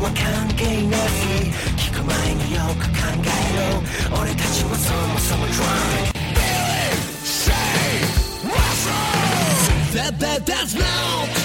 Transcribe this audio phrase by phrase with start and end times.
[0.00, 3.26] は関係なし聞く前によく考え
[3.58, 7.52] ろ俺たちはそもそも drunk Believe, say,
[8.44, 9.92] what's wrong?
[9.94, 11.37] That, that, that's now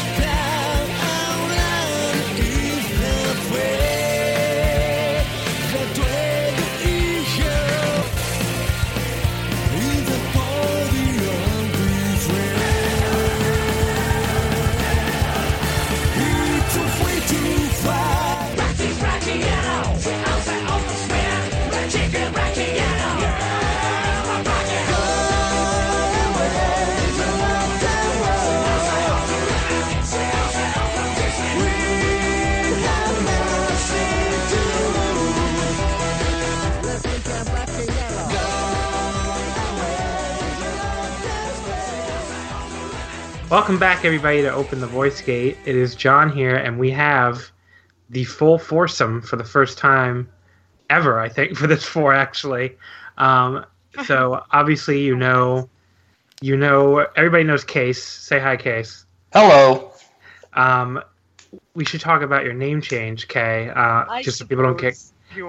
[43.53, 45.59] Welcome back, everybody, to Open the Voice Gate.
[45.63, 47.51] It is John here, and we have
[48.09, 50.27] the full foursome for the first time
[50.89, 52.75] ever, I think, for this four actually.
[53.19, 53.63] Um,
[54.07, 55.69] so obviously, you know,
[56.41, 58.03] you know, everybody knows Case.
[58.03, 59.05] Say hi, Case.
[59.33, 59.93] Hello.
[60.53, 60.99] Um,
[61.75, 63.69] we should talk about your name change, Kay.
[63.69, 64.97] Uh, just so people don't get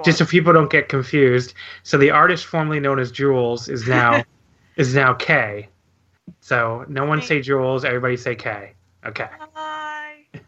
[0.04, 1.54] just so people don't get confused.
[1.84, 4.24] So the artist formerly known as Jules is now
[4.76, 5.70] is now Kay.
[6.40, 8.72] So no one say Jules, everybody say Kay.
[9.06, 9.28] Okay.
[9.54, 10.26] Hi.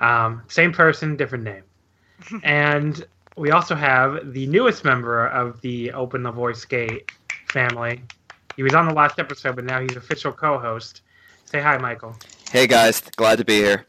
[0.00, 1.64] Um, same person, different name.
[2.44, 3.04] and
[3.36, 7.10] we also have the newest member of the Open the Voice Gate
[7.48, 8.02] family.
[8.54, 11.02] He was on the last episode, but now he's official co-host.
[11.44, 12.14] Say hi, Michael.
[12.50, 13.86] Hey guys, glad to be here.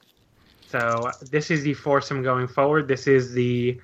[0.67, 2.87] So this is the foursome going forward.
[2.87, 3.79] This is the,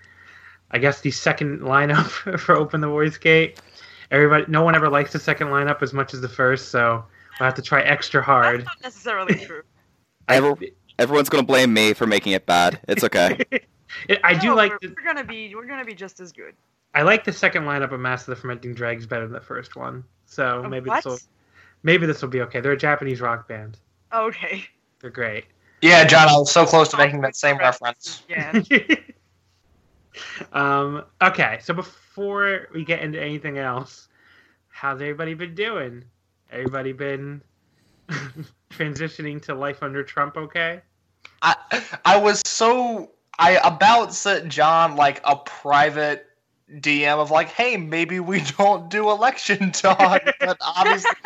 [0.71, 2.07] I guess, the second lineup
[2.39, 3.59] for Open the Voice Gate.
[4.11, 7.03] Everybody, no one ever likes the second lineup as much as the first, so
[7.39, 8.61] we'll have to try extra hard.
[8.61, 9.63] That's not necessarily true.
[10.27, 12.79] Every, everyone's gonna blame me for making it bad.
[12.87, 13.39] It's okay.
[14.23, 16.55] I do No, like we're, the, we're gonna be we're gonna be just as good.
[16.93, 19.75] I like the second lineup of Mass of the Fermenting Dregs better than the first
[19.75, 20.03] one.
[20.25, 21.19] So Uh, maybe this will
[21.83, 22.59] maybe this will be okay.
[22.61, 23.77] They're a Japanese rock band.
[24.13, 24.65] Okay.
[24.99, 25.45] They're great.
[25.81, 28.23] Yeah, John, I was so close to making that same reference.
[28.29, 28.59] Yeah.
[30.53, 34.07] um, okay, so before we get into anything else,
[34.69, 36.03] how's everybody been doing?
[36.55, 37.41] Everybody been
[38.71, 40.81] transitioning to life under Trump okay?
[41.41, 41.55] I
[42.05, 46.27] I was so I about sent John like a private
[46.71, 51.11] DM of like, hey, maybe we don't do election talk, but obviously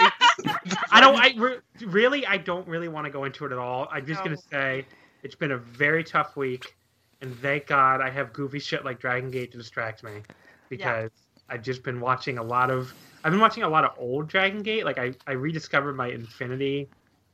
[0.91, 1.15] I don't.
[1.15, 3.87] I re- really, I don't really want to go into it at all.
[3.91, 4.85] I'm just gonna say
[5.23, 6.75] it's been a very tough week,
[7.21, 10.21] and thank God I have goofy shit like Dragon Gate to distract me,
[10.69, 11.11] because
[11.49, 12.93] I've just been watching a lot of.
[13.23, 14.85] I've been watching a lot of old Dragon Gate.
[14.85, 16.89] Like I, I rediscovered my Infinity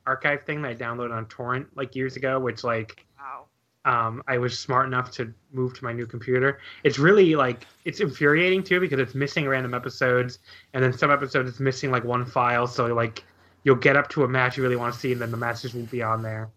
[0.06, 3.46] archive thing that I downloaded on torrent like years ago, which like Wow.
[3.84, 6.60] um, I was smart enough to move to my new computer.
[6.84, 10.38] It's really like it's infuriating too because it's missing random episodes,
[10.74, 12.66] and then some episodes it's missing like one file.
[12.66, 13.24] So like
[13.64, 15.74] you'll get up to a match you really want to see, and then the matches
[15.74, 16.48] won't be on there.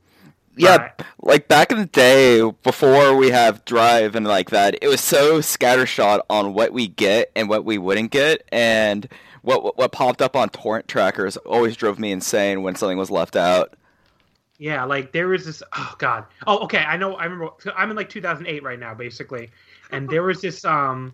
[0.60, 4.88] Yeah, But- like back in the day before we have Drive and like that, it
[4.88, 9.08] was so scattershot on what we get and what we wouldn't get, and
[9.42, 13.10] what what, what popped up on torrent trackers always drove me insane when something was
[13.10, 13.74] left out.
[14.58, 15.64] Yeah, like there was this.
[15.74, 16.26] Oh God.
[16.46, 16.80] Oh, okay.
[16.80, 17.16] I know.
[17.16, 17.54] I remember.
[17.78, 19.50] I'm in like 2008 right now, basically,
[19.92, 21.14] and there was this um,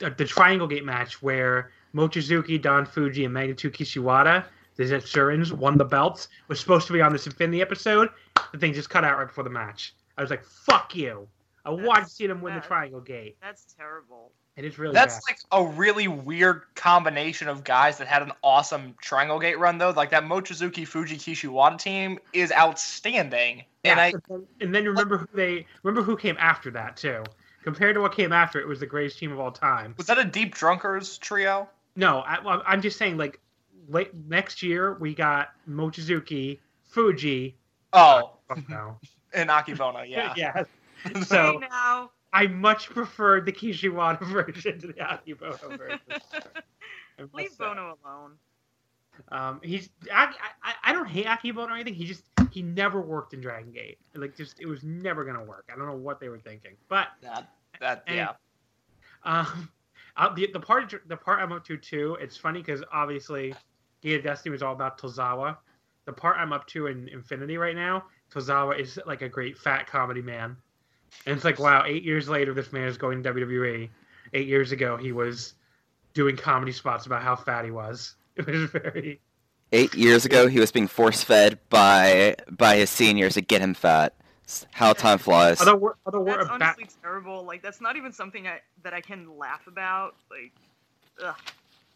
[0.00, 4.44] the, the Triangle Gate match where Mochizuki, Don Fuji, and Magnitude Kishiwada,
[4.74, 6.26] the Zetsurans, won the belts.
[6.48, 8.08] Was supposed to be on this Infinity episode.
[8.52, 9.94] The thing just cut out right before the match.
[10.16, 11.26] I was like, "Fuck you!"
[11.64, 12.60] I wanted to see them win the.
[12.60, 13.36] Triangle Gate.
[13.40, 14.32] That's terrible.
[14.56, 15.22] It is really That's bad.
[15.28, 19.90] like a really weird combination of guys that had an awesome Triangle Gate run, though.
[19.90, 23.64] Like that Mochizuki Fuji Kishiwada team is outstanding.
[23.84, 26.96] And Yeah, I, and then- and then remember who they remember who came after that
[26.98, 27.24] too.
[27.64, 29.94] Compared to what came after, it was the greatest team of all time.
[29.96, 31.68] was that a Deep Drunkers trio?
[31.94, 33.38] No, I, well, I'm just saying, like,
[33.88, 37.56] late next year we got Mochizuki, Fuji.
[37.92, 38.98] Oh, Fuck no.
[39.34, 40.32] and Akebono, yeah.
[40.36, 40.64] yeah.
[41.04, 42.10] Hey So now.
[42.32, 46.00] I much preferred the Kishiwada version to the Akebono version.
[46.08, 47.56] I must Leave say.
[47.64, 48.32] Bono alone.
[49.28, 51.94] Um, he's I, I I don't hate Akebono or anything.
[51.94, 53.98] He just he never worked in Dragon Gate.
[54.14, 55.68] Like, just it was never gonna work.
[55.72, 57.50] I don't know what they were thinking, but That,
[57.80, 58.32] that And- yeah.
[59.24, 59.70] Um,
[60.16, 62.16] uh, the the part the part I'm up to too.
[62.20, 63.54] It's funny because obviously,
[64.00, 65.58] Gate of Destiny was all about Tozawa.
[66.04, 69.86] The part I'm up to in Infinity right now, Tozawa is like a great fat
[69.86, 70.56] comedy man,
[71.26, 73.88] and it's like wow, eight years later, this man is going to WWE.
[74.34, 75.54] Eight years ago, he was
[76.14, 78.16] doing comedy spots about how fat he was.
[78.36, 79.20] It was very
[79.74, 83.74] Eight years ago, he was being force fed by by his seniors to get him
[83.74, 84.14] fat.
[84.72, 85.60] How time flies.
[85.60, 86.94] although we're although we're That's a honestly bat.
[87.02, 87.44] terrible.
[87.44, 90.16] Like that's not even something I, that I can laugh about.
[90.30, 90.52] Like,
[91.24, 91.34] ugh.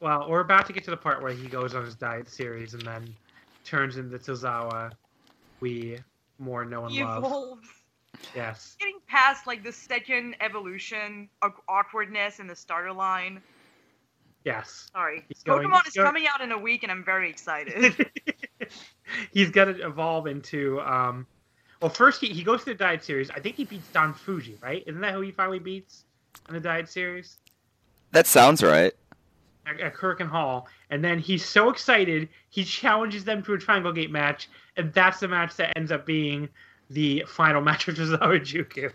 [0.00, 2.72] Well, we're about to get to the part where he goes on his diet series
[2.74, 3.14] and then
[3.66, 4.92] turns into Tozawa.
[5.60, 5.98] We
[6.38, 7.24] more know and love.
[7.24, 7.68] evolves.
[8.34, 8.76] Yes.
[8.78, 13.42] Getting past like the second evolution of awkwardness in the starter line.
[14.44, 14.88] Yes.
[14.92, 18.06] Sorry, He's Pokemon he's is going- coming out in a week, and I'm very excited.
[19.32, 20.80] he's got to evolve into.
[20.80, 21.26] Um,
[21.82, 23.28] well, first he, he goes to the Diet Series.
[23.30, 24.82] I think he beats Don Fuji, right?
[24.86, 26.04] Isn't that who he finally beats
[26.48, 27.38] in the Diet Series
[28.12, 28.94] That sounds right.
[29.66, 30.68] At, at Kirkin Hall?
[30.90, 35.20] And then he's so excited, he challenges them to a Triangle Gate match, and that's
[35.20, 36.48] the match that ends up being
[36.90, 38.92] the final match of Tozawa Juku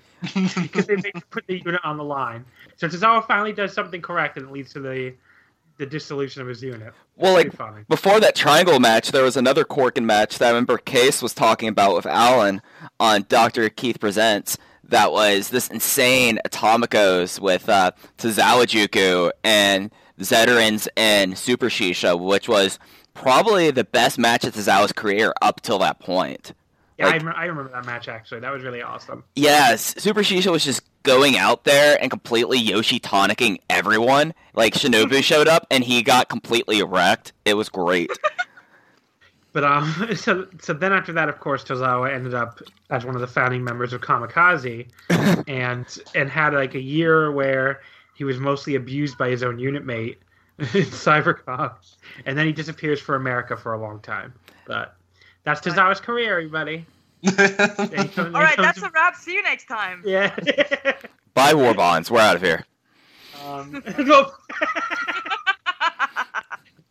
[0.62, 2.45] because they make put the unit on the line.
[2.77, 5.13] So Tozawa finally does something correct, and it leads to the
[5.77, 6.94] the dissolution of his unit.
[7.15, 11.24] Well, like before that triangle match, there was another Corkin match that I remember Case
[11.24, 12.62] was talking about with Alan
[13.00, 13.67] on Dr.
[13.69, 14.59] Keith Presents.
[14.83, 19.89] That was this insane Atomicos with uh, Tozawajuku and
[20.21, 22.79] Zeterans and Super Shisa, which was
[23.13, 26.53] probably the best match of Tozawa's career up till that point.
[26.97, 28.41] Yeah, I, like- rem- I remember that match actually.
[28.41, 29.23] That was really awesome.
[29.35, 34.33] Yes, Super Shisa was just going out there and completely Yoshi tonicking everyone.
[34.53, 37.33] Like Shinobu showed up and he got completely wrecked.
[37.45, 38.12] It was great.
[39.53, 42.59] But um, so so then after that, of course, Tozawa ended up
[42.89, 44.88] as one of the founding members of Kamikaze,
[45.47, 45.85] and
[46.15, 47.81] and had like a year where
[48.21, 50.19] he was mostly abused by his own unit mate
[50.59, 51.71] in Cyber Kong,
[52.27, 54.31] and then he disappears for America for a long time.
[54.68, 54.95] But
[55.44, 56.85] that's Tozawa's career, everybody.
[57.23, 59.15] Then he comes- All right, he comes that's a wrap.
[59.15, 60.03] See you next time.
[60.06, 60.35] yeah.
[61.33, 62.12] Bye, War Bonds.
[62.12, 62.63] We're out of here.
[63.44, 63.81] um.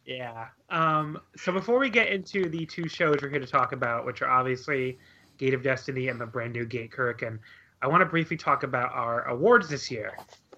[0.05, 0.49] Yeah.
[0.69, 4.21] Um, so before we get into the two shows we're here to talk about, which
[4.21, 4.99] are obviously
[5.39, 7.39] Gate of Destiny and the brand new Gate Kurikan,
[7.83, 10.17] I want to briefly talk about our awards this year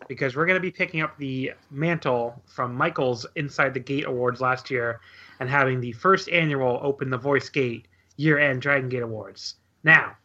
[0.08, 4.40] because we're going to be picking up the mantle from Michael's Inside the Gate Awards
[4.40, 5.00] last year
[5.40, 9.56] and having the first annual Open the Voice Gate year end Dragon Gate Awards.
[9.84, 10.16] Now,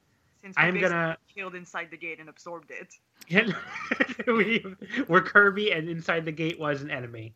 [0.42, 2.94] Since I'm gonna killed inside the gate and absorbed it.
[4.28, 4.66] we,
[5.08, 7.34] we're Kirby and Inside the Gate was an enemy.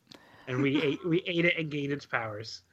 [0.47, 2.63] And we ate we ate it and gained its powers.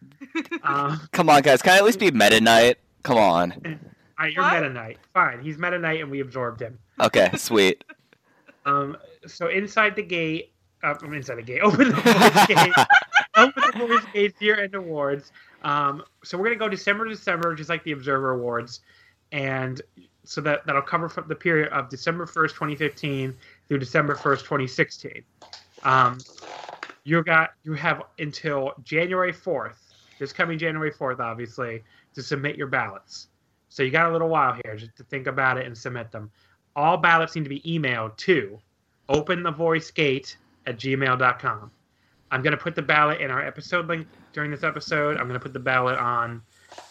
[0.65, 1.63] Um, Come on, guys.
[1.63, 2.79] Can I at least be Meta Knight?
[3.05, 3.53] Come on.
[3.65, 4.55] All right, you're What?
[4.55, 4.99] Meta Knight.
[5.15, 6.79] Fine, he's Meta Knight, and we absorbed him.
[7.01, 7.85] Okay, sweet.
[8.67, 8.97] Um,
[9.27, 11.61] so inside the gate, uh, I'm inside the gate.
[11.63, 12.73] Open the voice gate.
[13.37, 15.33] Open the voice gate year-end awards.
[15.63, 18.81] Um, so we're gonna go December to December, just like the Observer Awards,
[19.33, 19.81] and
[20.25, 23.35] so that that'll cover from the period of December 1st, 2015
[23.67, 25.23] through December 1st, 2016.
[25.85, 26.19] Um,
[27.05, 29.77] you got you have until January 4th,
[30.19, 31.83] this coming January 4th, obviously,
[32.15, 33.29] to submit your ballots.
[33.71, 36.31] So you got a little while here just to think about it and submit them.
[36.77, 38.59] All ballots need to be emailed to
[39.09, 40.37] openthevoicegate
[40.67, 41.71] at gmail.com.
[42.31, 45.17] I'm going to put the ballot in our episode link during this episode.
[45.17, 46.43] I'm going to put the ballot on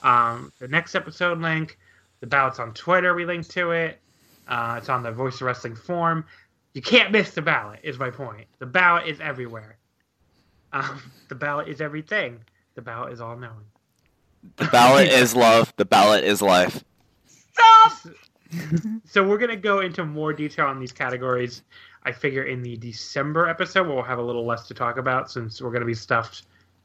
[0.03, 1.77] um, the next episode link.
[2.19, 3.13] The ballot's on Twitter.
[3.13, 4.00] We link to it.
[4.47, 6.25] Uh, it's on the Voice of Wrestling forum.
[6.74, 8.47] You can't miss the ballot, is my point.
[8.59, 9.77] The ballot is everywhere.
[10.74, 12.39] Um, the ballot is everything.
[12.75, 13.65] The ballot is all knowing.
[14.57, 15.74] The ballot is love.
[15.77, 16.83] The ballot is life.
[17.25, 18.13] Stop!
[19.05, 21.63] so we're gonna go into more detail on these categories.
[22.07, 25.61] I figure in the December episode we'll have a little less to talk about since
[25.61, 26.43] we're gonna be stuffed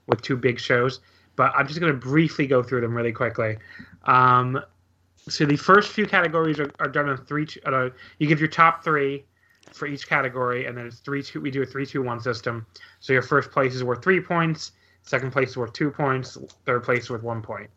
[0.09, 0.99] with two big shows.
[1.37, 3.57] But I'm just gonna briefly go through them really quickly.
[4.03, 4.61] Um,
[5.29, 7.47] so the first few categories are, are done in three.
[7.65, 9.25] Uh, you give your top three
[9.73, 11.41] for each category, and then it's three two.
[11.41, 12.67] We do a three two one system.
[12.99, 14.73] So your first place is worth three points.
[15.05, 16.37] Second place is worth two points.
[16.67, 17.71] Third place is worth one point.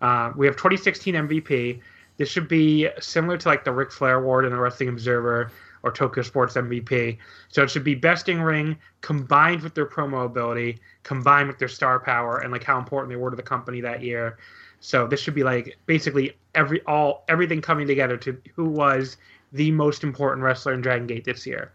[0.00, 1.80] Uh, we have 2016 MVP.
[2.16, 5.52] This should be similar to like the Ric Flair Award in the Wrestling Observer
[5.82, 7.18] or Tokyo Sports MVP.
[7.48, 11.68] So it should be best in ring combined with their promo ability, combined with their
[11.68, 14.38] star power, and like how important they were to the company that year.
[14.80, 19.16] So this should be like basically every all everything coming together to who was
[19.52, 21.72] the most important wrestler in Dragon Gate this year.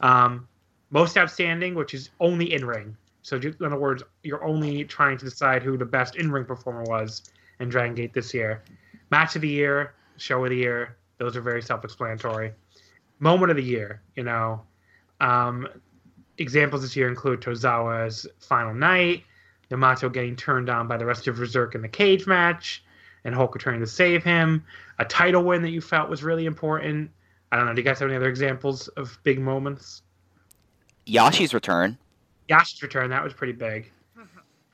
[0.00, 0.46] Um,
[0.90, 2.96] most outstanding, which is only in ring.
[3.22, 6.44] So just, in other words, you're only trying to decide who the best in ring
[6.44, 7.30] performer was
[7.60, 8.62] in Dragon Gate this year.
[9.10, 12.52] Match of the year, show of the year, those are very self-explanatory.
[13.20, 14.62] Moment of the year, you know,
[15.20, 15.66] um,
[16.38, 19.24] examples this year include Tozawa's final night,
[19.70, 22.82] Yamato getting turned down by the rest of Berserk in the cage match,
[23.24, 24.64] and Hulk returning to save him.
[24.98, 27.10] A title win that you felt was really important.
[27.50, 27.74] I don't know.
[27.74, 30.02] Do you guys have any other examples of big moments?
[31.06, 31.98] Yashi's return.
[32.48, 33.90] Yashi's return that was pretty big.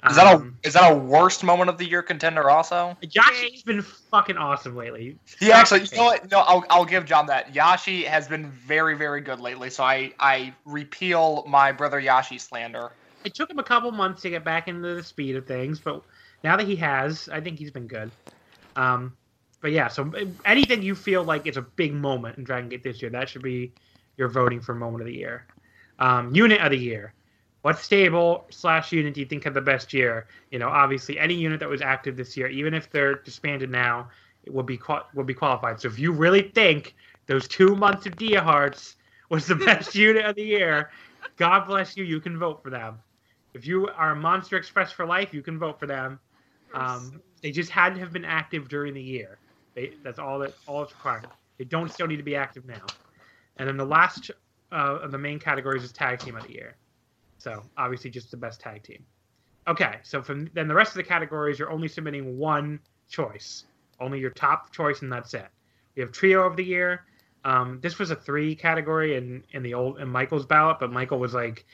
[0.09, 2.97] Is that Um, a is that a worst moment of the year contender also?
[3.03, 5.17] Yashi's been fucking awesome lately.
[5.39, 6.31] He actually, you know what?
[6.31, 7.55] No, I'll, I'll give John that.
[7.55, 9.71] Yashi has been very, very good lately.
[9.71, 12.93] So I, I repeal my brother Yashi slander.
[13.25, 16.03] It took him a couple months to get back into the speed of things, but
[16.43, 18.11] now that he has, I think he's been good.
[18.77, 19.17] Um,
[19.63, 20.13] but yeah, so
[20.45, 23.43] anything you feel like is a big moment in Dragon Gate this year, that should
[23.43, 23.73] be
[24.19, 25.47] your voting for moment of the year.
[25.99, 27.15] Um, unit of the year.
[27.65, 30.27] What stable slash unit do you think had the best year?
[30.51, 34.11] You know, obviously any unit that was active this year, even if they're disbanded now,
[34.43, 35.81] it will be qual- will be qualified.
[35.81, 36.95] So if you really think
[37.25, 38.97] those two months of Dia Hearts
[39.31, 40.91] was the best unit of the year,
[41.37, 42.05] God bless you.
[42.05, 42.99] You can vote for them.
[43.55, 46.21] If you are a Monster Express for life, you can vote for them.
[46.75, 49.39] Um, they just had to have been active during the year.
[49.75, 51.29] They, that's all that all it's required.
[51.57, 52.85] They don't still need to be active now.
[53.57, 54.31] And then the last
[54.71, 56.77] uh, of the main categories is tag team of the year.
[57.45, 59.05] So obviously, just the best tag team.
[59.69, 63.67] Okay, so from then the rest of the categories, you're only submitting one choice,
[64.01, 65.49] only your top choice, and that's it.
[65.95, 67.05] We have trio of the year.
[67.45, 71.19] Um, this was a three category in in the old in Michael's ballot, but Michael
[71.19, 71.67] was like,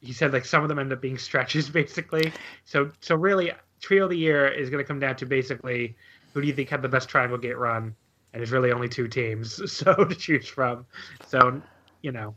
[0.00, 2.32] he said like some of them end up being stretches basically.
[2.64, 5.94] So so really, trio of the year is going to come down to basically
[6.32, 7.94] who do you think had the best triangle gate run,
[8.32, 10.86] and there's really only two teams so to choose from.
[11.26, 11.60] So
[12.00, 12.34] you know,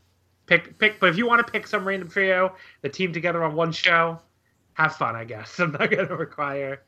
[0.52, 1.00] pick pick.
[1.00, 4.20] But if you want to pick some random trio, the team together on one show,
[4.74, 5.16] have fun.
[5.16, 6.84] I guess I'm not going to require,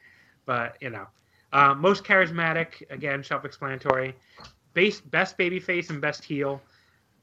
[0.45, 1.07] but you know,
[1.53, 4.15] uh, most charismatic again, self-explanatory.
[4.73, 6.61] Base best babyface and best heel.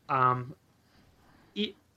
[0.09, 0.55] Um,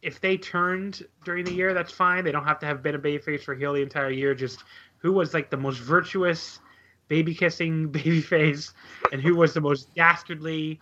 [0.02, 2.26] if they turned during the year, that's fine.
[2.26, 4.36] They don't have to have been a babyface or heel the entire year.
[4.36, 4.64] Just
[4.98, 6.60] who was like the most virtuous
[7.08, 8.74] baby kissing babyface,
[9.14, 10.82] and who was the most dastardly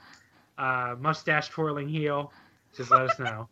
[0.58, 2.32] uh, mustache twirling heel.
[2.75, 3.48] Just let us know.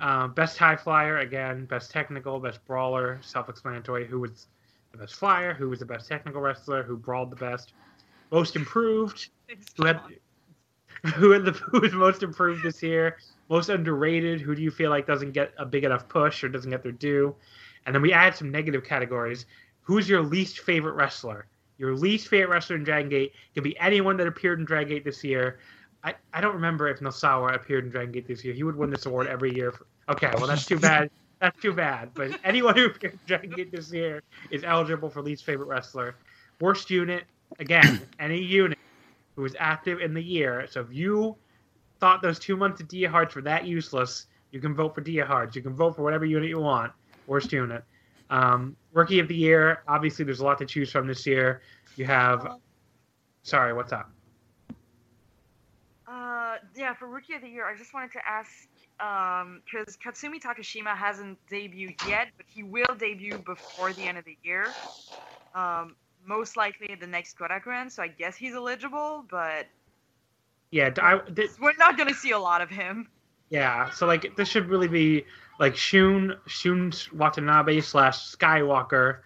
[0.00, 4.06] Um, best high flyer again, best technical, best brawler, self-explanatory.
[4.06, 4.46] Who was
[4.92, 5.54] the best flyer?
[5.54, 6.82] Who was the best technical wrestler?
[6.82, 7.72] Who brawled the best?
[8.30, 9.28] Most improved.
[9.76, 10.00] Who had
[11.14, 13.18] who had the who was most improved this year?
[13.48, 14.40] Most underrated.
[14.40, 16.92] Who do you feel like doesn't get a big enough push or doesn't get their
[16.92, 17.34] due?
[17.86, 19.46] And then we add some negative categories.
[19.82, 21.46] Who's your least favorite wrestler?
[21.78, 25.04] Your least favorite wrestler in Dragon Gate can be anyone that appeared in Dragon Gate
[25.04, 25.60] this year.
[26.04, 28.54] I, I don't remember if Nosawa appeared in Dragon Gate this year.
[28.54, 29.72] He would win this award every year.
[29.72, 31.10] For, okay, well that's too bad.
[31.40, 32.10] That's too bad.
[32.14, 36.16] But anyone who appeared in Dragon Gate this year is eligible for least favorite wrestler.
[36.60, 37.26] Worst unit,
[37.60, 38.76] again, any unit
[39.36, 40.66] who was active in the year.
[40.68, 41.36] So if you
[42.00, 45.24] thought those two months of Dia Hearts were that useless, you can vote for Dia
[45.24, 45.54] Hearts.
[45.54, 46.92] You can vote for whatever unit you want.
[47.28, 47.84] Worst unit.
[48.30, 49.82] Um, rookie of the year.
[49.86, 51.62] Obviously, there's a lot to choose from this year.
[51.96, 52.58] You have.
[53.42, 54.10] Sorry, what's up?
[56.10, 58.50] Uh, yeah, for Rookie of the Year, I just wanted to ask,
[58.98, 64.38] because Katsumi Takashima hasn't debuted yet, but he will debut before the end of the
[64.42, 64.68] year.
[65.54, 69.66] Um, most likely at the next Korakuen, so I guess he's eligible, but
[70.70, 71.20] Yeah, I,
[71.60, 73.08] we're not going to see a lot of him.
[73.50, 73.90] yeah.
[73.90, 75.24] So like, this should really be
[75.60, 79.18] like Shun Shun Watanabe slash Skywalker,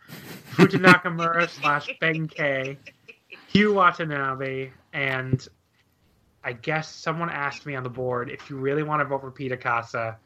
[0.53, 2.77] Futa Nakamura slash Benkei,
[3.53, 5.47] Hyo Watanabe, and
[6.45, 9.31] I guess someone asked me on the board if you really want to vote for
[9.31, 10.17] Peter Kaasa,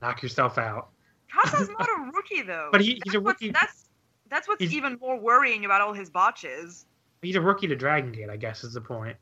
[0.00, 0.88] knock yourself out.
[1.32, 2.68] Kaasa's not a rookie, though.
[2.70, 3.50] But he- he's That's a rookie.
[3.50, 3.88] That's,
[4.28, 6.86] that's what's He's- even more worrying about all his botches.
[7.22, 9.16] He's a rookie to Dragon Gate, I guess is the point.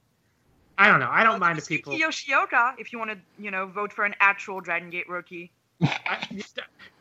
[0.77, 1.09] I don't know.
[1.11, 1.95] I don't mind if people.
[1.95, 5.53] Yoshioka, if you want to, you know, vote for an actual Dragon Gate rookie.
[5.83, 6.27] I,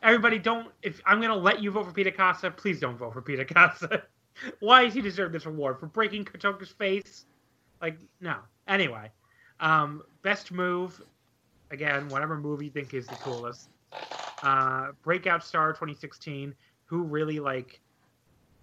[0.02, 0.68] everybody, don't.
[0.82, 4.02] If I'm gonna let you vote for Peter Kaasa, please don't vote for Peter Kaasa.
[4.60, 7.24] Why does he deserve this award for breaking Kotoka's face?
[7.82, 8.36] Like, no.
[8.68, 9.10] Anyway,
[9.60, 11.00] um, best move.
[11.70, 13.68] Again, whatever move you think is the coolest.
[14.42, 16.54] Uh, breakout star 2016.
[16.86, 17.80] Who really like?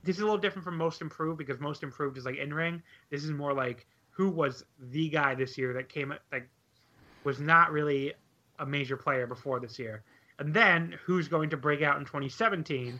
[0.04, 2.82] This is a little different from most improved because most improved is like in ring.
[3.10, 6.50] This is more like who was the guy this year that came like
[7.24, 8.14] was not really
[8.60, 10.04] a major player before this year.
[10.40, 13.00] And then who's going to break out in 2017?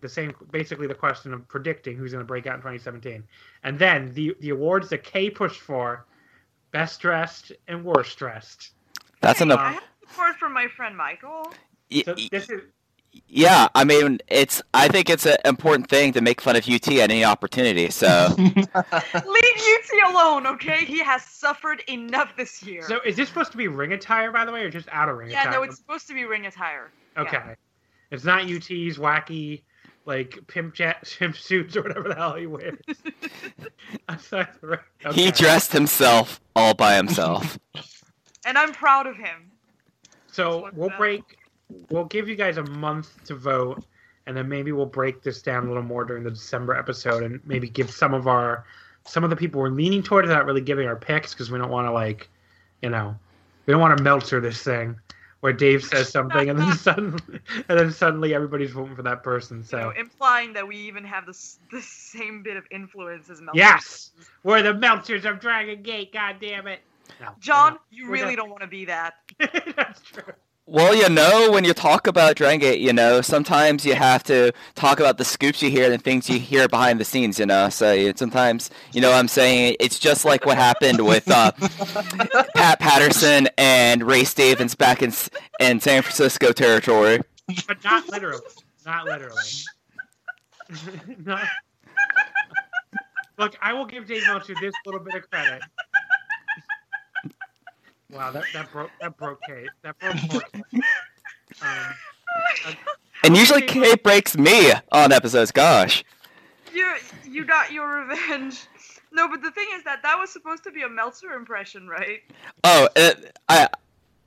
[0.00, 3.24] The same, basically, the question of predicting who's going to break out in 2017.
[3.64, 6.06] And then the the awards that Kay pushed for:
[6.72, 8.70] best dressed and worst dressed.
[9.20, 9.60] That's Hey, enough.
[9.60, 11.52] I have support from my friend Michael.
[11.90, 12.62] Y- So this is
[13.28, 14.60] yeah, I mean, it's.
[14.74, 17.88] I think it's an important thing to make fun of UT at any opportunity.
[17.88, 20.84] So Leave UT alone, okay?
[20.84, 22.82] He has suffered enough this year.
[22.82, 23.00] so.
[23.06, 25.30] Is this supposed to be ring attire, by the way, or just out of ring
[25.30, 25.52] yeah, attire?
[25.54, 26.90] no, it's supposed to be ring attire.
[27.14, 27.22] yeah.
[27.22, 27.54] okay.
[28.10, 29.62] It's not UT's wacky
[30.06, 32.78] like pimp jet pimp suits or whatever the hell he wears.
[34.08, 34.46] I'm sorry.
[35.12, 37.58] he dressed himself all by himself.
[38.48, 39.50] And I'm proud of him.
[40.28, 41.22] So we'll about- break.
[41.90, 43.84] We'll give you guys a month to vote,
[44.26, 47.40] and then maybe we'll break this down a little more during the December episode, and
[47.44, 48.64] maybe give some of our
[49.04, 51.70] some of the people we're leaning towards not really giving our picks because we don't
[51.70, 52.28] want to like,
[52.82, 53.16] you know,
[53.66, 54.96] we don't want to meltzer this thing
[55.40, 59.62] where Dave says something and then suddenly and then suddenly everybody's voting for that person.
[59.70, 61.38] You So know, implying that we even have the,
[61.70, 63.58] the same bit of influence as Meltzer.
[63.58, 64.10] yes,
[64.42, 66.12] we're the Meltzers of Dragon Gate.
[66.12, 66.80] God damn it,
[67.20, 68.36] no, John, you We're really not.
[68.36, 69.14] don't want to be that.
[69.76, 70.32] That's true.
[70.68, 74.52] Well, you know, when you talk about Dragon Gate, you know, sometimes you have to
[74.74, 77.68] talk about the scoops you hear and things you hear behind the scenes, you know.
[77.68, 79.76] So you- sometimes, you know what I'm saying?
[79.78, 81.52] It's just like what happened with uh,
[82.56, 85.12] Pat Patterson and Ray Stevens back in,
[85.60, 87.20] in San Francisco territory.
[87.68, 88.42] but not literally.
[88.84, 89.42] Not literally.
[91.24, 91.46] Not-
[93.38, 95.60] Look, I will give Dave Meltzer this little bit of credit.
[98.10, 99.68] Wow, that, that broke that broke Kate.
[99.82, 100.16] That broke
[100.72, 100.82] Kate.
[101.62, 101.94] Um,
[103.24, 105.50] And usually Kate breaks me on episodes.
[105.50, 106.04] Gosh.
[106.72, 108.66] You you got your revenge.
[109.12, 112.20] No, but the thing is that that was supposed to be a Meltzer impression, right?
[112.64, 113.12] Oh, uh,
[113.48, 113.68] I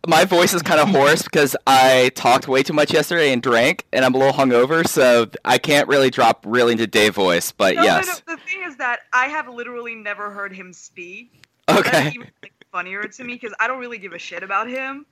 [0.08, 3.86] my voice is kind of hoarse because I talked way too much yesterday and drank,
[3.94, 7.52] and I'm a little hungover, so I can't really drop really into Dave voice.
[7.52, 10.74] But No, yes, no, no, the thing is that I have literally never heard him
[10.74, 11.44] speak.
[11.70, 12.08] okay.
[12.16, 15.06] Even like, funnier to me because I don't really give a shit about him.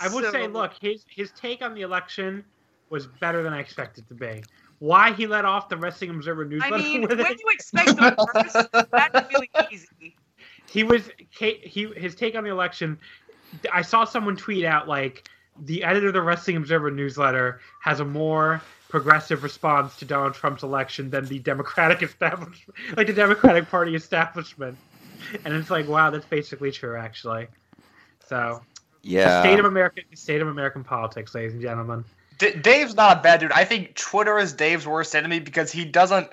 [0.00, 2.44] I would So- say, look, his his take on the election
[2.90, 4.42] was better than I expected to be.
[4.78, 6.74] Why he let off the Wrestling Observer newsletter?
[6.74, 7.40] I mean, when it?
[7.40, 10.14] you expect the worst, that's really easy.
[10.70, 12.98] he was he his take on the election.
[13.72, 15.28] I saw someone tweet out like
[15.60, 20.62] the editor of the Wrestling Observer newsletter has a more progressive response to Donald Trump's
[20.62, 24.76] election than the Democratic establishment, like the Democratic Party establishment.
[25.44, 27.48] And it's like, wow, that's basically true, actually.
[28.28, 28.62] So,
[29.02, 29.68] the state of Yeah.
[29.68, 32.04] American, the state of American politics, ladies and gentlemen.
[32.38, 33.52] D- Dave's not a bad dude.
[33.52, 36.28] I think Twitter is Dave's worst enemy because he doesn't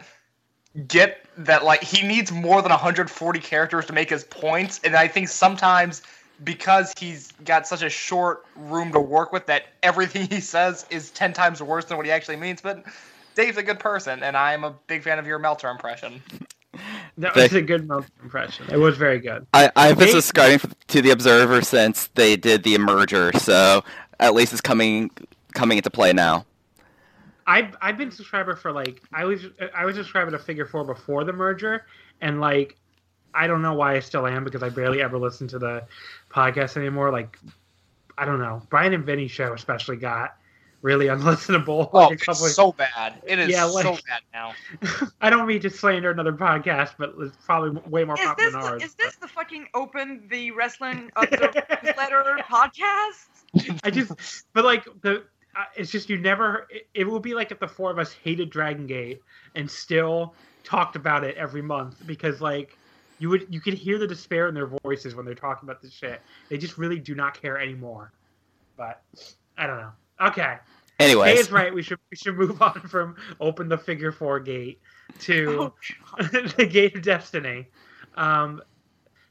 [0.88, 5.08] get that like he needs more than 140 characters to make his points, and I
[5.08, 6.02] think sometimes
[6.44, 11.12] because he's got such a short room to work with that everything he says is
[11.12, 12.62] 10 times worse than what he actually means.
[12.62, 12.84] But
[13.36, 16.22] Dave's a good person, and I'm a big fan of your Meltzer impression.
[17.20, 17.88] That was a good
[18.24, 18.66] impression.
[18.72, 19.46] It was very good.
[19.54, 23.84] I, I've been subscribing to the Observer since they did the merger, so
[24.20, 25.12] at least it's coming
[25.54, 26.46] coming into play now.
[27.46, 30.86] I've I've been subscriber for like I was I was a subscriber to Figure Four
[30.86, 31.86] before the merger,
[32.22, 32.78] and like
[33.34, 35.86] I don't know why I still am because I barely ever listen to the
[36.32, 37.12] podcast anymore.
[37.12, 37.38] Like
[38.18, 40.38] I don't know, Brian and Vinny show especially got
[40.84, 41.90] really unlistenable.
[41.92, 43.16] Oh, like, a couple it's so bad.
[43.26, 44.54] It is Yeah, so bad now.
[45.22, 48.54] I don't mean to slander another podcast, but it's probably way more Is popular this
[48.54, 48.84] than the, ours.
[48.84, 53.80] is this the fucking open the wrestling observer newsletter podcast?
[53.84, 54.12] I just,
[54.54, 55.24] but like the,
[55.56, 56.68] uh, it's just you never.
[56.70, 59.22] It, it would be like if the four of us hated Dragon Gate
[59.56, 62.78] and still talked about it every month because like
[63.20, 65.94] you would you could hear the despair in their voices when they're talking about this
[65.94, 66.22] shit.
[66.50, 68.12] They just really do not care anymore.
[68.76, 69.02] But
[69.58, 69.92] I don't know.
[70.28, 70.58] Okay,
[71.00, 71.74] Kay Anyways, is right.
[71.74, 74.80] We should we should move on from open the figure four gate
[75.22, 75.74] to
[76.18, 76.18] Oh,
[76.58, 77.68] the Gate of Destiny.
[78.16, 78.62] Um,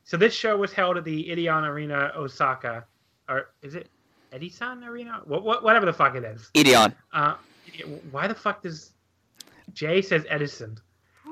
[0.04, 2.84] so this show was held at the Edion Arena, Osaka,
[3.28, 3.88] or is it
[4.32, 5.20] Edison Arena?
[5.24, 6.50] What, what, whatever the fuck it is.
[6.54, 6.92] Edion.
[7.12, 7.34] Uh,
[8.10, 8.90] why the fuck does
[9.72, 10.78] Jay says Edison?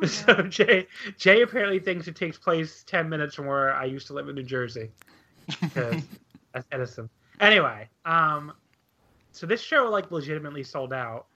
[0.07, 0.87] So Jay
[1.19, 4.35] Jay apparently thinks it takes place ten minutes from where I used to live in
[4.35, 4.89] New Jersey.
[5.75, 6.03] 'Cause
[6.55, 7.11] That's Edison.
[7.39, 8.53] Anyway, um,
[9.33, 11.27] so this show like legitimately sold out.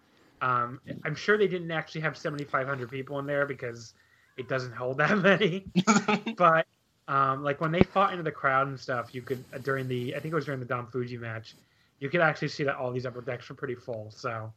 [0.41, 3.95] Um, I'm sure they didn't actually have 7,500 people in there because
[4.37, 5.67] it doesn't hold that many.
[6.37, 6.67] but
[7.09, 10.15] um, like when they fought into the crowd and stuff, you could uh, during the
[10.15, 11.55] I think it was during the Don Fuji match,
[12.01, 14.11] you could actually see that all these upper decks were pretty full.
[14.11, 14.53] So,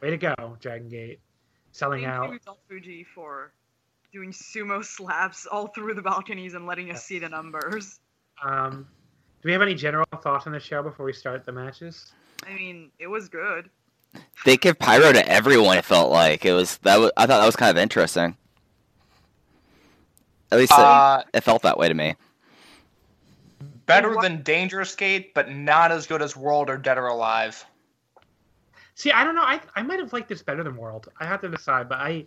[0.00, 1.20] way to go, Dragon Gate,
[1.72, 2.32] selling Thank out.
[2.32, 3.52] you, Don Fuji, for
[4.12, 8.00] doing sumo slaps all through the balconies and letting us see the numbers.
[8.42, 8.88] Um,
[9.42, 12.12] do we have any general thoughts on the show before we start the matches?
[12.46, 13.70] I mean, it was good.
[14.44, 15.78] They give pyro to everyone.
[15.78, 16.98] It felt like it was that.
[16.98, 18.36] Was, I thought that was kind of interesting.
[20.50, 22.16] At least it- Uh, it, felt that way to me.
[23.86, 27.64] better than Dangerous Gate, but not as good as World or Dead or Alive.
[28.94, 29.42] See, I don't know.
[29.42, 31.08] I I might have liked this better than World.
[31.20, 32.26] I have to decide, but I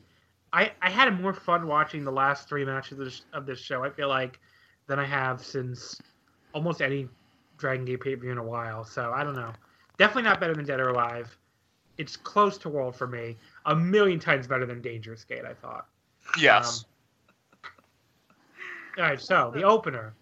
[0.54, 3.84] I I had more fun watching the last three matches of this, of this show.
[3.84, 4.40] I feel like
[4.88, 6.00] than I have since
[6.54, 7.08] almost any
[7.58, 8.84] Dragon Gate pay per view in a while.
[8.86, 9.52] So I don't know.
[10.04, 11.38] Definitely not better than Dead or Alive.
[11.98, 13.38] It's close to World for me.
[13.68, 15.46] A million times better than Dangerous Gate.
[15.46, 15.88] I thought.
[16.38, 16.84] Yes.
[18.98, 20.14] All right, so the opener.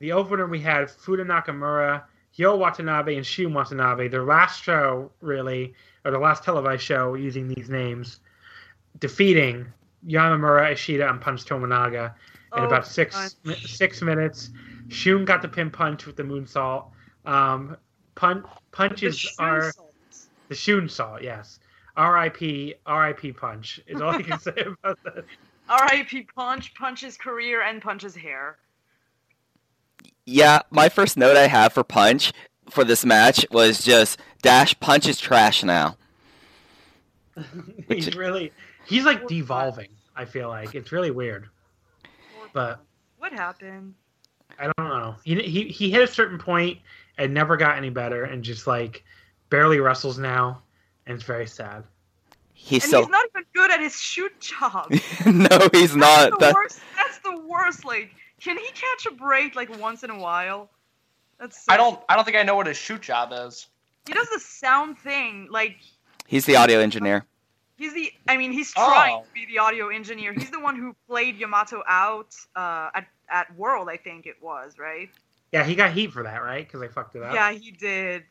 [0.00, 2.02] The opener we had Futa Nakamura,
[2.36, 4.08] Hyo Watanabe, and Shun Watanabe.
[4.08, 5.72] Their last show, really,
[6.04, 8.20] or the last televised show using these names,
[9.00, 9.64] defeating
[10.06, 12.12] Yamamura, Ishida, and Punch Tominaga
[12.56, 13.32] in Oh, about six Punch.
[13.44, 14.50] mi- six minutes.
[14.88, 16.86] Shun got the pin punch with the moonsault.
[17.24, 17.76] Um,
[18.14, 20.26] pun- punches The are Shunsaults.
[20.48, 21.58] the Shun salt, yes.
[21.96, 22.74] R.I.P.
[22.86, 23.32] R.I.P.
[23.32, 25.24] Punch is all I can say about that.
[25.68, 26.22] R.I.P.
[26.34, 28.56] Punch, Punch's career, and Punch's hair.
[30.24, 32.32] Yeah, my first note I have for Punch
[32.70, 35.96] for this match was just Dash Punch is trash now.
[37.88, 38.52] he's really
[38.84, 41.48] he's like devolving i feel like it's really weird
[42.52, 42.84] But-
[43.16, 43.94] what happened?
[44.58, 46.78] i don't know he, he he hit a certain point
[47.22, 49.04] and never got any better and just like
[49.50, 50.62] barely wrestles now
[51.06, 51.84] and it's very sad
[52.54, 54.88] He's and so he's not even good at his shoot job.
[55.26, 56.30] no, he's not.
[56.30, 56.80] That's the That, worst.
[56.96, 57.84] That's the worst.
[57.84, 60.70] Like, can he catch a break like once in a while?
[61.40, 61.64] That's.
[61.64, 61.98] So I don't.
[62.08, 63.66] I don't think I know what his shoot job is.
[64.06, 65.48] He does the sound thing.
[65.50, 65.76] Like
[66.28, 67.24] he's the audio engineer.
[67.78, 68.12] he's the.
[68.28, 68.86] I mean, he's Oh.
[68.86, 70.32] trying to be the audio engineer.
[70.32, 73.88] He's the one who played Yamato out uh, at at World.
[73.88, 75.08] I think it was right.
[75.52, 78.24] Yeah he got heat for that right because i fucked it up Yeah, he did.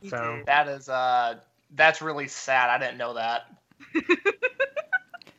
[0.00, 0.46] He So- did.
[0.46, 0.88] That is.
[0.88, 1.36] Uh,
[1.74, 2.70] that's really sad.
[2.70, 3.46] I didn't know that.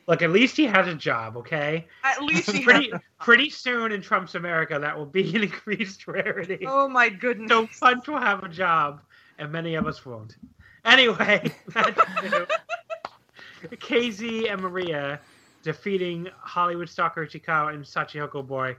[0.06, 3.00] look at least he has a job okay At least he pretty had.
[3.18, 7.50] pretty soon in trump's america that will be an increased rarity Oh my goodness.
[7.50, 9.00] so punch will have a job
[9.38, 10.36] and many of us won't
[10.84, 11.50] anyway.
[13.64, 15.18] KZ and Maria
[15.62, 18.76] defeating Hollywood Stalker Ichikawa and Shachihoko Boy.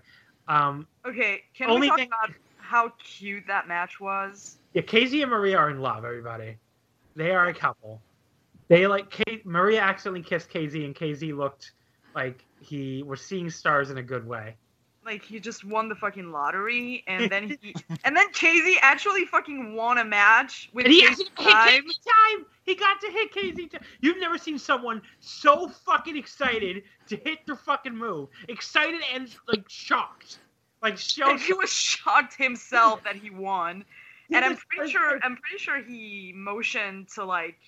[0.48, 4.58] Um, Okay, can Only we talk thing- about how cute that match was?
[4.74, 6.04] yeah, KZ and Maria are in love.
[6.06, 6.58] Everybody,
[7.16, 8.02] they are a couple.
[8.68, 11.72] They like K- Maria accidentally kissed KZ, and KZ looked
[12.14, 14.58] like he was seeing stars in a good way.
[15.08, 19.74] Like he just won the fucking lottery, and then he, and then KZ actually fucking
[19.74, 21.84] won a match with And he KZ actually hit time.
[21.86, 22.46] KZ time.
[22.64, 23.82] He got to hit KZ time.
[24.02, 29.64] You've never seen someone so fucking excited to hit their fucking move, excited and like
[29.70, 30.40] shocked,
[30.84, 31.32] like so.
[31.32, 33.86] And he was shocked himself that he won.
[34.34, 37.60] And I'm pretty like- sure I'm pretty sure he motioned to like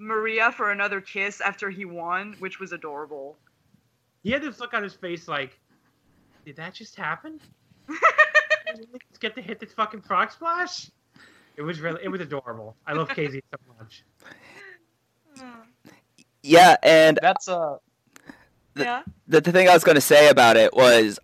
[0.00, 3.36] Maria for another kiss after he won, which was adorable.
[4.24, 5.56] He had this look on his face like,
[6.46, 7.40] did that just happen?
[7.88, 10.90] Let's get to hit this fucking frog splash.
[11.56, 12.76] It was really, it was adorable.
[12.86, 14.04] I love KZ so much.
[16.42, 17.78] Yeah, and That's uh.
[18.74, 19.02] The- yeah.
[19.26, 21.18] the, the thing I was going to say about it was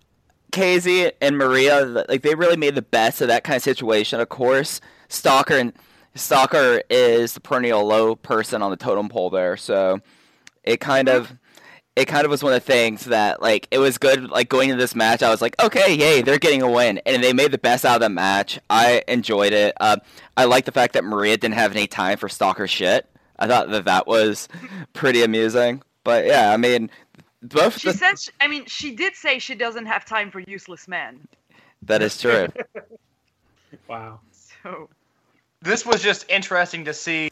[0.51, 4.19] KZ and Maria, like they really made the best of that kind of situation.
[4.19, 5.73] Of course, Stalker and
[6.17, 10.01] Stalker is the perennial low person on the totem pole there, so
[10.65, 11.33] it kind of
[11.97, 14.31] it kind of was one of the things that like it was good.
[14.31, 17.23] Like going into this match, I was like, okay, yay, they're getting a win, and
[17.23, 18.59] they made the best out of the match.
[18.71, 19.75] I enjoyed it.
[19.81, 19.97] Uh,
[20.37, 23.07] I like the fact that Maria didn't have any time for Stalker shit.
[23.39, 24.49] I thought that that was
[24.95, 25.83] pretty amusing.
[26.05, 26.91] But yeah, I mean,
[27.43, 30.41] both She the- said she, I mean she did say she doesn't have time for
[30.41, 31.27] useless men.
[31.83, 32.49] That is true.
[33.89, 34.21] Wow.
[34.63, 34.89] So
[35.61, 37.31] This was just interesting to see.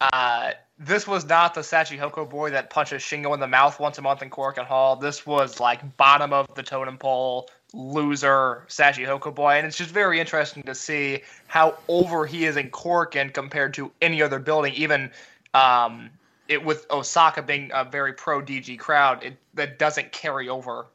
[0.00, 4.02] Uh, this was not the Shachihoko boy that punches Shingo in the mouth once a
[4.02, 4.96] month in Cork and Hall.
[4.96, 10.18] This was like bottom of the totem pole loser Shachihoko boy, and it's just very
[10.20, 14.74] interesting to see how over he is in Cork and compared to any other building,
[14.74, 15.10] even
[15.54, 16.10] um,
[16.48, 20.86] it with Osaka being a very pro DG crowd, it that doesn't carry over.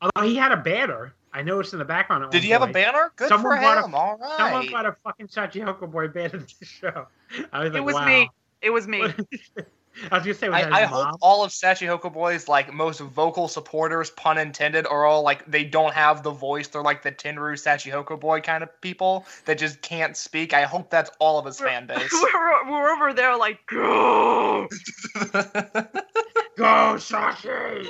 [0.00, 1.14] Although he had a banner.
[1.34, 2.30] I noticed in the background.
[2.30, 3.10] Did he have a banner?
[3.16, 3.94] Good Someone for bought a- him.
[3.94, 4.70] All Someone right.
[4.70, 7.06] got a fucking Shachihoko boy banner to the show.
[7.52, 8.04] I was like, It was wow.
[8.06, 8.30] me.
[8.62, 9.02] It was me.
[10.10, 14.08] I was gonna say, I, I hope all of Shachihoko Boy's like most vocal supporters,
[14.10, 16.68] pun intended, are all like they don't have the voice.
[16.68, 20.54] They're like the Tenryu Shachihoko Boy kind of people that just can't speak.
[20.54, 22.10] I hope that's all of his fan base.
[22.34, 24.66] we're, we're over there like, go.
[26.54, 27.88] Go, Sashi!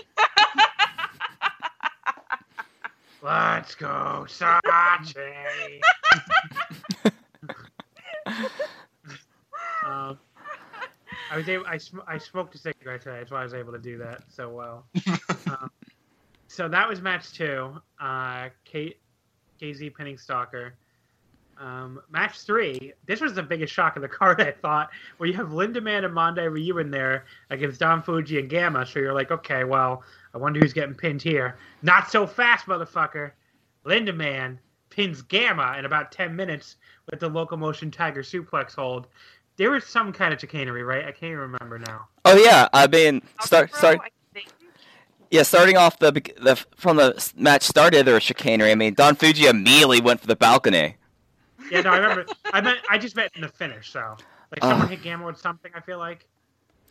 [3.21, 5.81] Let's go, Sachi!
[9.85, 10.19] um,
[11.33, 11.65] I was able.
[11.67, 13.17] I, sm- I smoked a cigarette today.
[13.19, 14.85] That's why I was able to do that so well.
[15.47, 15.71] um,
[16.47, 17.75] so that was match two.
[17.99, 18.97] Uh, K-
[19.59, 20.75] KZ pinning Stalker.
[21.59, 22.93] Um, match three.
[23.07, 26.15] This was the biggest shock of the card, I thought, where you have Lindaman and
[26.15, 28.85] Mondai Ryu in there against Don Fuji and Gamma.
[28.85, 30.03] So you're like, okay, well,
[30.35, 31.57] I wonder who's getting pinned here.
[31.81, 33.33] Not so fast, motherfucker.
[33.87, 34.59] Lindaman
[34.91, 36.77] pins Gamma in about 10 minutes
[37.11, 39.07] with the locomotion Tiger suplex hold.
[39.57, 41.03] There was some kind of chicanery, right?
[41.05, 42.09] I can't even remember now.
[42.25, 44.01] Oh yeah, I mean, start Bro, start
[45.31, 48.71] yeah, starting off the the from the match started there was chicanery.
[48.71, 50.97] I mean, Don Fuji immediately went for the balcony.
[51.71, 52.27] Yeah, no, I remember.
[52.53, 54.17] I meant I just meant in the finish, so
[54.51, 54.71] like Uh.
[54.71, 55.73] someone hit Gamma with something.
[55.75, 56.27] I feel like.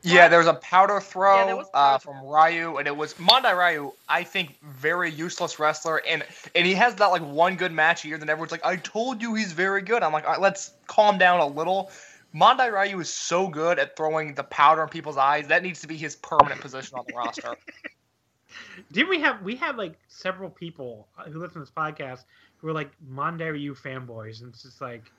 [0.03, 3.55] yeah, there was a powder throw Yeah, was uh, from Ryu, and it was Mondai
[3.55, 3.91] Ryu.
[4.09, 6.23] I think very useless wrestler, and
[6.55, 8.17] and he has that like one good match a year.
[8.17, 11.17] Then everyone's like, "I told you he's very good." I'm like, All right, let's calm
[11.19, 11.91] down a little.
[12.33, 15.47] Mondai Ryu is so good at throwing the powder in people's eyes.
[15.47, 17.55] That needs to be his permanent position on the roster.
[18.91, 22.25] Did we have we had like several people uh, who listen to this podcast
[22.57, 25.11] who were like Mondai Ryu fanboys, and it's just like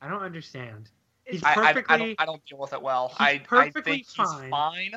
[0.00, 0.90] I don't understand.
[1.24, 3.08] He's I, I, perfectly I, don't, I don't deal with it well.
[3.08, 4.42] He's I, I perfectly think fine.
[4.42, 4.92] he's fine,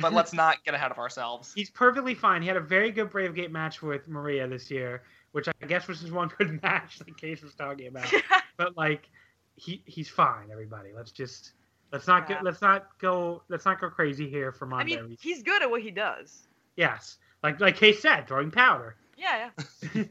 [0.00, 1.52] but let's not get ahead of ourselves.
[1.54, 2.42] he's perfectly fine.
[2.42, 5.88] He had a very good Brave Gate match with Maria this year, which I guess
[5.88, 8.12] was his one good match that Case was talking about.
[8.56, 9.08] but like
[9.56, 10.50] he he's fine.
[10.50, 11.52] Everybody, let's just
[11.92, 12.36] let's not Yeah.
[12.36, 14.80] get let's not go let's not go crazy here for Mondai.
[14.98, 16.46] I mean, he's good at what he does.
[16.76, 18.96] yes, like like Case said, throwing powder.
[19.16, 19.50] Yeah,
[19.94, 20.02] yeah.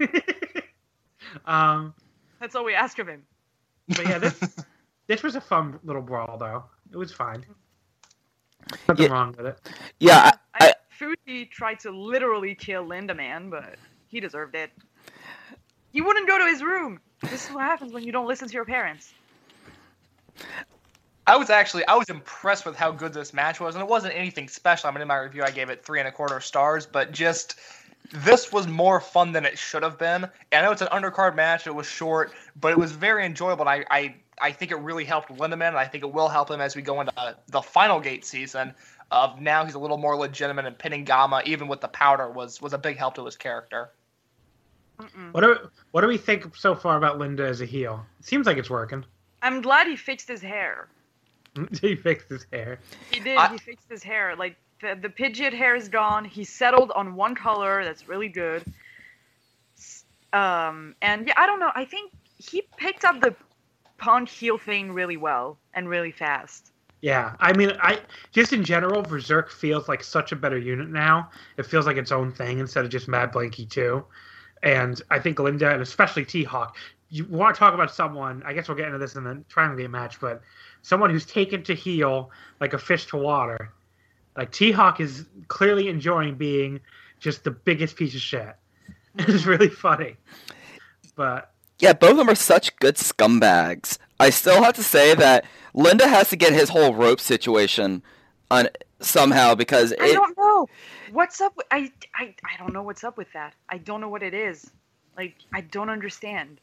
[1.46, 1.94] um,
[2.40, 3.24] That's all we ask of him.
[3.90, 4.40] but yeah, this
[5.08, 6.64] this was a fun little brawl though.
[6.92, 7.46] It was fine.
[8.88, 9.12] Nothing Yeah.
[9.12, 9.60] wrong with it.
[10.00, 13.76] Yeah, I, I, Fuji tried to literally kill Lindaman, but
[14.08, 14.72] he deserved it.
[15.92, 17.00] He wouldn't go to his room.
[17.22, 19.14] This is what happens when you don't listen to your parents.
[21.26, 24.16] I was actually I was impressed with how good this match was, and it wasn't
[24.16, 24.90] anything special.
[24.90, 27.56] I mean, in my review, I gave it three and a quarter stars, but just
[28.12, 30.24] this was more fun than it should have been.
[30.24, 33.68] And I know it's an undercard match; it was short, but it was very enjoyable.
[33.68, 36.52] And I I, I think it really helped Lindaman, and I think it will help
[36.52, 38.74] him as we go into uh, the final gate season.
[39.12, 42.62] Of now, he's a little more legitimate, and pinning Gamma, even with the powder, was
[42.62, 43.92] was a big help to his character.
[45.00, 45.32] Mm-mm.
[45.34, 48.06] What do what do we think so far about Linda as a heel?
[48.20, 49.06] It seems like it's working.
[49.44, 50.88] I'm glad he fixed his hair.
[51.82, 52.80] he fixed his hair.
[53.12, 53.38] He did.
[53.38, 54.36] I- he fixed his hair.
[54.36, 56.26] Like the the Pidgeot hair is gone.
[56.26, 57.84] He settled on one color.
[57.84, 58.64] That's really good.
[60.32, 61.72] Um, and yeah, I don't know.
[61.76, 63.36] I think he picked up the
[64.00, 66.72] punk heel thing really well and really fast.
[67.02, 68.00] Yeah, I mean, I
[68.32, 71.30] just in general, Berserk feels like such a better unit now.
[71.58, 74.06] It feels like its own thing instead of just Mad Blanky too.
[74.64, 76.78] And I think Linda and especially T Hawk,
[77.14, 78.42] you want to talk about someone.
[78.44, 80.42] I guess we'll get into this in the Triangle Gate match, but
[80.82, 83.72] someone who's taken to heel like a fish to water.
[84.36, 86.80] Like T Hawk is clearly enjoying being
[87.20, 88.56] just the biggest piece of shit.
[89.16, 90.16] It's really funny,
[91.16, 94.00] but yeah, both of them are such good scumbags.
[94.20, 95.46] I still have to say that
[95.76, 98.02] Linda has to get his whole rope situation
[98.50, 98.70] on
[99.02, 100.68] somehow because I don't know
[101.12, 101.56] what's up.
[101.56, 103.54] With, I, I I don't know what's up with that.
[103.70, 104.68] I don't know what it is.
[105.16, 106.60] Like I don't understand.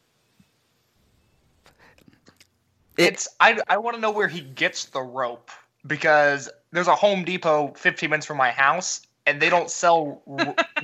[3.01, 5.49] It's I, I want to know where he gets the rope
[5.87, 10.21] because there's a Home Depot 15 minutes from my house and they don't sell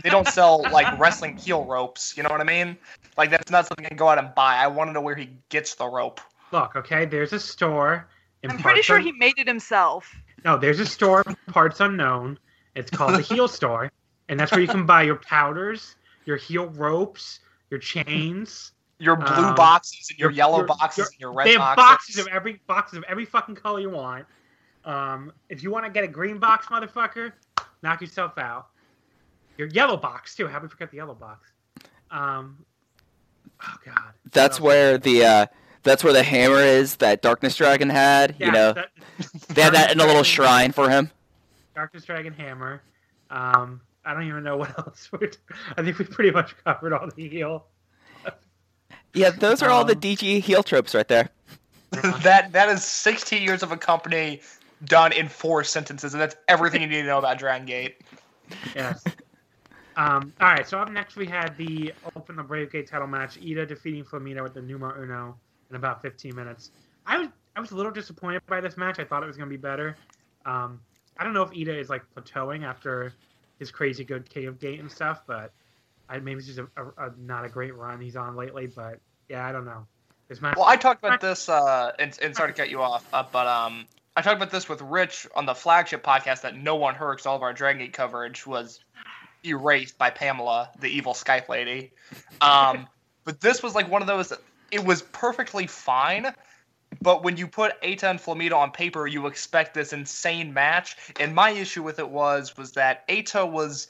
[0.03, 2.15] they don't sell like wrestling heel ropes.
[2.15, 2.77] You know what I mean?
[3.17, 4.55] Like that's not something I can go out and buy.
[4.55, 6.21] I want to know where he gets the rope.
[6.51, 8.07] look, okay, there's a store.
[8.43, 10.15] in I'm pretty sure Un- he made it himself.
[10.45, 12.37] No, there's a store, parts unknown.
[12.75, 13.91] It's called the Heel Store,
[14.29, 17.39] and that's where you can buy your powders, your heel ropes,
[17.71, 18.71] your chains.
[18.99, 21.51] Your blue Um, boxes and your, your- yellow your- boxes your- and your red they
[21.53, 21.83] have boxes.
[22.15, 24.25] boxes of every boxes of every fucking color you want.
[24.85, 27.33] Um, if you want to get a green box, motherfucker,
[27.83, 28.69] knock yourself out.
[29.57, 30.47] Your yellow box too.
[30.47, 31.49] How we forget the yellow box?
[32.09, 32.65] Um,
[33.61, 34.13] oh god.
[34.31, 35.45] that's where the uh,
[35.83, 38.35] That's where the hammer is that Darkness Dragon had.
[38.39, 38.89] Yeah, you know, that-
[39.49, 41.11] they had that in a little shrine for him.
[41.75, 42.81] Darkness Dragon Hammer.
[43.29, 45.09] Um, I don't even know what else.
[45.11, 45.29] We're
[45.77, 47.65] I think we pretty much covered all the heel.
[49.13, 51.29] Yeah, those are all the Um, DG heel tropes right there.
[52.23, 54.41] that that is 16 years of a company
[54.85, 58.01] done in four sentences, and that's everything you need to know about Dragon Gate.
[58.75, 59.03] Yes.
[59.95, 63.39] Um, all right, so up next we had the Open the Brave Gate title match.
[63.41, 65.35] Eita defeating Flamita with the numero uno
[65.69, 66.71] in about 15 minutes.
[67.05, 68.99] I was I was a little disappointed by this match.
[68.99, 69.95] I thought it was going to be better.
[70.45, 70.79] Um,
[71.17, 73.11] I don't know if Eita is like plateauing after
[73.57, 75.51] his crazy good King of Gate and stuff, but
[76.09, 78.67] I, maybe it's just a, a, a not a great run he's on lately.
[78.67, 79.85] But yeah, I don't know.
[80.27, 80.41] This.
[80.41, 83.47] Well, I talked about this, uh, and, and sorry to cut you off, uh, but
[83.47, 83.85] um,
[84.17, 87.25] I talked about this with Rich on the flagship podcast that no one heard 'cause
[87.25, 88.81] all of our Dragon Gate coverage was
[89.45, 91.93] erased by Pamela, the evil Skype lady.
[92.41, 92.87] Um,
[93.23, 94.33] but this was like one of those.
[94.69, 96.33] It was perfectly fine,
[97.01, 100.97] but when you put Eita and Flamita on paper, you expect this insane match.
[101.19, 103.87] And my issue with it was was that Eita was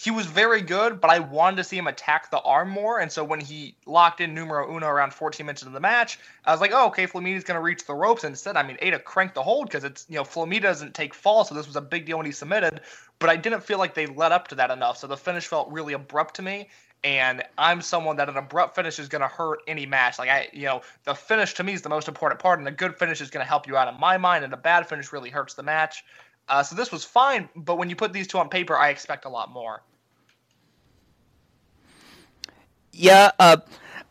[0.00, 3.00] he was very good, but I wanted to see him attack the arm more.
[3.00, 6.52] And so when he locked in numero uno around 14 minutes into the match, I
[6.52, 8.24] was like, oh, okay, Flamita's going to reach the ropes.
[8.24, 11.44] Instead, I mean, Eita cranked the hold because it's, you know, Flamita doesn't take fall,
[11.44, 12.80] so this was a big deal when he submitted.
[13.18, 14.96] But I didn't feel like they led up to that enough.
[14.96, 16.70] So the finish felt really abrupt to me.
[17.04, 20.18] And I'm someone that an abrupt finish is going to hurt any match.
[20.18, 22.72] Like, I, you know, the finish to me is the most important part, and a
[22.72, 25.12] good finish is going to help you out in my mind, and a bad finish
[25.12, 26.04] really hurts the match.
[26.50, 29.24] Uh, so this was fine, but when you put these two on paper, I expect
[29.24, 29.82] a lot more.
[32.92, 33.58] Yeah, uh,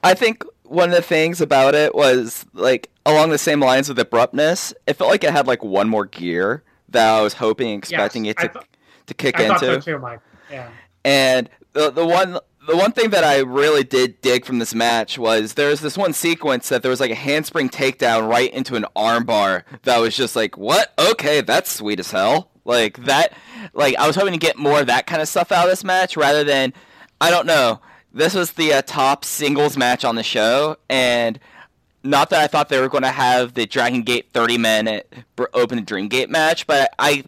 [0.03, 3.99] I think one of the things about it was like along the same lines with
[3.99, 4.73] abruptness.
[4.87, 8.35] It felt like it had like one more gear that I was hoping, expecting Yes,
[8.39, 8.65] it to thought-
[9.07, 9.81] to kick I thought into.
[9.81, 10.19] so too, Mike.
[10.51, 10.69] Yeah.
[11.03, 15.17] And the the one the one thing that I really did dig from this match
[15.17, 18.75] was there was this one sequence that there was like a handspring takedown right into
[18.75, 20.93] an armbar that was just like, what?
[20.99, 22.51] Okay, that's sweet as hell.
[22.65, 23.33] Like that,
[23.73, 25.83] like I was hoping to get more of that kind of stuff out of this
[25.83, 26.73] match rather than,
[27.19, 27.81] I don't know.
[28.13, 31.39] This was the uh, top singles match on the show, and
[32.03, 35.11] not that I thought they were going to have the Dragon Gate 30 minute
[35.53, 37.23] Open Dream Gate match, but I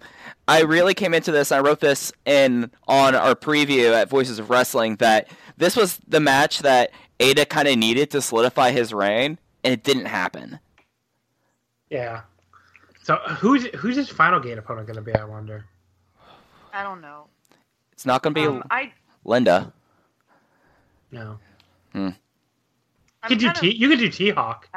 [0.47, 1.51] I really came into this.
[1.51, 5.99] and I wrote this in on our preview at Voices of Wrestling that this was
[6.07, 10.59] the match that Eita kind of needed to solidify his reign, and it didn't happen.
[11.89, 12.21] Yeah.
[13.03, 15.13] So who's who's his final gate opponent going to be?
[15.13, 15.65] I wonder.
[16.73, 17.27] I don't know.
[17.91, 18.91] It's not going to be Um, I
[19.25, 19.71] Linda.
[21.11, 21.37] No.
[21.93, 22.13] I'm You
[23.27, 23.75] could do kind of- T.
[23.75, 24.67] You could do T Hawk.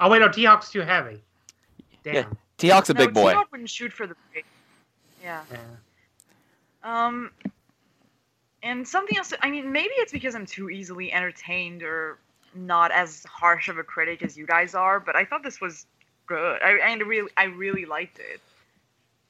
[0.00, 1.22] Oh wait, no, T Hawk's too heavy.
[2.04, 2.14] Damn.
[2.14, 2.24] Yeah.
[2.56, 3.30] T Hawk's a no, big boy.
[3.30, 4.44] T-Hawk wouldn't shoot for the break.
[5.22, 5.42] Yeah.
[5.50, 5.58] Yeah.
[6.82, 7.30] Um,
[8.62, 9.32] and something else.
[9.40, 12.18] I mean, maybe it's because I'm too easily entertained or
[12.54, 15.00] not as harsh of a critic as you guys are.
[15.00, 15.86] But I thought this was
[16.26, 16.62] good.
[16.62, 18.40] I and really, I really liked it.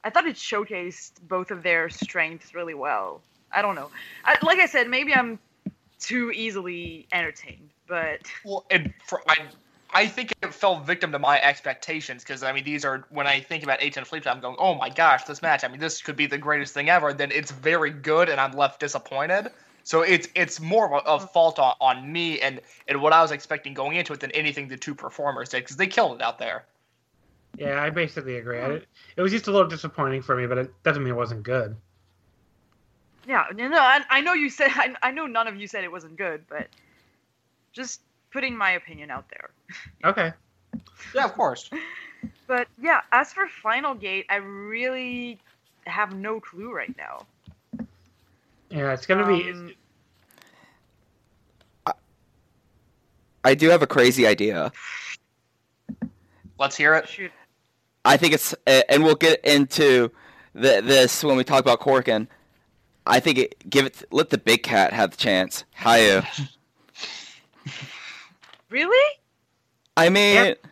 [0.03, 3.21] I thought it showcased both of their strengths really well.
[3.51, 3.91] I don't know.
[4.25, 5.37] I, like I said, maybe I'm
[5.99, 9.37] too easily entertained, but Well, and for I,
[9.93, 13.41] I think it fell victim to my expectations because I mean these are when I
[13.41, 15.63] think about eight ten fleets, I'm going, oh my gosh, this match.
[15.63, 17.13] I mean, this could be the greatest thing ever.
[17.13, 19.51] Then it's very good, and I'm left disappointed.
[19.83, 21.27] So it's it's more of a, a mm-hmm.
[21.27, 24.67] fault on, on me and and what I was expecting going into it than anything
[24.67, 26.65] the two performers did because they killed it out there.
[27.57, 28.57] Yeah, I basically agree.
[28.57, 28.71] Mm-hmm.
[28.71, 28.85] I,
[29.17, 31.75] it was just a little disappointing for me, but it doesn't mean it wasn't good.
[33.27, 33.77] yeah, no, no.
[33.77, 34.69] I, I know you said.
[34.75, 36.67] I, I know none of you said it wasn't good, but
[37.73, 39.49] just putting my opinion out there.
[40.03, 40.33] Okay.
[41.13, 41.69] Yeah, of course.
[42.47, 45.39] But yeah, as for Final Gate, I really
[45.87, 47.25] have no clue right now.
[48.69, 49.49] Yeah, it's gonna be.
[49.49, 49.73] Um,
[53.43, 54.71] I do have a crazy idea.
[56.59, 57.07] Let's hear it.
[57.07, 57.31] shoot.
[58.05, 60.11] I think it's, and we'll get into
[60.53, 62.27] the, this when we talk about Corkin.
[63.05, 65.65] I think it, give it, let the big cat have the chance.
[65.79, 66.25] Hayu.
[68.71, 69.17] Really?
[69.97, 70.67] I mean, Yep.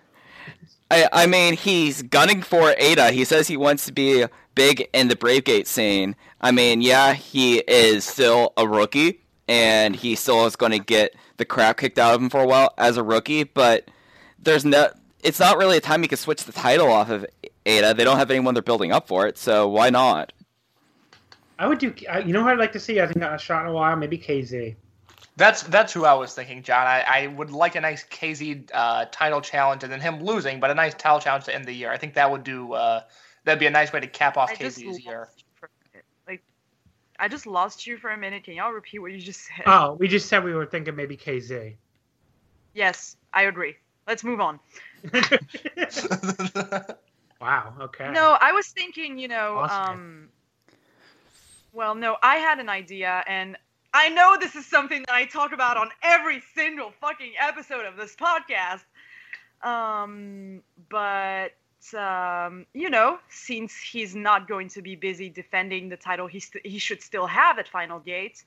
[0.91, 3.11] I, I mean, he's gunning for Eita.
[3.11, 6.15] He says he wants to be big in the Brave Gate scene.
[6.41, 11.13] I mean, yeah, he is still a rookie, and he still is going to get
[11.37, 13.43] the crap kicked out of him for a while as a rookie.
[13.43, 13.91] But
[14.39, 14.89] there's no,
[15.23, 17.25] it's not really a time he can switch the title off of
[17.65, 17.95] Eita.
[17.95, 20.33] They don't have anyone they're building up for it, so why not?
[21.59, 21.93] I would do.
[22.25, 22.99] You know what I'd like to see?
[23.01, 23.95] I think not a shot in a while.
[23.97, 24.75] Maybe KZ.
[25.39, 26.85] That's that's who I was thinking, John.
[26.85, 30.69] I, I would like a nice KZ uh, title challenge and then him losing, but
[30.69, 31.89] a nice title challenge to end the year.
[31.89, 32.73] I think that would do.
[32.73, 33.03] Uh,
[33.45, 35.29] that'd be a nice way to cap off I just KZ's lost year.
[35.37, 36.01] you for a.
[36.29, 36.43] Like,
[37.19, 38.43] I just lost you for a minute.
[38.43, 39.63] Can y'all repeat what you just said?
[39.65, 41.73] Oh, we just said we were thinking maybe KZ.
[42.73, 43.77] Yes, I agree.
[44.07, 44.59] Let's move on.
[47.39, 47.73] wow.
[47.79, 48.11] Okay.
[48.11, 49.93] No, I was thinking, you know, Awesome.
[49.93, 50.29] um,
[51.71, 53.55] well, no, I had an idea, and
[53.93, 57.95] I know this is something that I talk about on every single fucking episode of
[57.95, 58.83] this podcast.
[59.61, 61.53] Um, but
[61.97, 66.65] um, you know, since he's not going to be busy defending the title, he st-
[66.65, 68.43] he should still have at Final Gate.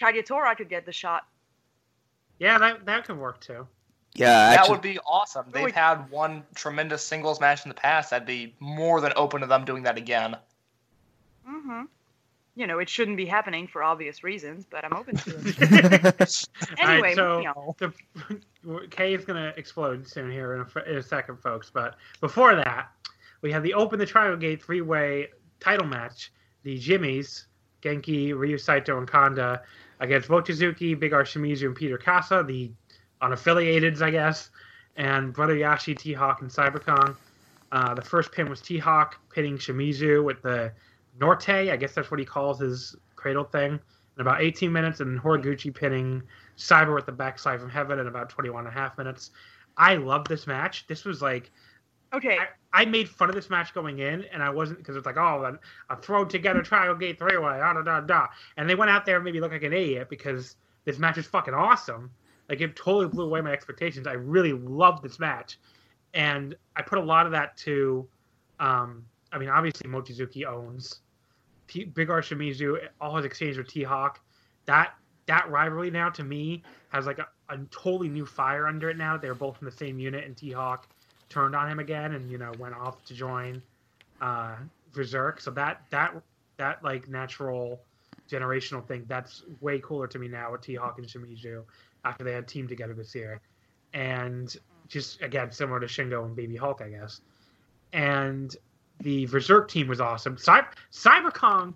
[0.00, 1.26] Kagetora could get the shot.
[2.38, 3.66] Yeah, that that could work too.
[4.14, 5.46] Yeah, that would be awesome.
[5.52, 5.74] They've Wait.
[5.74, 8.12] had one tremendous singles match in the past.
[8.12, 10.36] I'd be more than open to them doing that again.
[11.48, 11.82] Mm-hmm.
[12.56, 16.48] You know, it shouldn't be happening for obvious reasons, but I'm open to it.
[16.78, 17.92] Anyway, so the
[18.90, 21.70] K is gonna explode soon here in a, in a second, folks.
[21.70, 22.90] But before that,
[23.42, 25.28] we have the Open the Triangle Gate three way
[25.60, 26.32] title match.
[26.62, 27.46] The Jimmies,
[27.82, 29.62] Genki, Ryo Saito, and Kanda
[30.00, 32.70] against Mochizuki, Big R Shimizu, and Peter Kaasa, the
[33.22, 34.50] unaffiliateds, I guess,
[34.96, 37.16] and Brother Yashi, T Hawk, and Cyber Kong.
[37.72, 40.72] Uh, the first pin was T Hawk pinning Shimizu with the
[41.20, 45.20] Norte, I guess that's what he calls his cradle thing, in about 18 minutes, and
[45.20, 46.22] Horiguchi pinning
[46.56, 49.30] Cyber with the backslide from heaven in about 21 and a half minutes.
[49.76, 50.86] I love this match.
[50.86, 51.50] This was like
[52.12, 55.06] Okay, I, I made fun of this match going in, and I wasn't because it's
[55.06, 58.26] like, oh, a, a thrown together triangle gate three way, da da da da.
[58.56, 61.18] And they went out there and made me look like an idiot because this match
[61.18, 62.10] is fucking awesome.
[62.48, 64.08] Like it totally blew away my expectations.
[64.08, 65.60] I really loved this match,
[66.12, 68.08] and I put a lot of that to,
[68.58, 71.02] um, I mean, obviously Mochizuki owns
[71.70, 74.20] T, Big R Shimizu, all his exchange with T Hawk.
[74.66, 74.94] That
[75.26, 79.16] that rivalry now to me has like a, a totally new fire under it now.
[79.16, 80.86] They're both in the same unit, and T Hawk
[81.30, 83.62] turned on him again and you know went off to join
[84.20, 84.56] uh
[84.92, 86.12] berserk so that that
[86.58, 87.80] that like natural
[88.28, 91.62] generational thing that's way cooler to me now with t-hawk and shimizu
[92.04, 93.40] after they had teamed together this year
[93.94, 94.56] and
[94.88, 97.20] just again similar to shingo and baby hulk i guess
[97.92, 98.56] and
[99.00, 101.74] the berserk team was awesome Cy- Cyber Kong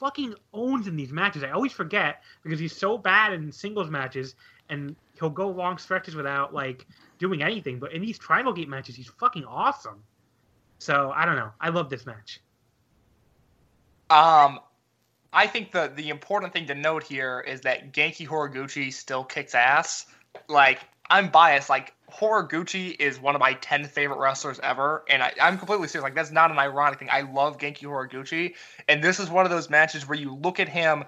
[0.00, 4.34] fucking owns in these matches i always forget because he's so bad in singles matches
[4.68, 6.86] and he'll go long stretches without like
[7.18, 7.78] doing anything.
[7.78, 10.02] But in these Triangle Gate matches, he's fucking awesome.
[10.78, 11.50] So I don't know.
[11.60, 12.40] I love this match.
[14.10, 14.60] Um,
[15.32, 19.54] I think the the important thing to note here is that Genki Horiguchi still kicks
[19.54, 20.06] ass.
[20.48, 21.68] Like I'm biased.
[21.68, 26.04] Like Horiguchi is one of my ten favorite wrestlers ever, and I, I'm completely serious.
[26.04, 27.08] Like that's not an ironic thing.
[27.10, 28.54] I love Genki Horiguchi,
[28.88, 31.04] and this is one of those matches where you look at him.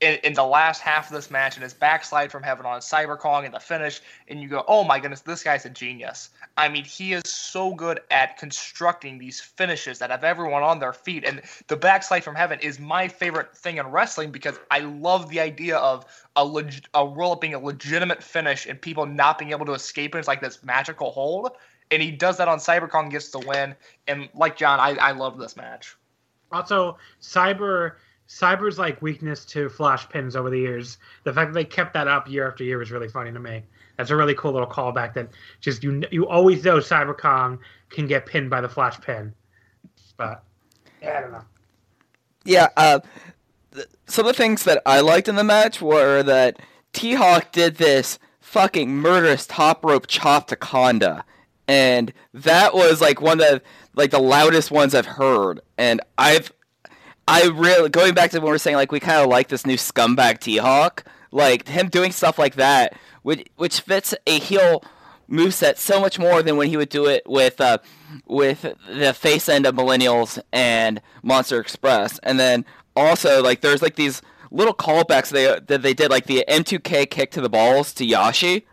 [0.00, 3.18] In, in the last half of this match, and his backslide from heaven on Cyber
[3.18, 6.68] Kong in the finish, and you go, "Oh my goodness, this guy's a genius!" I
[6.70, 11.24] mean, he is so good at constructing these finishes that have everyone on their feet.
[11.24, 15.40] And the backslide from heaven is my favorite thing in wrestling because I love the
[15.40, 19.50] idea of a leg- a roll up being a legitimate finish and people not being
[19.50, 20.18] able to escape it.
[20.18, 21.52] It's like this magical hold.
[21.90, 23.74] And he does that on Cyber Kong, gets the win.
[24.06, 25.96] And like John, I, I love this match.
[26.52, 27.94] Also, Cyber
[28.30, 30.98] Cyber's like weakness to flash pins over the years.
[31.24, 33.64] The fact that they kept that up year after year was really funny to me.
[33.96, 35.14] That's a really cool little callback.
[35.14, 37.58] That just you you always know Cyber Kong
[37.90, 39.34] can get pinned by the flash pin.
[40.16, 40.44] But
[41.02, 41.44] yeah, I don't know.
[42.44, 42.68] yeah.
[42.76, 43.00] Uh,
[43.74, 46.60] th- some of the things that I liked in the match were that
[46.92, 51.24] T Hawk did this fucking murderous top rope chop to Kanda,
[51.66, 53.60] and that was like one of
[53.96, 55.60] like the loudest ones I've heard.
[55.76, 56.52] And I've
[57.30, 59.76] I really going back to when we're saying like we kind of like this new
[59.76, 64.82] scumbag T Hawk, like him doing stuff like that, which which fits a heel
[65.30, 67.78] moveset so much more than when he would do it with uh,
[68.26, 72.64] with the face end of Millennials and Monster Express, and then
[72.96, 77.30] also like there's like these little callbacks they that they did like the M2K kick
[77.32, 78.64] to the balls to Yashi,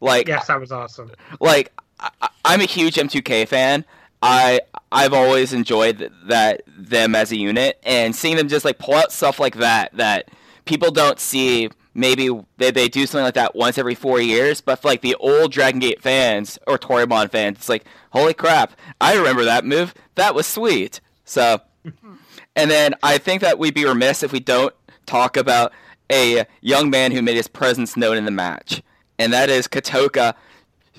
[0.00, 1.10] like Yes, that was awesome.
[1.40, 3.84] like I, I'm a huge M2K fan.
[4.24, 4.60] I
[4.90, 8.94] I've always enjoyed th- that them as a unit, and seeing them just like pull
[8.94, 10.30] out stuff like that that
[10.64, 11.68] people don't see.
[11.96, 15.14] Maybe they, they do something like that once every four years, but for like the
[15.16, 18.72] old Dragon Gate fans or Toryumon fans, it's like holy crap!
[18.98, 19.92] I remember that move.
[20.14, 21.02] That was sweet.
[21.26, 21.60] So,
[22.56, 25.70] and then I think that we'd be remiss if we don't talk about
[26.10, 28.82] a young man who made his presence known in the match,
[29.18, 30.34] and that is Kotoka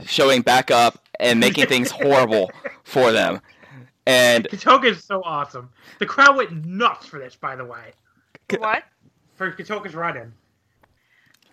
[0.06, 2.52] showing back up and making things horrible
[2.84, 3.42] for them.
[4.08, 5.70] And Kotoka is so awesome.
[6.00, 7.94] The crowd went nuts for this, by the way.
[8.58, 8.84] what?
[9.36, 10.32] For Kotoka's run-in.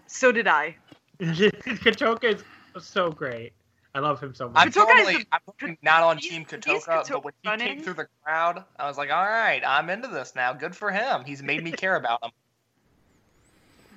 [0.07, 0.77] So did I.
[1.21, 2.45] Kotoka is
[2.85, 3.53] so great.
[3.95, 4.57] I love him so much.
[4.57, 7.49] I'm Kotoka is totally the- I'm totally not on Team these Kotoka, but when he
[7.51, 10.53] Kotoka came through the crowd, I was like, all right, I'm into this now.
[10.53, 11.25] Good for him.
[11.25, 12.31] He's made me care about him.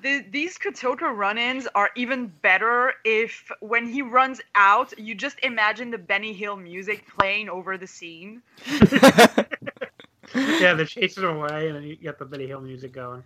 [0.06, 5.90] The, these Kotoka run-ins are even better if when he runs out, you just imagine
[5.92, 8.44] the Benny Hill music playing over the scene.
[10.36, 13.24] yeah, they're chasing him away, and then you get the Benny Hill music going.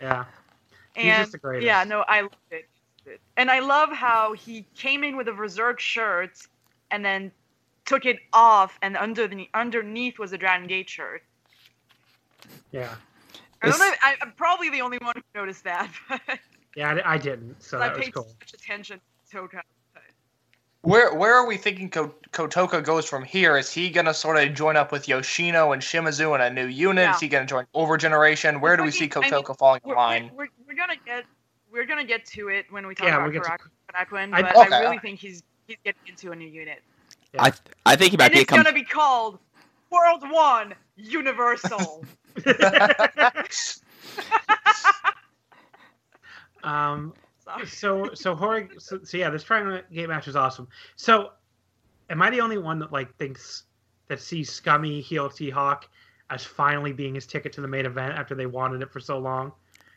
[0.00, 0.24] Yeah.
[0.96, 1.66] He's And just the greatest.
[1.66, 2.68] yeah, no, I love it.
[3.36, 6.38] And I love how he came in with a Berserk shirt
[6.90, 7.32] and then
[7.86, 11.22] took it off, and under the underneath was a Dragon Gate shirt.
[12.72, 12.96] Yeah.
[13.62, 13.94] I don't This- know.
[14.02, 16.20] I, I'm probably the only one who noticed that, but
[16.76, 18.24] Yeah, I, I didn't, so I that was paid cool.
[18.24, 19.00] so much attention
[19.30, 19.62] to Toka.
[20.82, 23.58] Where where are we thinking Kotoka goes from here?
[23.58, 27.02] Is he gonna sort of join up with Yoshino and Shimizu in a new unit?
[27.04, 27.14] Yeah.
[27.14, 28.62] Is he gonna join Over Generation?
[28.62, 30.30] Where do we see Fucking- I mean, Kotoka falling in We're, line?
[30.34, 31.24] we're, we're gonna get
[31.70, 34.40] we're gonna get to it when we talk Yeah, about we'll to- Karak- Karakuin, I-
[34.42, 34.74] but Okay.
[34.74, 36.82] I really think he's he's getting into a new unit,
[37.38, 37.52] I
[37.84, 39.38] I think he might and be it's com- gonna be called
[39.90, 42.04] World One Universal.
[46.62, 47.12] um,
[47.44, 47.66] Sorry.
[47.66, 50.68] so so Horig, so, so yeah, this Triangle Gate match is awesome.
[50.96, 51.30] So,
[52.10, 53.64] am I the only one that like thinks
[54.08, 55.88] that sees scummy heel T Hawk
[56.30, 59.18] as finally being his ticket to the main event after they wanted it for so
[59.18, 59.52] long?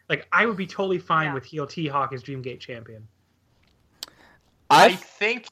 [0.10, 1.34] Like, I would be totally fine Yeah.
[1.36, 3.08] with heel T Hawk as Dreamgate champion.
[4.70, 5.48] I I think.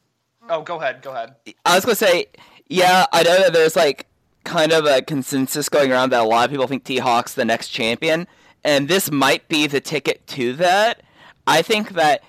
[0.49, 1.01] Oh, go ahead.
[1.01, 1.35] Go ahead.
[1.65, 2.25] I was gonna say,
[2.67, 4.07] yeah, I know that there's like
[4.43, 7.45] kind of a consensus going around that a lot of people think T Hawk's the
[7.45, 8.27] next champion,
[8.63, 11.03] and this might be the ticket to that.
[11.47, 12.23] I think that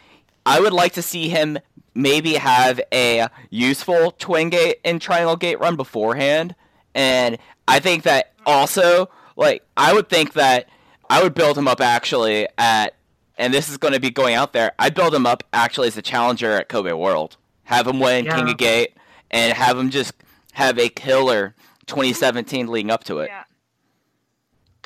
[0.46, 1.58] I would like to see him
[1.94, 6.54] maybe have a useful twin gate and triangle gate run beforehand,
[6.94, 7.38] and
[7.68, 10.68] I think that also like I would think that
[11.08, 12.94] I would build him up actually at.
[13.38, 14.72] And this is going to be going out there.
[14.78, 17.38] I'd build him up actually as a challenger at Kobe World.
[17.64, 18.94] Have him win King of Gate,
[19.30, 20.12] and have him just
[20.52, 21.54] have a killer
[21.86, 23.28] 2017 leading up to it.
[23.28, 23.44] yeah.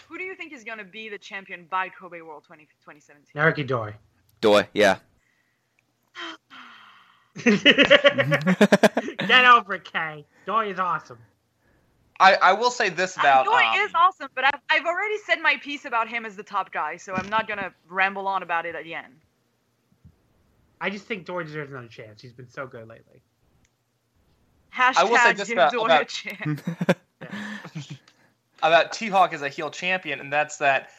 [0.08, 3.34] Who do you think is gonna be the champion by Kobe World 20, 2017?
[3.34, 3.94] Naruki Doi.
[4.40, 4.98] Doi, yeah.
[7.44, 7.58] Get
[9.44, 10.24] over it, Kay.
[10.46, 11.18] Doi is awesome.
[12.18, 13.44] I, I will say this about.
[13.44, 16.42] Doi um, is awesome, but I've, I've already said my piece about him as the
[16.42, 19.12] top guy, so I'm not gonna ramble on about it again.
[20.80, 22.22] I just think Doi deserves another chance.
[22.22, 23.22] He's been so good lately.
[24.76, 26.60] Hashtag will say this about- a about- chance.
[28.62, 30.90] about T Hawk as a heel champion, and that's that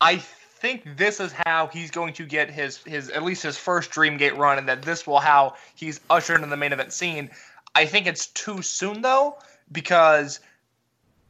[0.00, 3.90] I think this is how he's going to get his his at least his first
[3.90, 7.30] Dreamgate run, and that this will how he's ushered into the main event scene.
[7.74, 9.38] I think it's too soon though,
[9.72, 10.40] because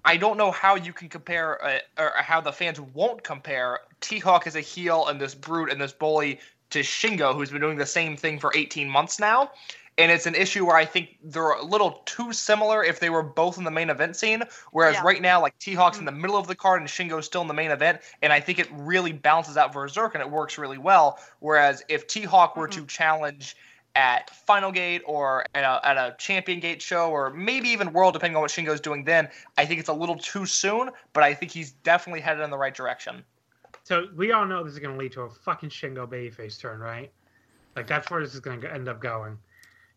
[0.04, 4.18] I don't know how you can compare uh, or how the fans won't compare T
[4.18, 6.40] Hawk as a heel and this brute and this bully
[6.70, 9.50] to Shingo, who's been doing the same thing for 18 months now.
[9.98, 13.22] And it's an issue where I think they're a little too similar if they were
[13.22, 14.42] both in the main event scene.
[14.70, 15.02] Whereas Yeah.
[15.02, 16.06] right now, like T Hawk's in mm.
[16.06, 18.58] the middle of the card and Shingo's still in the main event, and I think
[18.58, 21.18] it really balances out for Berserk and it works really well.
[21.40, 22.80] Whereas if T Hawk were mm-hmm.
[22.80, 23.56] to challenge
[23.94, 28.14] at Final Gate or at a, at a Champion Gate show or maybe even World,
[28.14, 29.28] depending on what Shingo's doing then,
[29.58, 32.56] I think it's a little too soon, but I think he's definitely headed in the
[32.58, 33.22] right direction.
[33.84, 36.80] So we all know this is going to lead to a fucking Shingo babyface turn,
[36.80, 37.12] right?
[37.76, 39.38] Like that's where this is going to end up going.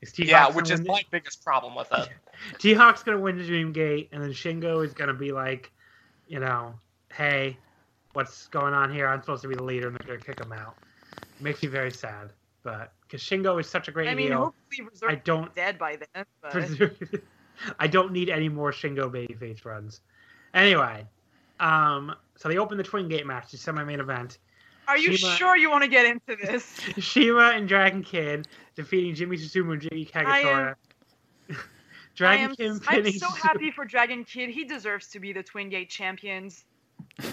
[0.06, 2.10] Is T Yeah, which is my biggest problem with it.
[2.60, 5.32] T Hawk's going to win the Dream Gate, and then Shingo is going to be
[5.32, 5.72] like,
[6.28, 6.76] you know,
[7.12, 7.58] hey,
[8.14, 9.08] what's going on here?
[9.08, 10.76] I'm supposed to be the leader, and they're going to kick him out.
[11.18, 12.30] It makes me very sad,
[12.62, 15.98] but because Shingo is such a great I mean, heel, hopefully I don't dead by
[16.14, 16.26] then.
[16.42, 17.22] But
[17.80, 20.02] I don't need any more Shingo babyface runs.
[20.54, 21.06] Anyway,
[21.60, 24.38] um, so they open the Twin Gate match, the semi-main event.
[24.88, 26.80] Are you Shima- sure you want to get into this?
[27.00, 30.76] Shima and Dragon Kid defeating Jimmy Susumu and Jiggy I am-
[32.16, 34.50] Dragon am, Kid I'm pinning so Susumu- happy for Dragon Kid.
[34.50, 36.64] He deserves to be the Twin Gate champions.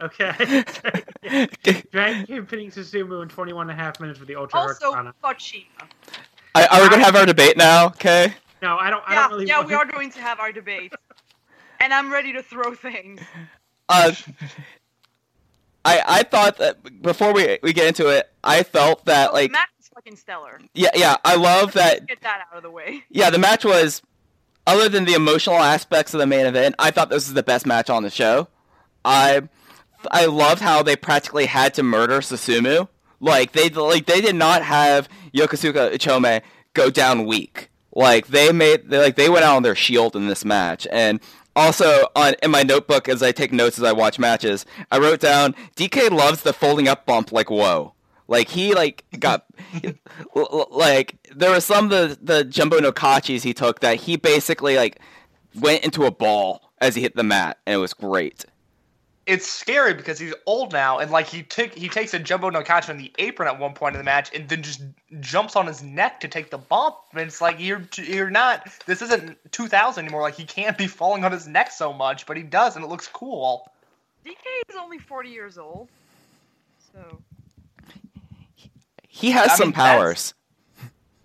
[0.00, 0.62] Okay.
[1.90, 5.12] Dragon Kid pinning Susumu in 21 and a half minutes with the Ultra Also, Hurricane.
[5.20, 5.64] fuck Shima.
[6.54, 7.86] I, are we gonna have our debate now?
[7.86, 8.32] Okay.
[8.62, 9.02] No, I don't.
[9.08, 9.46] I Yeah, don't really.
[9.48, 10.92] yeah, want- we are going to have our debate.
[11.80, 13.20] and I'm ready to throw things.
[13.88, 14.12] Uh,
[15.88, 19.50] I I thought that before we we get into it, I felt that Oh, like
[19.50, 20.60] Matt is fucking stellar.
[20.74, 23.04] yeah yeah I love Let's that get that out of the way.
[23.10, 24.02] yeah the match was
[24.66, 27.64] other than the emotional aspects of the main event, I thought this was the best
[27.66, 28.48] match on the show.
[29.04, 29.42] I
[30.10, 32.88] I loved how they practically had to murder Susumu.
[33.20, 36.42] Like they like they did not have Yokosuka Ichome
[36.74, 37.70] go down weak.
[37.94, 40.86] Like they made they like they went out on their shield in this match.
[40.92, 41.18] And
[41.58, 45.20] also on in my notebook as I take notes as I watch matches, I wrote
[45.20, 47.94] down DK loves the folding up bump like whoa.
[48.28, 49.46] Like he like got
[50.70, 54.76] like there were some of the the Jumbo no Kachis he took that he basically
[54.76, 55.00] like
[55.54, 58.44] went into a ball as he hit the mat and it was great.
[59.28, 62.62] It's scary because he's old now, and like he took he takes a Jumbo no
[62.62, 64.80] Kachi on the apron at one point in the match, and then just
[65.20, 66.96] jumps on his neck to take the bump.
[67.12, 68.66] And it's like you're you're not.
[68.86, 70.22] This isn't 2000 anymore.
[70.22, 72.88] Like he can't be falling on his neck so much, but he does, and it
[72.88, 73.70] looks cool.
[74.24, 74.32] DK
[74.70, 75.90] is only 40 years old,
[76.92, 77.18] so
[79.06, 80.32] He has I some mean, powers.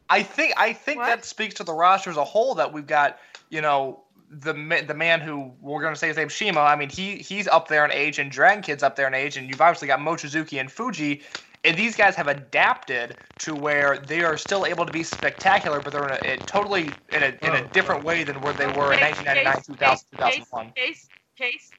[0.09, 1.05] I think I think What?
[1.05, 3.17] that speaks to the roster as a whole that we've got.
[3.49, 4.02] You know
[4.39, 6.59] the the man who we're going to say his name Shima.
[6.61, 9.37] I mean he he's up there in age, and Dragon Kid's up there in age,
[9.37, 11.21] and you've obviously got Mochizuki and Fuji.
[11.65, 15.93] And these guys have adapted to where they are still able to be spectacular, but
[15.93, 17.67] they're in a, a totally in a in a Oh.
[17.71, 20.71] different way than where they were in Case, 1999, case, 2000, case, 2001.
[20.75, 21.71] Case, case,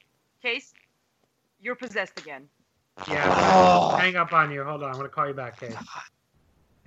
[0.42, 0.72] case,
[1.60, 2.48] you're possessed again.
[3.08, 3.24] Yeah,
[3.54, 3.94] Oh.
[3.96, 4.64] hang up on you.
[4.64, 5.74] Hold on, I'm gonna call you back, Case.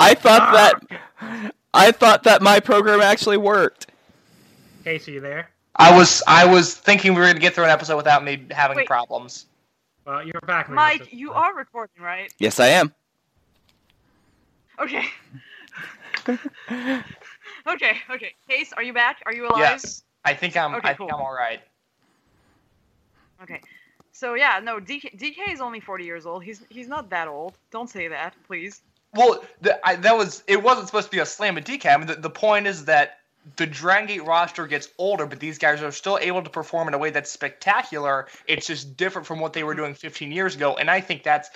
[0.00, 0.74] I thought that
[1.20, 1.50] ah.
[1.76, 3.86] I thought that my program actually worked.
[4.82, 5.50] Case, are you there?
[5.76, 8.46] I was I was thinking we were going to get through an episode without me
[8.50, 8.86] having Wait.
[8.86, 9.46] problems.
[10.06, 10.70] Well, you're back.
[10.70, 12.32] Mike, you are recording, right?
[12.38, 12.94] Yes, I am.
[14.78, 15.04] Okay.
[17.66, 18.34] okay, okay.
[18.48, 19.22] Case, are you back?
[19.26, 19.58] Are you alive?
[19.58, 21.12] Yes, I think I'm Okay, I think.
[21.12, 21.60] I'm all right.
[23.42, 23.60] Okay.
[24.12, 26.42] So yeah, no, DK, DK is only 40 years old.
[26.42, 27.58] He's he's not that old.
[27.70, 28.80] Don't say that, please.
[29.16, 30.62] Well, the, I, that was it.
[30.62, 31.92] Wasn't supposed to be a slam at DK.
[31.92, 33.18] I mean, the, the point is that
[33.56, 36.94] the Dragon Gate roster gets older, but these guys are still able to perform in
[36.94, 38.26] a way that's spectacular.
[38.48, 41.50] It's just different from what they were doing 15 years ago, and I think that's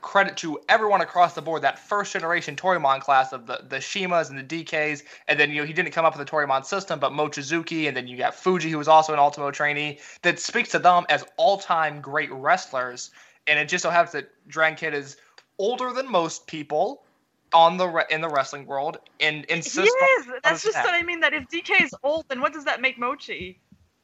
[0.00, 1.62] credit to everyone across the board.
[1.62, 5.60] That first generation Toryumon class of the the Shimas and the DKs, and then you
[5.60, 8.34] know he didn't come up with the Toryumon system, but Mochizuki, and then you got
[8.34, 9.98] Fuji, who was also an Ultimo trainee.
[10.22, 13.10] That speaks to them as all time great wrestlers,
[13.46, 15.16] and it just so happens that Dragon Kid is
[15.58, 17.04] older than most people
[17.52, 20.26] on the re- in the wrestling world and He insists is.
[20.28, 20.94] on That's his just what.
[20.94, 21.20] I mean.
[21.20, 23.58] That if DK is old, then what does that make Mochi?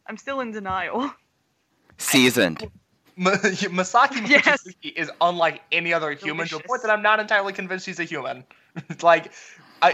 [0.07, 1.13] I'm still in denial.
[1.99, 2.71] Seasoned.
[3.19, 4.65] Masaki Yes.
[4.67, 8.01] Mochizuki is unlike any other human to a point that I'm not entirely convinced he's
[8.01, 8.45] a human.
[9.03, 9.33] Like,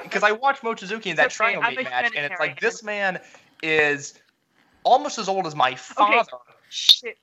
[0.02, 2.82] because I, watched Mochizuki in that It's okay, Triangle I'm match, and it's like this
[2.82, 3.20] man
[3.62, 4.14] is
[4.84, 6.30] almost as old as my father, Okay.
[6.70, 7.18] Shit.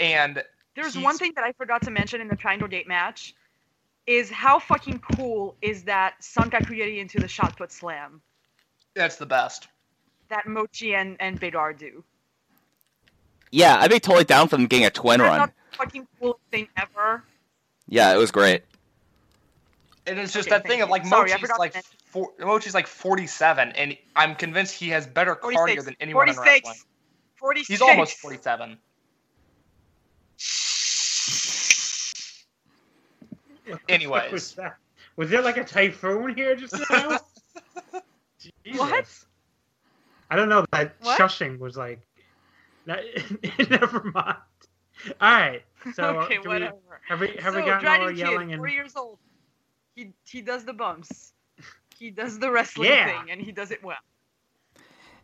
[0.00, 0.42] and
[0.76, 3.34] There's He's- one thing that I forgot to mention in the Triangle Gate match,
[4.06, 8.22] is how fucking cool is that Sanka Sankakuyeri into the shot put slam
[8.94, 9.66] that's the best.
[10.28, 12.04] that Mochi and and Bedar do.
[13.50, 15.38] Yeah, I'd be totally down for them getting a twin That's run.
[15.38, 17.24] not the fucking coolest thing ever.
[17.88, 18.62] Yeah, it was great.
[20.06, 21.74] And it's just Okay, that thing thank of like Sorry, Mochi's like
[22.04, 26.68] four, Mochi's like 47, and I'm convinced he has better cardio than anyone in 46.
[26.68, 26.86] wrestling.
[27.36, 27.68] 46.
[27.68, 28.78] He's almost 47.
[33.68, 34.32] What Anyways.
[34.32, 34.56] was?
[35.16, 37.18] Was there like a typhoon here just now?
[38.76, 39.06] What?
[40.30, 40.64] I don't know.
[40.72, 41.18] That What?
[41.18, 42.00] shushing was like.
[42.86, 43.00] That,
[43.70, 44.36] never mind.
[45.20, 45.62] All right.
[45.94, 46.76] So uh, okay, do we, whatever.
[47.08, 49.18] have we have so, we gotten all Dragon our Kid, yelling and four years old.
[49.94, 51.32] He he does the bumps.
[51.98, 53.06] He does the wrestling Yeah.
[53.06, 53.96] thing, and he does it well.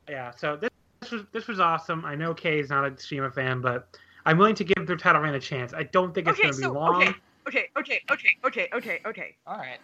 [0.09, 0.31] yeah.
[0.33, 2.05] So this, this was this was awesome.
[2.05, 5.21] I know Kay is not a Shima fan, but I'm willing to give their title
[5.23, 5.75] reign a chance.
[5.75, 7.03] I don't think it's Okay, going to be long.
[7.03, 7.15] okay,
[7.49, 9.37] okay, okay, okay, okay, okay, okay.
[9.47, 9.79] All right.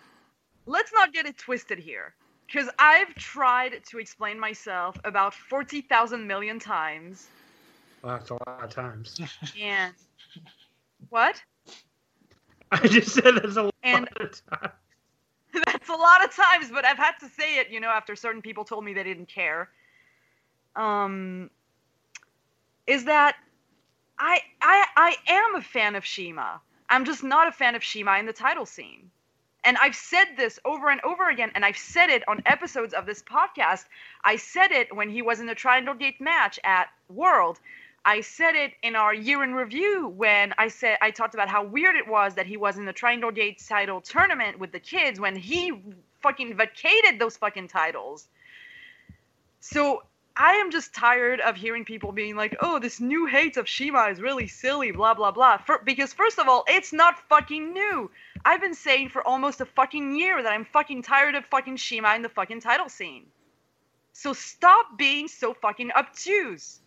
[0.67, 2.15] Let's not get it twisted here,
[2.47, 7.29] because I've tried to explain myself about forty thousand million times,
[8.03, 9.19] Well, that's a lot of times.
[9.61, 9.95] and
[11.09, 11.43] what?
[12.71, 14.73] I just said that's a lot And- of times.
[15.65, 18.43] That's a lot of times, but I've had to say it, you know, after certain
[18.43, 19.71] people told me they didn't care.
[20.77, 21.49] Um,
[22.87, 23.37] is that
[24.19, 26.61] I I I am a fan of Shima.
[26.89, 29.11] I'm just not a fan of Shima in the title scene.
[29.65, 33.07] And I've said this over and over again, and I've said it on episodes of
[33.07, 33.85] this podcast.
[34.25, 37.59] I said it when he was in the Triangle Gate match at World.
[38.05, 41.65] I said it in our year in review when I said I talked about how
[41.65, 45.21] weird it was that he was in the Triangle Gate title tournament with the kids
[45.21, 45.73] when he
[46.23, 48.29] fucking vacated those fucking titles.
[49.61, 50.05] So
[50.41, 54.05] I am just tired of hearing people being like, "Oh, this new hate of Shima
[54.05, 55.59] is really silly," blah blah blah.
[55.59, 58.09] For, because first of all, it's not fucking new.
[58.45, 62.15] I've been saying for almost a fucking year that I'm fucking tired of fucking Shima
[62.15, 63.27] in the fucking title scene.
[64.13, 66.81] So stop being so fucking obtuse.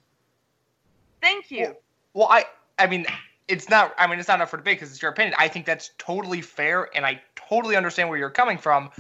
[1.22, 1.76] Thank you.
[2.14, 2.46] Well, I
[2.80, 3.06] I mean,
[3.50, 3.94] it's not.
[3.98, 5.36] I mean, it's not up for debate because it's your opinion.
[5.38, 8.92] I think that's totally fair, and I totally understand where you're coming from.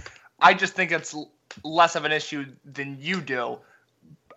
[0.41, 1.15] I just think it's
[1.63, 3.59] less of an issue than you do.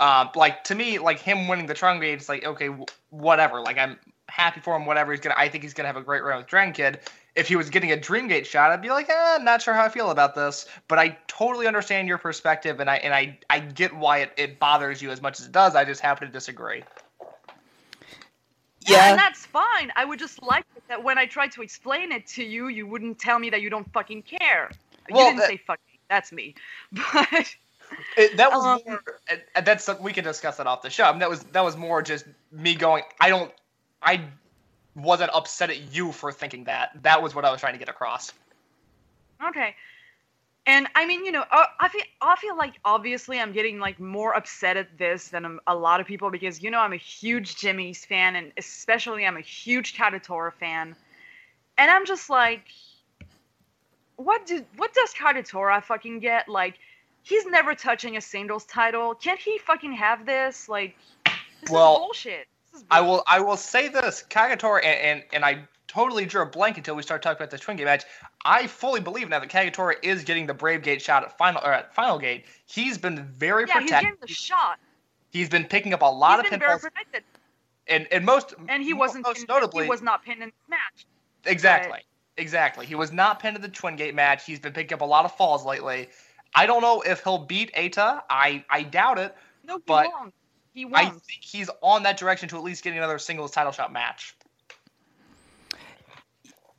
[0.01, 3.61] Um, like to me, like him winning the Triangle Gate, it's like okay, w- whatever.
[3.61, 4.87] Like I'm happy for him.
[4.87, 5.35] Whatever he's gonna.
[5.39, 7.01] I think he's gonna have a great run with Dragon Kid.
[7.37, 9.89] if he was getting a Dreamgate shot, I'd be like, eh, not sure how I
[9.89, 10.67] feel about this.
[10.89, 14.59] But I totally understand your perspective, and I and I I get why it, it
[14.59, 15.75] bothers you as much as it does.
[15.75, 16.83] I just happen to disagree.
[18.87, 19.11] Yeah, Yeah.
[19.11, 19.91] and that's fine.
[19.97, 22.87] I would just like it that when I tried to explain it to you, you
[22.87, 24.71] wouldn't tell me that you don't fucking care.
[25.11, 25.81] Well, you didn't that- say fucking.
[26.11, 26.55] That's me.
[27.13, 27.55] But
[28.17, 29.03] It, that was Um, more.
[29.29, 31.05] And, and that's we can discuss that off the show.
[31.05, 33.05] I mean, that was that was more just me going.
[33.21, 33.53] I don't.
[34.03, 34.23] I
[34.95, 36.91] wasn't upset at you for thinking that.
[37.03, 38.33] That was what I was trying to get across.
[39.49, 39.75] okay.
[40.67, 44.01] And I mean, you know, uh, I feel I feel like obviously I'm getting like
[44.01, 47.57] more upset at this than a lot of people because you know I'm a huge
[47.57, 50.97] Jimmy's fan and especially I'm a huge Kagetora fan,
[51.77, 52.65] and I'm just like,
[54.17, 56.49] what do what does Kagetora fucking get?
[56.49, 56.79] Like,
[57.25, 59.14] he's never touching a singles title.
[59.16, 60.68] Can't he fucking have this?
[60.68, 60.97] Like,
[61.61, 62.47] this Well, is bullshit.
[62.72, 63.25] This is I will.
[63.27, 67.03] I will say this, Kagetora, and, and and I totally drew a blank until we
[67.03, 68.05] start talking about the Twin Gate match.
[68.45, 71.72] I fully believe now that Kagetora is getting the Brave Gate shot at final or
[71.72, 72.45] at Final Gate.
[72.66, 74.79] He's been very Yeah, he's getting the shot.
[75.31, 77.25] He's been picking up a lot he's of been very protected,
[77.89, 79.25] and and most and he wasn't.
[79.25, 81.07] most pinned- notably he was not pinned in this match.
[81.47, 82.01] Exactly.
[82.37, 82.85] Exactly.
[82.85, 84.45] He was not pinned in the Twin Gate match.
[84.45, 86.09] He's been picking up a lot of falls lately.
[86.55, 88.23] I don't know if he'll beat Eita.
[88.31, 89.35] I, I doubt it.
[89.65, 90.35] No, he But won't.
[90.73, 91.17] He I won't.
[91.17, 94.37] I think he's on that direction to at least getting another singles title shot match.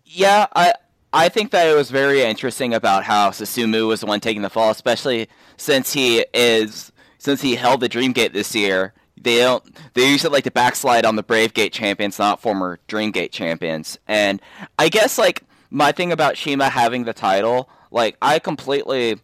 [0.06, 0.74] Yeah, I
[1.14, 4.50] I think that it was very interesting about how Susumu was the one taking the
[4.50, 8.94] fall, especially since he is since he held the Dreamgate this year.
[9.20, 9.64] They don't
[9.94, 13.98] they usually like to backslide on the Brave Gate champions, not former Dreamgate champions.
[14.08, 14.42] And
[14.78, 19.20] I guess like my thing about Shima having the title, like I completely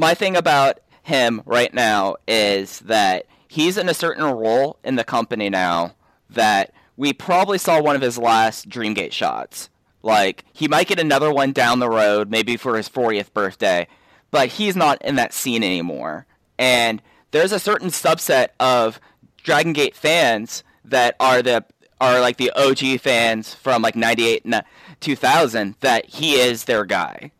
[0.00, 5.04] my thing about him right now is that he's in a certain role in the
[5.04, 5.94] company now
[6.30, 9.68] that we probably saw one of his last Dreamgate shots.
[10.02, 13.86] Like he might get another one down the road, maybe for his 40th birthday,
[14.30, 16.26] but he's not in that scene anymore.
[16.58, 18.98] And there's a certain subset of
[19.42, 21.64] Dragon Gate fans that are the
[22.00, 24.64] are like the OG fans from like 98 and
[25.00, 27.32] 2000 that he is their guy.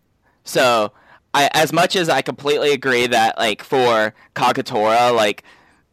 [0.44, 0.92] So,
[1.32, 5.44] I, as much as I completely agree that like for Kagetora, like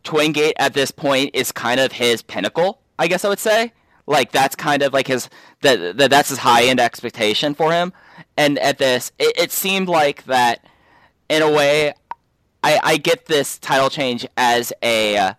[0.04, 3.74] Twin Gate at this point is kind of his pinnacle, I guess I would say.
[4.08, 5.30] Like that's kind of like his
[5.62, 7.94] that, that that's his high end expectation for him.
[8.38, 10.66] And at this, it, it seemed like that
[11.30, 11.94] in a way.
[12.64, 15.34] I, I get this title change as a uh,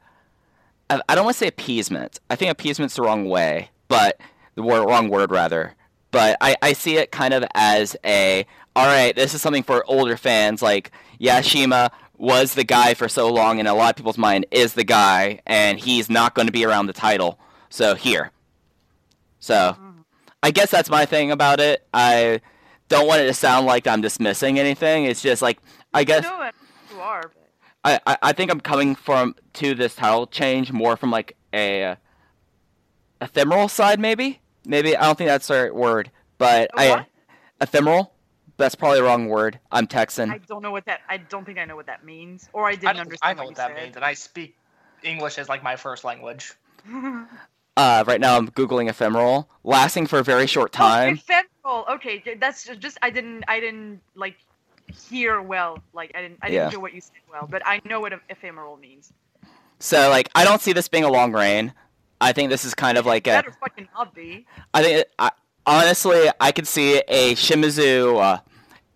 [0.91, 2.21] I don't want to say appeasement.
[2.31, 4.21] I think appeasement's the wrong way, but
[4.55, 5.75] the wrong word rather.
[6.11, 8.47] But I, I see it kind of as a
[8.79, 9.17] all right.
[9.17, 10.63] This is something for older fans.
[10.63, 14.75] Like Yashima was the guy for so long, in a lot of people's mind is
[14.75, 17.41] the guy, and he's not going to be around the title.
[17.71, 18.31] So here.
[19.41, 19.77] So
[20.45, 21.87] I guess that's my thing about it.
[21.93, 22.41] I
[22.89, 25.07] don't want it to sound like I'm dismissing anything.
[25.07, 25.59] It's just like
[25.93, 27.33] I guess you are.
[27.83, 28.03] But...
[28.07, 31.97] I, I, think I'm coming from to this title change more from like a
[33.21, 34.41] ephemeral side, maybe.
[34.65, 37.07] Maybe I don't think that's the right word, but I
[37.61, 38.13] ephemeral.
[38.59, 39.59] That's probably the wrong word.
[39.73, 40.31] I'm Texan.
[40.31, 41.01] I don't know what that.
[41.09, 43.33] I don't think I know what that means, or I didn't I, don't, understand I
[43.35, 43.85] know what, what you that said.
[43.85, 44.57] means, and I speak
[45.03, 46.53] English as like my first language.
[47.77, 51.15] Uh, right now I'm googling ephemeral, lasting for a very short Oh, time.
[51.15, 51.85] ephemeral.
[51.89, 54.35] Okay, that's just I didn't I didn't like
[55.09, 55.79] hear well.
[55.93, 56.71] Like I didn't I didn't Yeah.
[56.71, 59.13] hear what you said well, but I know what ephemeral means.
[59.79, 61.73] So like I don't see this being a long reign.
[62.21, 63.31] I think this is kind of like a.
[63.31, 64.45] Better fucking not be.
[64.75, 65.31] I think I,
[65.65, 68.39] honestly, I could see a Shimizu, uh,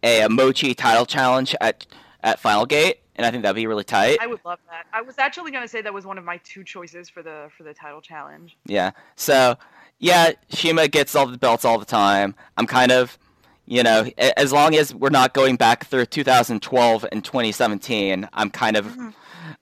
[0.03, 1.87] a, Mochi title challenge at
[2.23, 4.19] at Final Gate, and I think that'd be really tight.
[4.21, 4.87] I would love that.
[4.93, 7.63] I was actually gonna say that was one of my two choices for the for
[7.63, 8.57] the title challenge.
[8.67, 8.93] Yeah.
[9.17, 9.57] So
[9.99, 12.35] yeah, Shima gets all the belts all the time.
[12.57, 13.19] I'm kind of,
[13.67, 18.77] you know, as long as we're not going back through 2012 and 2017, I'm kind
[18.77, 19.11] of, mm-hmm.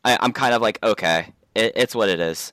[0.02, 2.52] I, I'm kind of like okay, it, it's what it is.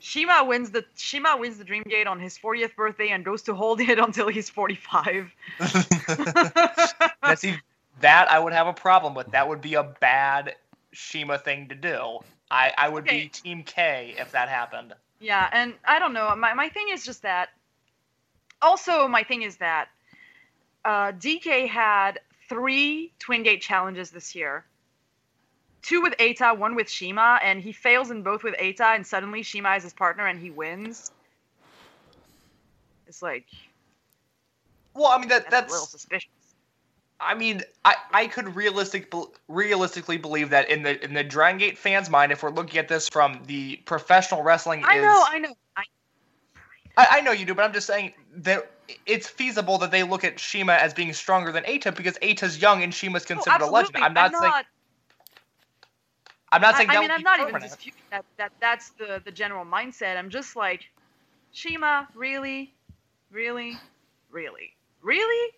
[0.00, 3.54] Shima wins the Shima wins the Dream Gate on his 40th birthday and goes to
[3.54, 5.34] hold it until he's 45.
[7.26, 7.60] That's even,
[8.00, 9.30] that I would have a problem with.
[9.32, 10.54] That would be a bad
[10.92, 12.20] Shima thing to do.
[12.50, 13.24] I, I would Okay.
[13.24, 14.94] be Team K if that happened.
[15.20, 16.34] Yeah, and I don't know.
[16.36, 17.50] My my thing is just that.
[18.62, 19.88] Also, my thing is that
[20.84, 24.64] uh, DK had three Twin Gate challenges this year.
[25.82, 29.42] Two with Eita, one with Shima, and he fails in both with Eita, and suddenly
[29.42, 31.10] Shima is his partner and he wins.
[33.06, 33.46] It's like
[34.94, 36.28] Well, I mean that that's, a little suspicious.
[37.20, 39.12] I mean, I, I could realistic
[39.48, 42.88] realistically believe that in the in the Dragon Gate fans' mind, if we're looking at
[42.88, 45.54] this from the professional wrestling I is know, I know.
[45.76, 45.82] I,
[46.96, 48.70] I, I know you do, but I'm just saying that
[49.04, 52.82] it's feasible that they look at Shima as being stronger than Eita because Eita's young
[52.82, 53.96] and Shima's Oh, considered a legend.
[53.96, 54.02] absolutely.
[54.02, 54.52] I'm not saying.
[56.52, 59.30] I'm not saying I that mean, I'm not even disputing that, that that's the, the
[59.30, 60.16] general mindset.
[60.16, 60.88] I'm just like,
[61.52, 62.74] Shima, really?
[63.30, 63.76] Really?
[64.30, 64.74] Really?
[65.02, 65.52] Really?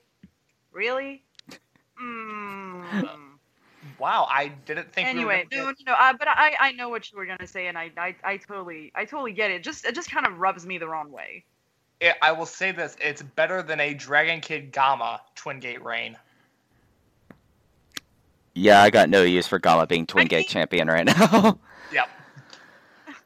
[0.72, 1.22] Really?
[2.00, 3.30] Mm.
[3.98, 5.08] Wow, I didn't think.
[5.08, 7.46] we were anyway, gonna no, no, uh, but I, I know what you were gonna
[7.46, 9.62] say, and I, I, I totally, I totally get it.
[9.62, 11.44] Just, it just kind of rubs me the wrong way.
[12.00, 16.16] It, I will say this: it's better than a Dragon Kid Gama Twin Gate reign.
[18.54, 21.58] Yeah, I got no use for Gama being Twin Gate champion right now.
[21.92, 22.08] Yep.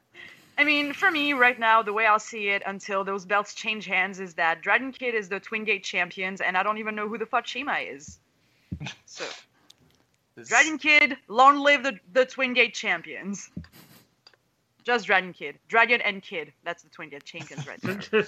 [0.59, 3.85] I mean, for me right now, the way I'll see it until those belts change
[3.85, 7.07] hands is that Dragon Kid is the Twin Gate champions, and I don't even know
[7.07, 8.18] who the fuck Shima is.
[9.05, 9.25] So,
[10.37, 13.51] This- Dragon Kid, long live the, the Twin Gate champions.
[14.83, 15.59] Just Dragon Kid.
[15.68, 16.53] Dragon and Kid.
[16.64, 18.25] That's the Twin Gate champions right there.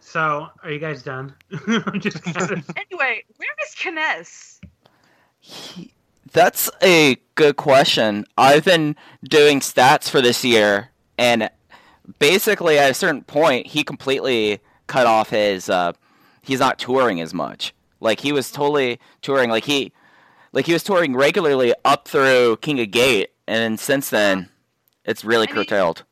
[0.00, 1.34] so, are you guys done?
[1.66, 4.60] I'm just kind of, anyway, where is K-ness?
[5.40, 5.92] He-
[6.36, 8.26] That's a good question.
[8.36, 11.48] I've been doing stats for this year, and
[12.18, 15.70] basically at a certain point, he completely cut off his.
[15.70, 15.94] Uh,
[16.42, 17.74] he's not touring as much.
[18.00, 19.48] Like he was totally touring.
[19.48, 19.92] Like he,
[20.52, 24.50] like he was touring regularly up through King of Gate, and then since then,
[25.06, 26.04] it's really I mean- curtailed.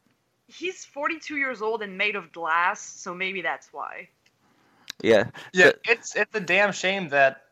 [0.47, 4.09] He's 42 years old and made of glass, so maybe that's why.
[5.03, 5.25] Yeah.
[5.53, 7.44] Yeah, The- it's it's a damn shame that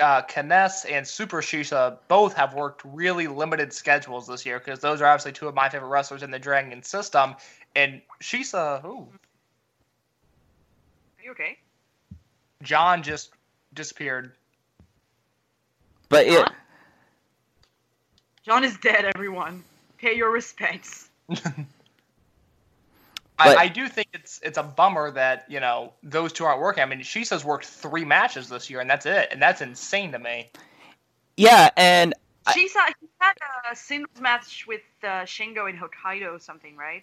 [0.00, 5.00] uh, K-ness and Super Shisha both have worked really limited schedules this year because those
[5.00, 7.34] are obviously two of my favorite wrestlers in the Dragon system.
[7.74, 9.08] And Shisa, who?
[11.18, 11.58] Are you okay?
[12.62, 13.30] John just
[13.74, 14.32] disappeared.
[16.08, 16.48] But it,
[18.44, 19.62] John is dead, everyone.
[19.98, 21.10] Pay your respects.
[23.38, 26.82] I, I do think it's it's a bummer that you know those two aren't working.
[26.82, 30.18] I mean, Shisa's worked three matches this year, and that's it, and that's insane to
[30.18, 30.50] me.
[31.36, 32.14] yeah, and
[32.46, 33.34] I- She saw he had
[33.70, 37.02] a singles match with uh, Shingo in Hokkaido or something, right?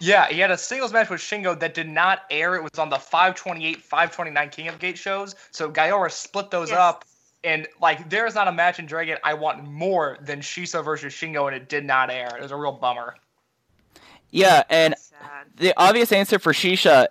[0.00, 2.54] Yeah, he had a singles match with Shingo that did not air.
[2.56, 5.34] It was on the 528, 529 King of Gate shows.
[5.50, 6.78] So Gaora split those Yes.
[6.78, 7.04] up,
[7.44, 11.12] and like there is not a match in Dragon I want more than Shisa versus
[11.12, 12.34] Shingo, and it did not air.
[12.36, 13.16] It was a real bummer.
[14.30, 15.05] yeah, and That's sad.
[15.56, 17.06] The obvious answer for Shisha,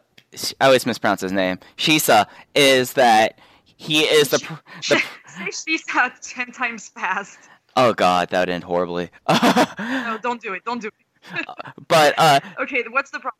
[0.60, 4.38] I always mispronounce his name, Shisa, is that he is the,
[4.90, 7.38] the Say she's had ten times fast.
[7.76, 9.10] oh god, that would end horribly.
[9.30, 10.64] No, don't do it.
[10.66, 11.46] Don't do it.
[11.88, 13.40] but uh, Okay, what's the problem?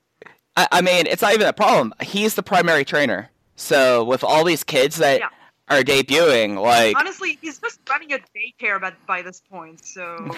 [0.58, 1.94] I, I mean, it's not even a problem.
[2.02, 5.28] He's the primary trainer, so with all these kids that Yeah.
[5.70, 9.86] are debuting, like Honestly, he's just running a daycare by, by this point.
[9.86, 10.32] So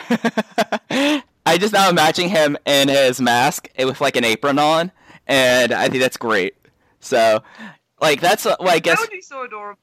[1.48, 4.92] I just now imagine him in his mask with like an apron on,
[5.28, 6.56] and I think that's great.
[7.00, 7.42] So,
[8.02, 9.80] like that's uh, well, I that guess would be so adorable.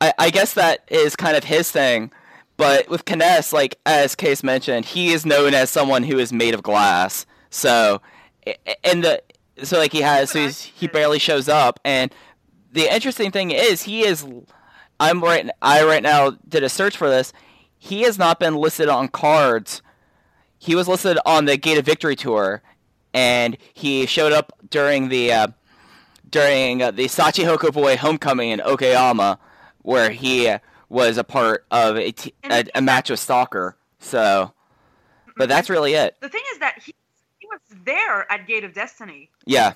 [0.00, 2.10] I, I guess that is kind of his thing.
[2.56, 6.52] But with K-ness, like as Case mentioned, he is known as someone who is made
[6.52, 7.26] of glass.
[7.50, 8.02] So,
[8.82, 9.22] in the
[9.62, 11.78] so like he has so he's, he barely shows up.
[11.84, 12.12] And
[12.72, 14.26] the interesting thing is he is.
[14.98, 15.48] I'm right.
[15.62, 17.32] I right now did a search for this.
[17.78, 19.80] He has not been listed on cards.
[20.58, 22.62] He was listed on the Gate of Victory tour,
[23.14, 25.48] and he showed up during the uh,
[26.30, 29.38] during uh, the Shachihoko Boy homecoming in Okayama,
[29.82, 30.54] where he
[30.88, 33.76] was a part of a, t- a, a match with Stalker.
[34.00, 34.52] So,
[35.36, 36.16] but that's really it.
[36.20, 36.94] The thing is that he
[37.38, 39.30] he was there at Gate of Destiny.
[39.46, 39.74] Yeah,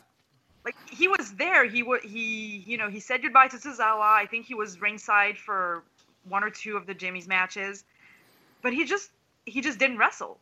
[0.64, 1.64] Like he was there.
[1.64, 4.00] He he you know he said goodbye to Tozawa.
[4.02, 5.84] I think he was ringside for
[6.28, 7.84] one or two of the Jimmy's matches,
[8.62, 9.10] but he just
[9.46, 10.38] he just didn't wrestle.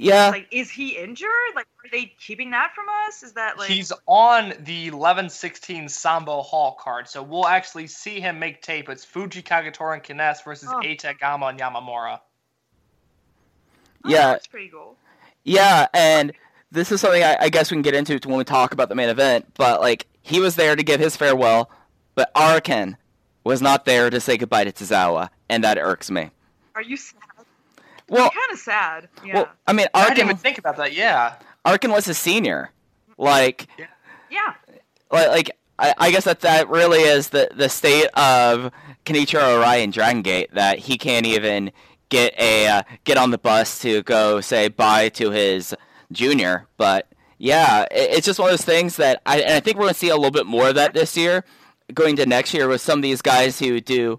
[0.00, 0.28] Yeah.
[0.28, 1.28] Like, is he injured?
[1.56, 3.24] Like, are they keeping that from us?
[3.24, 8.38] Is that like He's on the 11-16 Sambo Hall card, so we'll actually see him
[8.38, 8.88] make tape.
[8.88, 10.78] It's Fuji Kagetora and K-ness versus Oh.
[10.80, 12.20] Eita Gama and Yamamura.
[14.04, 14.32] Oh, yeah.
[14.32, 14.96] that's pretty cool.
[15.42, 16.32] Yeah, and
[16.70, 18.94] this is something I, I guess we can get into when we talk about the
[18.94, 19.46] main event.
[19.54, 21.70] But like, he was there to give his farewell,
[22.14, 22.96] but Araken
[23.42, 26.30] was not there to say goodbye to Tozawa, and that irks me.
[26.76, 27.18] Are you sad?
[28.08, 29.08] Well, kind of sad.
[29.24, 29.34] Yeah.
[29.34, 30.94] well, I mean, I didn't even think about that.
[30.94, 31.34] Yeah.
[31.64, 32.70] Araken was a senior.
[33.18, 33.66] Like,
[34.30, 34.54] yeah.
[35.10, 38.72] like, like I, I guess that that really is the the state of
[39.04, 41.72] Kenichiro Arai in Dragon Gate that he can't even
[42.08, 45.74] get a uh, get on the bus to go say bye to his
[46.10, 46.66] junior.
[46.76, 49.84] But yeah, it, it's just one of those things that I and I think we're
[49.84, 51.44] gonna see a little bit more of that this year,
[51.94, 54.18] going to next year with some of these guys who do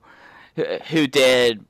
[0.56, 1.66] who, who did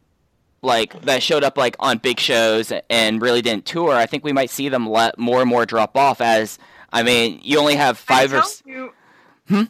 [0.61, 3.93] like that showed up like on big shows and really didn't tour.
[3.93, 6.59] I think we might see them let more and more drop off as.
[6.91, 8.93] I mean, you only have five or you,
[9.47, 9.63] Hmm?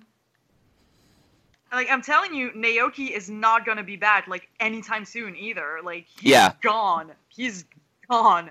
[1.72, 5.80] Like I'm telling you, Naoki is not gonna be back like anytime soon either.
[5.84, 6.54] Like he's Yeah.
[6.62, 7.12] gone.
[7.28, 7.66] He's
[8.10, 8.50] gone.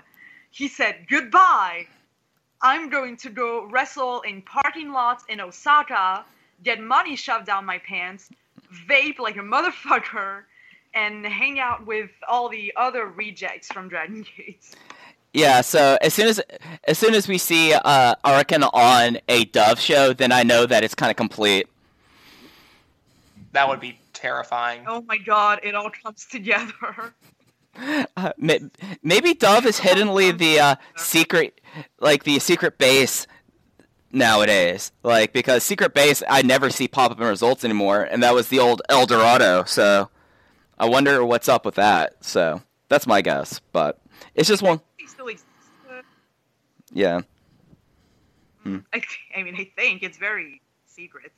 [0.51, 1.87] He said goodbye.
[2.61, 6.25] I'm going to go wrestle in parking lots in Osaka,
[6.63, 8.29] get money shoved down my pants,
[8.89, 10.43] vape like a motherfucker,
[10.93, 14.75] and hang out with all the other rejects from Dragon Gate.
[15.33, 16.41] Yeah, so as soon as
[16.85, 20.83] as soon as we see uh Araken on a Dove show, then I know that
[20.83, 21.67] it's kind of complete.
[23.51, 24.85] That would be terrifying.
[24.87, 27.13] Oh my god, it all comes together.
[28.17, 28.33] Uh,
[29.03, 31.61] maybe Dove is hiddenly the uh, secret,
[31.99, 33.25] like the secret base
[34.11, 34.91] nowadays.
[35.01, 38.49] Like because secret base, I never see pop up in results anymore, and that was
[38.49, 39.63] the old El Dorado.
[39.63, 40.09] So
[40.79, 42.23] I wonder what's up with that.
[42.23, 43.99] So that's my guess, but
[44.35, 44.79] it's just one.
[44.97, 45.47] It still exists.
[45.89, 46.01] Uh,
[46.93, 47.21] Yeah.
[48.93, 49.01] I,
[49.35, 51.31] I mean, I think it's very secret.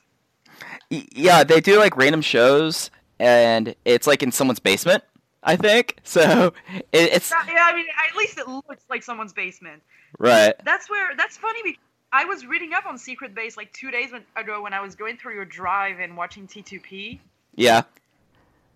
[0.90, 5.02] Yeah, they do like random shows, and it's like in someone's basement.
[5.42, 6.52] I think so.
[6.74, 9.82] It, it's Yeah, I mean, at least it looks like someone's basement.
[10.18, 10.54] right.
[10.64, 11.16] That's where.
[11.16, 11.80] That's funny because
[12.12, 15.16] I was reading up on Secret Base like two days ago when I was going
[15.16, 17.18] through your drive and watching T2P
[17.54, 17.82] Yeah.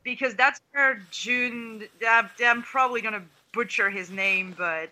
[0.07, 1.83] Because that's where June.
[2.09, 4.89] I'm, I'm probably gonna butcher his name, but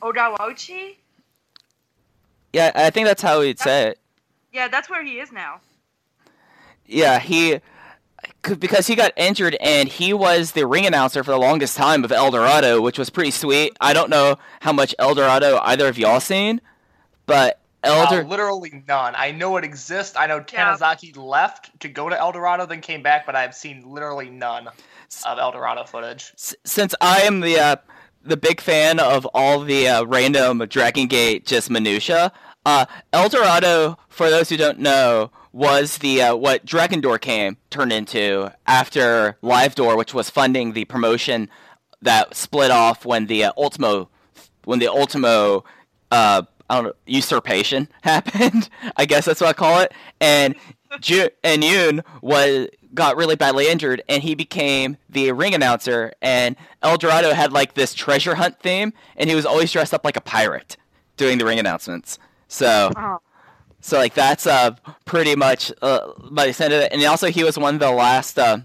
[0.00, 0.94] Ogawauchi.
[2.52, 3.98] Yeah, I think that's how we'd say it.
[4.52, 5.60] Yeah, that's where he is now.
[6.86, 7.60] Yeah, he
[8.58, 12.12] because he got injured and he was the ring announcer for the longest time of
[12.12, 13.76] El Dorado, which was pretty sweet.
[13.80, 16.60] I don't know how much El Dorado either of y'all seen,
[17.26, 19.14] but Uh, Elder literally none.
[19.16, 20.16] I know it exists.
[20.16, 20.74] I know Yeah.
[20.76, 24.68] Tanizaki left to go to El Dorado, then came back, but I've seen literally none
[25.26, 26.32] of El Dorado footage.
[26.34, 27.76] s- since I am the uh,
[28.24, 32.30] the big fan of all the uh, random Dragon Gate just minutia,
[32.64, 37.56] uh, El Dorado, for those who don't know, was the uh, what Dragon Door came
[37.70, 41.48] turned into after Livedoor, which was funding the promotion
[42.00, 44.08] that split off when the uh, Ultimo
[44.64, 45.64] when the Ultimo
[46.12, 48.68] uh, I don't know usurpation happened.
[48.96, 49.92] I guess that's what I call it.
[50.20, 50.54] And
[51.00, 56.12] Ju- and Yoon was got really badly injured, and he became the ring announcer.
[56.20, 60.04] And El Dorado had like this treasure hunt theme, and he was always dressed up
[60.04, 60.76] like a pirate
[61.16, 62.18] doing the ring announcements.
[62.48, 62.90] So.
[62.96, 63.18] Oh.
[63.84, 67.42] So like that's uh pretty much uh by the extent of it, and also he
[67.42, 68.38] was one of the last.
[68.38, 68.58] Uh,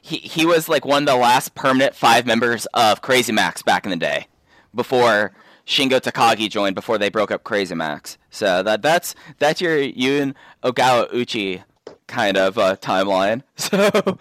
[0.00, 3.84] he he was like one of the last permanent five members of Crazy Max back
[3.84, 4.28] in the day,
[4.74, 5.32] before
[5.66, 6.74] Shingo Takagi joined.
[6.74, 8.18] Before they broke up Crazy Max.
[8.30, 11.62] So that that's that's your Yun Ogawauchi
[12.06, 13.42] kind of uh, timeline.
[13.56, 14.18] So,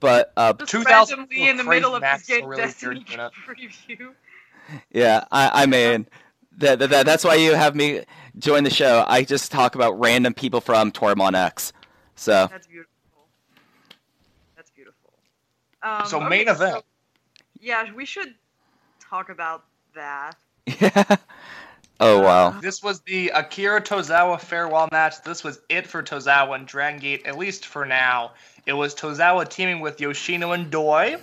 [0.00, 2.62] but uh, 2000 randomly in the Crazy middle of Max this is a game really
[2.62, 3.04] Destiny
[3.46, 4.12] preview.
[4.90, 6.08] Yeah, I, I mean,
[6.58, 8.02] that, that, that- that's why you have me
[8.38, 9.04] join the show.
[9.06, 11.72] I just talk about random people from Toryumon X.
[12.16, 12.92] So, That's beautiful.
[14.56, 15.12] That's beautiful.
[15.82, 16.84] Um, So okay, main event.
[17.60, 18.34] yeah, we should
[19.00, 19.64] talk about
[19.94, 20.34] that.
[20.80, 21.16] yeah.
[22.00, 22.50] Oh, wow.
[22.60, 25.22] This was the Akira Tozawa farewell match.
[25.22, 28.32] This was it for Tozawa and Dragon Gate, at least for now.
[28.66, 31.16] It was Tozawa teaming with Yoshino and Doi.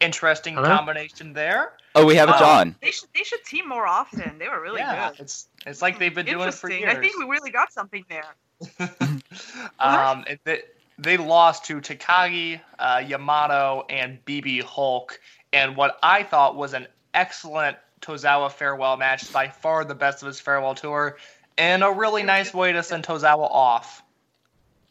[0.00, 0.68] Interesting Hello?
[0.68, 1.72] combination there.
[1.94, 2.76] Oh, we have a Oh, John.
[2.80, 4.38] They should they should team more often.
[4.38, 5.20] They were really yeah, good.
[5.20, 6.80] it's it's like they've been doing it for Interesting.
[6.80, 6.96] years.
[6.96, 8.34] I think we really got something there.
[9.78, 10.62] um, they,
[10.98, 15.20] they lost to Takagi, uh, Yamato, and BB Hulk,
[15.52, 20.26] and what I thought was an excellent Tozawa farewell match, by far the best of
[20.26, 21.16] his farewell tour,
[21.56, 24.02] and a really nice way to send Tozawa off.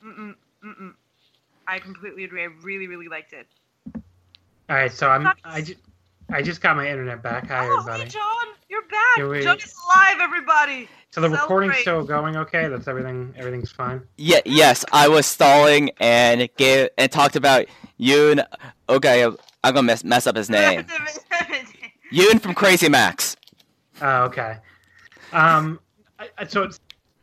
[0.03, 0.93] Mm-mm, mm-mm.
[1.67, 2.43] I completely agree.
[2.43, 3.47] I really, really liked it.
[4.69, 5.79] All right, so I'm I just
[6.31, 7.47] I just got my internet back.
[7.47, 8.03] Hi oh, everybody.
[8.03, 9.15] hey, John, you're back.
[9.15, 10.87] Can we- John is alive, everybody.
[11.11, 12.69] So the recording's still going okay?
[12.69, 14.01] That's everything everything's fine.
[14.15, 17.65] Yeah, yes, I was stalling and gave and talked about
[17.99, 18.45] Yoon.
[18.87, 20.85] Okay, I'm gonna mess, mess up his name.
[22.11, 23.35] Yoon from Crazy Max.
[24.01, 24.57] Oh, okay.
[25.33, 25.79] Um
[26.19, 26.79] I, I- so it's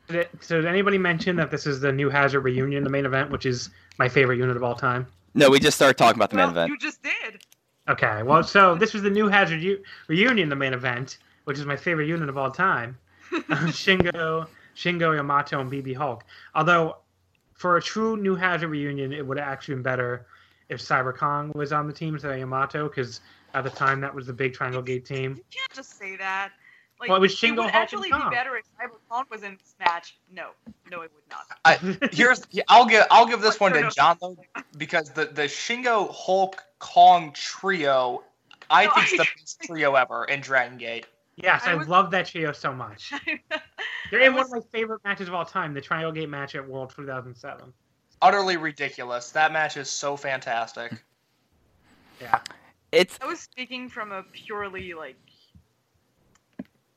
[0.09, 3.05] did, it- so did anybody mention that this is the new Hazard reunion, the main
[3.07, 5.07] event, which is my favorite unit of all time?
[5.35, 6.71] No, we just started talking about the main well, event.
[6.71, 7.43] you just did.
[7.89, 11.65] Okay, well, so this was the new Hazard U- reunion, the main event, which is
[11.67, 12.97] my favorite unit of all time.
[13.33, 16.25] Shingo, Shingo Yamato, and BB Hulk.
[16.55, 16.97] Although,
[17.55, 20.27] for a true new Hazard reunion, it would have actually been better
[20.69, 23.21] if Cyber Kong was on the team instead of Yamato, because
[23.55, 25.35] at the time that was the big Triangle Gate team.
[25.37, 26.51] You can't just say that.
[27.01, 29.75] Like, Well, it was it would actually be better if Cyber Kong was in this
[29.79, 30.19] match.
[30.33, 30.49] No,
[30.91, 31.47] no, it would not.
[31.65, 33.89] I, here's yeah, I'll give I'll give this one to.
[33.91, 34.37] John though,
[34.77, 38.25] because the the Shingo Hulk Kong trio,
[38.69, 41.07] I No, think is the best trio ever in Dragon Gate.
[41.37, 43.13] Yes, I, I was- love that trio so much.
[44.11, 46.57] They're in I one of my favorite matches of all time, the Triangle Gate match
[46.57, 47.73] at World 2007.
[48.21, 49.31] Utterly ridiculous.
[49.31, 51.01] That match is so fantastic.
[52.21, 52.41] Yeah.
[52.93, 55.17] It's I was speaking from a purely like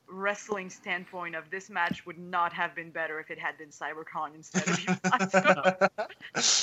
[0.08, 4.04] wrestling standpoint of this match would not have been better if it had been Cyber
[4.10, 5.88] Kong instead of Yamato.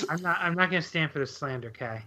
[0.09, 0.38] I'm not.
[0.39, 2.03] I'm not gonna stand for this slander, Kai.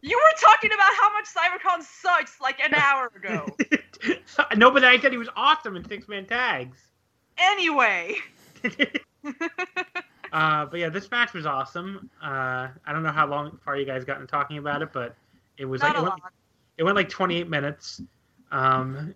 [0.00, 3.46] you were talking about how much Cyber Kong sucks like an hour ago.
[4.56, 6.78] no, but I said he was awesome in six man tags.
[7.38, 8.16] anyway.
[10.32, 12.10] uh, but yeah, this match was awesome.
[12.22, 15.16] Uh, I don't know how long far you guys got gotten talking about it, but
[15.58, 16.22] it was Not like it went,
[16.78, 18.00] it went like 28 minutes.
[18.50, 19.14] Um,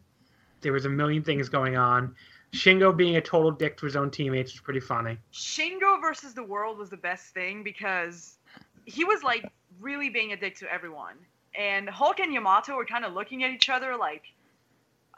[0.60, 2.14] there was a million things going on.
[2.52, 5.18] Shingo being a total dick to his own teammates was pretty funny.
[5.32, 8.38] Shingo versus the world was the best thing because
[8.84, 11.16] he was like really being a dick to everyone.
[11.58, 14.22] And Hulk and Yamato were kind of looking at each other like,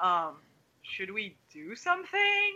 [0.00, 0.36] um,
[0.82, 2.54] should we do something?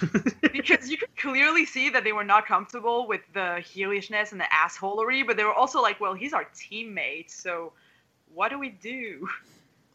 [0.52, 4.48] because you could clearly see that they were not comfortable with the heelishness and the
[4.52, 7.72] assholery, but they were also like, well, he's our teammate, so
[8.34, 9.28] what do we do?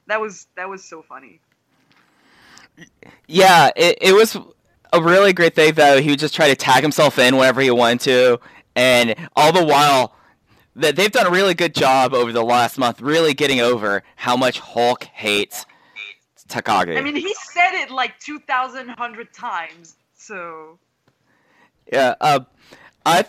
[0.08, 1.42] That was that was so funny.
[3.28, 4.38] yeah, it, it was
[4.94, 6.00] a really great thing though.
[6.00, 8.40] He would just try to tag himself in whenever he wanted to,
[8.74, 10.16] and all the while
[10.78, 14.38] that they've done a really good job over the last month, really getting over how
[14.38, 15.66] much Hulk hates
[16.48, 16.98] Takagi.
[16.98, 20.80] I mean, he said it like two thousand hundred times, so
[21.92, 22.40] Yeah, uh,
[23.06, 23.26] I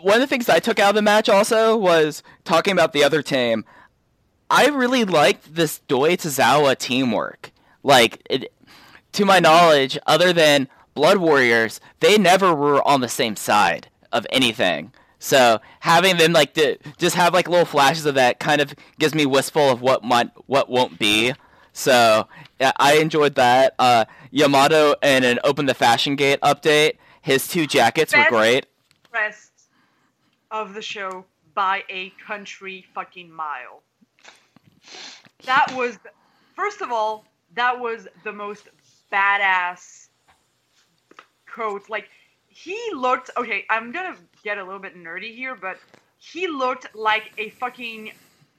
[0.00, 3.02] one of the things I took out of the match also was talking about the
[3.02, 3.64] other team.
[4.50, 7.52] I really liked this Doi Tozawa teamwork.
[7.82, 8.52] Like, it,
[9.12, 14.26] to my knowledge, other than Blood Warriors, they never were on the same side of
[14.30, 14.92] anything.
[15.20, 19.14] So having them like to just have like little flashes of that kind of gives
[19.14, 21.34] me wistful of what might what won't be.
[21.72, 22.26] So
[22.58, 23.74] yeah, I enjoyed that.
[23.78, 26.94] Uh, Yamato and an Open the Fashion Gate update.
[27.20, 28.66] His two jackets were great.
[29.12, 29.52] rest
[30.50, 33.82] of the show by a country fucking mile.
[35.44, 35.98] That was,
[36.54, 37.24] first of all,
[37.54, 38.68] that was the most
[39.12, 40.08] badass
[41.46, 41.88] coat.
[41.88, 42.08] Like,
[42.48, 45.78] he looked, okay, I'm gonna get a little bit nerdy here, but
[46.18, 48.12] he looked like a fucking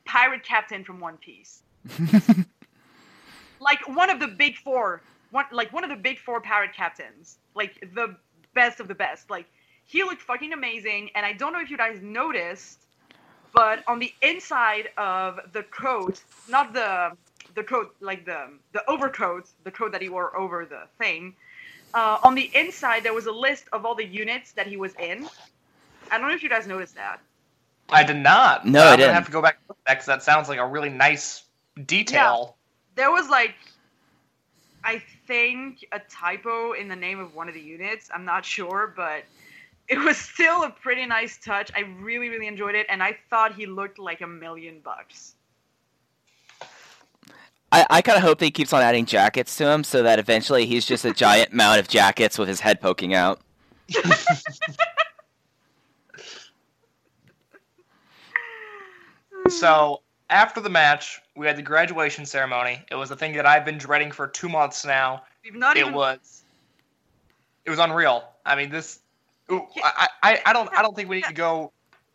[0.05, 1.61] pirate captain from One Piece.
[3.59, 5.01] like one of the big four,
[5.31, 8.15] one like one of the big four pirate captains, like the
[8.53, 9.29] best of the best.
[9.29, 9.45] Like
[9.85, 12.85] he looked fucking amazing, and I don't know if you guys noticed,
[13.53, 17.11] but on the inside of the coat, not the
[17.55, 21.35] the coat like the the overcoat, the coat that he wore over the thing.
[21.93, 24.93] Uh, on the inside, there was a list of all the units that he was
[24.95, 25.29] in.
[26.11, 27.21] I don't know if you guys noticed that.
[27.89, 28.65] I did not.
[28.65, 29.13] No, I I'm didn't.
[29.13, 31.43] have to go back and look at that because that sounds like a really nice
[31.85, 32.57] detail.
[32.95, 33.55] there was like
[34.83, 38.09] I think a typo in the name of one of the units.
[38.13, 39.23] I'm not sure, but
[39.91, 41.69] it was still a pretty nice touch.
[41.75, 45.35] I really, really enjoyed it, and I thought he looked like a million bucks.
[47.73, 50.17] I, I kind of hope that he keeps on adding jackets to him so that
[50.17, 53.41] eventually he's just a giant mound of jackets with his head poking out.
[59.49, 62.83] So after the match, we had the graduation ceremony.
[62.89, 65.23] It was a thing that I've been dreading for two months now.
[65.43, 66.43] We've not It even was.
[67.65, 68.23] It was unreal.
[68.45, 69.00] I mean, this.
[69.51, 70.69] Ooh, I, I, I don't.
[70.77, 71.71] I don't think we need to go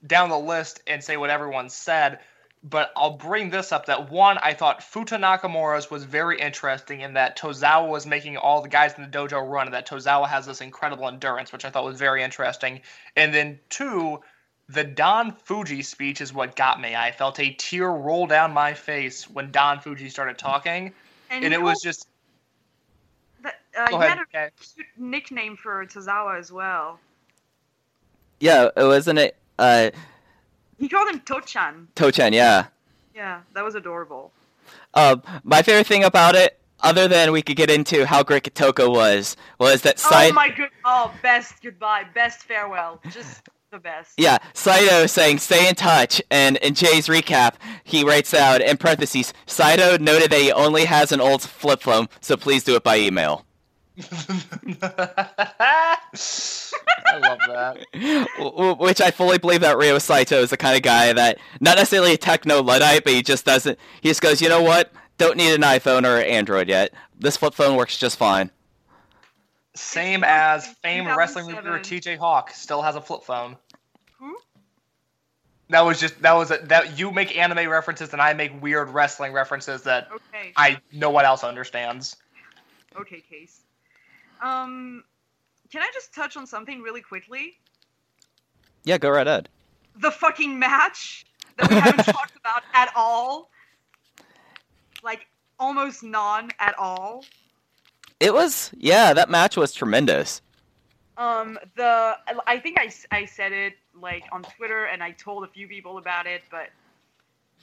[0.06, 2.20] down the list and say what everyone said,
[2.62, 3.86] but I'll bring this up.
[3.86, 8.62] That one, I thought Futa Nakamura's was very interesting in that Tozawa was making all
[8.62, 11.70] the guys in the dojo run, and that Tozawa has this incredible endurance, which I
[11.70, 12.80] thought was very interesting.
[13.16, 14.20] And then two,
[14.68, 16.94] the Don Fuji speech is what got me.
[16.94, 20.92] I felt a tear roll down my face when Don Fuji started talking,
[21.30, 22.08] and you it was just.
[23.42, 24.18] that, uh, Go he ahead.
[24.18, 24.44] had okay.
[24.46, 26.98] a cute nickname for Tozawa as well.
[28.40, 29.36] Yeah, it wasn't it.
[29.58, 29.90] Uh,
[30.78, 31.86] He called him Tochan.
[31.96, 32.66] Tochan, yeah.
[33.14, 34.32] Yeah, that was adorable.
[34.92, 38.90] Uh, my favorite thing about it, other than we could get into how great Kotoka
[38.90, 40.14] was, was that Saito.
[40.14, 40.34] Oh Saito.
[40.34, 40.68] my good!
[40.84, 44.12] Oh, best goodbye, best farewell, just the best.
[44.18, 47.54] Yeah, Saito saying stay in touch, and in Jay's recap,
[47.84, 52.08] he writes out in parentheses, Saito noted that he only has an old flip phone,
[52.20, 53.44] so please do it by email.
[53.98, 55.98] I
[57.18, 57.76] love that.
[57.92, 61.38] W- w- Which I fully believe that Ryo Saito is the kind of guy that,
[61.60, 64.92] not necessarily a techno Luddite, but he just doesn't, he just goes, you know what?
[65.18, 66.92] Don't need an iPhone or an Android yet.
[67.18, 68.50] This flip phone works just fine.
[69.74, 73.56] Same was as in famed wrestling reviewer TJ Hawk still has a flip phone.
[74.18, 74.36] Who?
[75.70, 78.88] That was just that was a, that you make anime references and I make weird
[78.90, 80.52] wrestling references that Okay.
[80.56, 82.16] I no one else understands.
[82.98, 83.60] Okay, case.
[84.40, 85.04] Um,
[85.70, 87.58] can I just touch on something really quickly?
[88.84, 89.48] Yeah, go right ahead.
[89.96, 91.26] The fucking match
[91.58, 93.50] that we haven't talked about at all.
[95.02, 95.26] Like
[95.58, 97.24] almost none at all.
[98.20, 100.40] It was yeah, that match was tremendous.
[101.18, 105.48] Um, the I think I, I said it like on Twitter and I told a
[105.48, 106.68] few people about it, but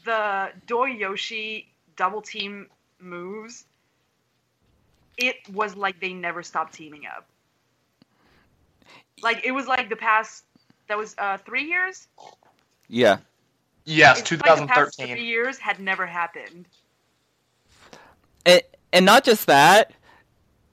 [0.05, 2.67] the Doi Yoshi double team
[2.99, 3.65] moves,
[5.27, 7.27] it was like they never stopped teaming up.
[9.21, 10.45] Like it was like the past
[10.87, 12.07] that was uh three years.
[12.87, 13.19] Yeah.
[13.85, 14.95] Yes, It's like 2013.
[14.97, 16.67] three years had never happened.
[18.45, 19.91] And, and not just that,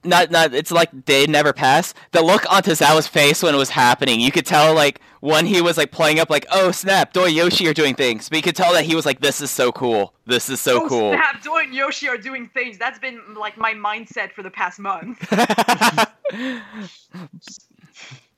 [0.05, 1.93] not not it's like they never pass.
[2.13, 5.61] The look on Tozawa's face when it was happening, you could tell like when he
[5.61, 8.29] was like playing up like, oh snap, Doi Yoshi are doing things.
[8.29, 10.15] But you could tell that he was like, This is so cool.
[10.27, 11.13] This is so oh, cool.
[11.13, 12.79] Snap, Doi and Yoshi are doing things.
[12.79, 15.27] That's been like my mindset for the past month.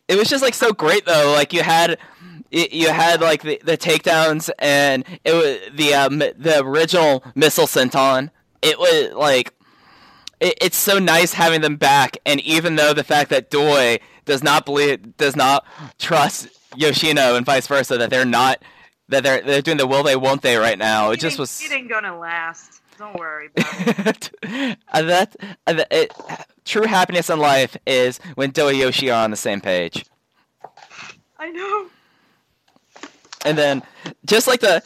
[0.09, 1.33] it was just like so great though.
[1.37, 1.99] Like you had
[2.51, 8.31] you had like the, the takedowns and it was the um, the original missile senton.
[8.61, 9.55] It was like
[10.43, 12.19] it, it's so nice having them back.
[12.27, 15.65] And even though the fact that Doi does not believe does not
[15.99, 18.63] trust Yoshino and vice versa that they're not
[19.09, 21.11] that they're they're doing the will they won't they right now.
[21.11, 21.63] It just was.
[21.63, 22.81] It ain't gonna last.
[22.99, 24.31] Don't worry about it.
[24.93, 25.35] Uh, that
[25.67, 26.13] uh, that- it,
[26.65, 30.05] true happiness in life is when Doi Yoshi are on the same page.
[31.39, 31.87] I know.
[33.45, 33.83] and then
[34.27, 34.83] just like the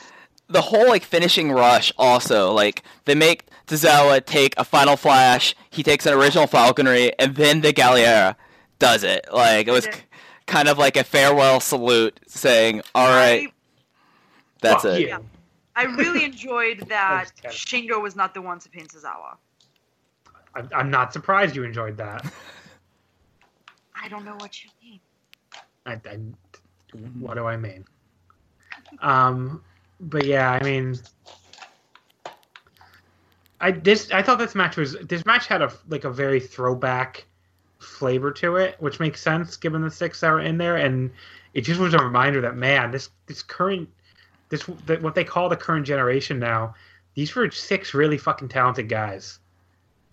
[0.49, 5.83] the whole like finishing rush also like they make Tozawa take a final flash he
[5.83, 8.37] takes an original falconry and then the Galliera
[8.79, 9.97] does it like it was Yeah.
[10.47, 13.53] kind of like a farewell salute saying all right I-
[14.61, 15.19] that's Fuck it you.
[15.75, 19.37] I really enjoyed that That Shingo was not the one to pin Tozawa.
[20.55, 22.25] I'm, I'm not surprised you enjoyed that.
[24.03, 25.01] I don't know what you mean.
[25.85, 26.19] I, I,
[27.19, 27.85] what do I mean?
[29.03, 29.63] Um,
[30.01, 30.99] but yeah, I mean,
[33.61, 37.27] I this I thought this match was this match had a like a very throwback
[37.79, 41.11] flavor to it, which makes sense given the six that were in there, and
[41.55, 43.89] it just was a reminder that man, this this current
[44.49, 46.75] this that what they call the current generation now,
[47.15, 49.39] these were six really fucking talented guys.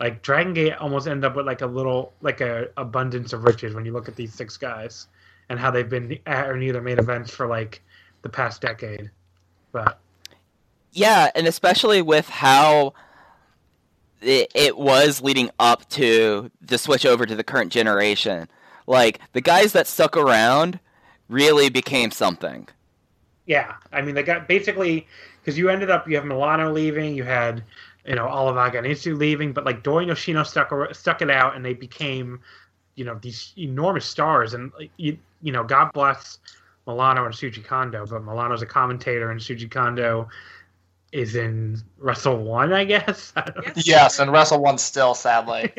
[0.00, 3.74] Like Dragon Gate almost ended up with like a little like a abundance of riches
[3.74, 5.06] when you look at these six guys
[5.48, 7.82] and how they've been at or near their main events for like
[8.22, 9.10] the past decade.
[9.74, 9.98] But
[10.92, 12.94] yeah and especially with how
[14.22, 18.48] it, it was leading up to the switch over to the current generation.
[18.86, 20.78] Like the guys that stuck around
[21.28, 22.68] really became something.
[23.46, 25.06] Yeah, I mean they got basically
[25.40, 27.62] because you ended up you have Milano leaving, you had
[28.06, 31.74] you know Oliver Ganisu leaving, but like Doi Yoshino stuck stuck it out and they
[31.74, 32.40] became
[32.94, 34.54] you know these enormous stars.
[34.54, 36.38] And you you know God bless
[36.86, 40.28] Milano and Shuji Kondo, but Milano's a commentator and Shuji Kondo
[41.12, 43.32] is in Wrestle One, I guess.
[43.36, 43.86] I Yes.
[43.86, 45.72] Yes, and Wrestle One still, sadly.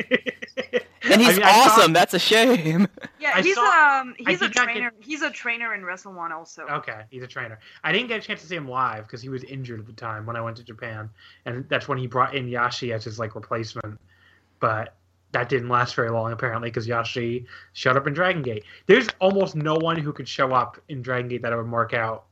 [1.02, 2.88] and he's I mean, I saw- awesome that's a shame
[3.20, 4.92] Yeah, I he's saw- um he's a did not get- trainer.
[5.00, 6.62] He's a trainer in Wrestle One also.
[6.68, 7.58] Okay, he's a trainer.
[7.84, 9.92] I didn't get a chance to see him live because he was injured at the
[9.92, 11.10] time when I went to Japan,
[11.44, 14.00] and that's when he brought in Yashi as his like replacement.
[14.58, 14.94] But
[15.36, 17.44] that didn't last very long apparently because Yashi
[17.74, 18.64] showed up in Dragon Gate.
[18.86, 21.92] There's almost no one who could show up in Dragon Gate that I would mark
[21.92, 22.24] out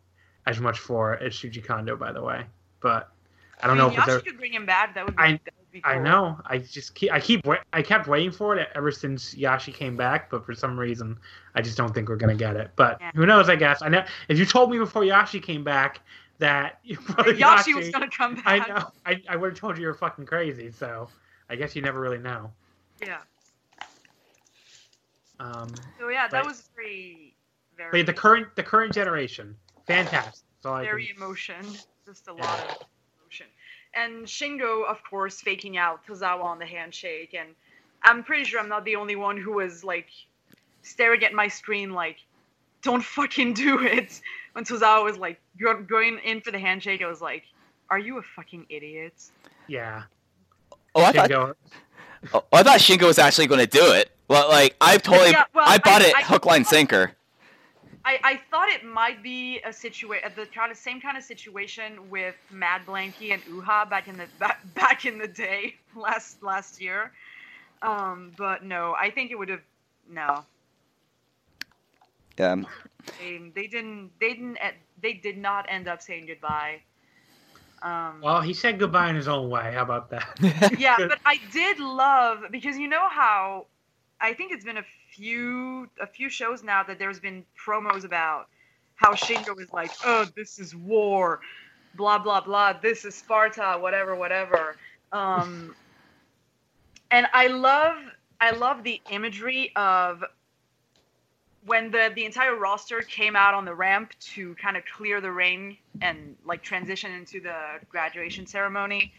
[0.47, 2.44] as much for as Shuji Kondo, by the way.
[2.81, 3.10] But
[3.62, 4.94] I don't mean, know if Yashi could bring him back.
[4.94, 5.22] That would be.
[5.22, 5.93] I- that would be cool.
[5.93, 6.40] I know.
[6.47, 7.12] I just keep.
[7.12, 7.47] I keep.
[7.74, 11.18] I kept waiting for it ever since Yashi came back, but for some reason,
[11.55, 12.70] I just don't think we're gonna get it.
[12.74, 13.10] But Yeah.
[13.14, 13.51] who knows?
[13.51, 13.82] I guess.
[13.82, 14.02] I know.
[14.28, 16.01] If you told me before Yashi came back
[16.39, 18.47] that your brother Yashi was gonna come back.
[18.47, 18.90] I know.
[19.05, 20.70] I, I would have told you you're fucking crazy.
[20.70, 21.09] So
[21.51, 22.51] I guess you never really know.
[23.03, 23.19] Yeah.
[25.41, 27.35] Um, So yeah, that But- was very,
[27.77, 29.57] very, but the current the current generation,
[29.87, 30.45] fantastic.
[30.57, 31.66] That's all I very can- emotion.
[32.07, 32.87] Just a lot of
[33.21, 33.47] emotion.
[33.95, 37.55] And Shingo, of course, faking out Tozawa on the handshake, and
[38.03, 40.09] I'm pretty sure I'm not the only one who was like
[40.83, 42.19] staring at my screen like,
[42.83, 44.21] "Don't fucking do it."
[44.53, 47.45] When Tozawa was like going in for the handshake, I was like,
[47.91, 49.15] "Are you a fucking idiot?"
[49.66, 50.05] Yeah.
[50.95, 51.55] oh I thought Shingo-
[52.33, 55.45] oh, I thought Shingo was actually going to do it well like I've totally Yeah,
[55.55, 57.13] well, I bought I- it I- hook line sinker
[58.07, 62.11] I, I thought it might be a situation, the kind of same kind of situation
[62.11, 66.83] with Mad Blanky and Uha back in the back, back in the day last last
[66.83, 67.13] year.
[67.81, 69.63] Um, but no, I think it would have
[70.07, 70.45] no.
[72.39, 72.57] yeah
[73.19, 74.11] They, they didn't.
[74.21, 74.59] They didn't.
[75.01, 76.81] They did not end up saying goodbye.
[77.83, 79.73] Um, Well, he said goodbye in his own way.
[79.75, 80.75] How about that?
[80.79, 83.67] yeah, but I did love because you know how
[84.21, 88.49] I think it's been a few a few shows now that there's been promos about
[88.97, 91.41] how Shingo is like, oh, this is war,
[91.95, 92.73] blah blah blah.
[92.73, 94.77] This is Sparta, whatever, whatever.
[95.13, 95.75] Um,
[97.11, 97.97] and I love
[98.41, 100.25] I love the imagery of
[101.66, 105.31] when the the entire roster came out on the ramp to kind of clear the
[105.32, 107.57] ring and like transition into the
[107.89, 109.12] graduation ceremony.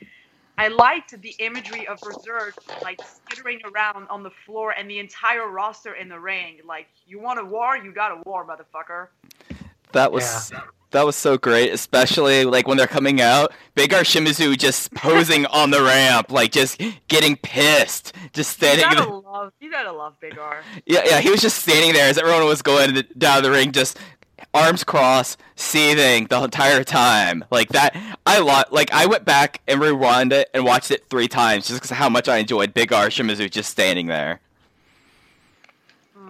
[0.58, 5.50] I liked the imagery of Berserk like skittering around on the floor and the entire
[5.50, 6.62] roster in the ring.
[6.66, 7.76] Like, you want a war?
[7.78, 9.08] You got a war, motherfucker.
[9.92, 10.54] That was
[10.96, 13.54] that was so great, especially like when they're coming out.
[13.76, 18.90] Big R Shimizu just posing on the ramp, like just getting pissed, just standing.
[18.90, 20.62] You gotta love, you gotta love Big R.
[20.86, 24.00] Yeah, yeah, he was just standing there as everyone was going down the ring, just
[24.54, 27.44] arms crossed, seething the entire time.
[27.52, 27.96] Like that,
[28.26, 31.80] I lo- like I went back and rewound it and watched it three times just
[31.80, 34.40] because of how much I enjoyed Big R Shimizu just standing there.
[36.16, 36.30] Hmm.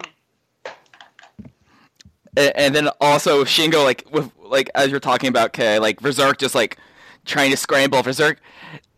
[2.36, 6.38] And, and then also Shingo, like with like as you're talking about Kay, like Berserk
[6.38, 6.78] just like
[7.26, 8.02] trying to scramble.
[8.04, 8.40] Berserk,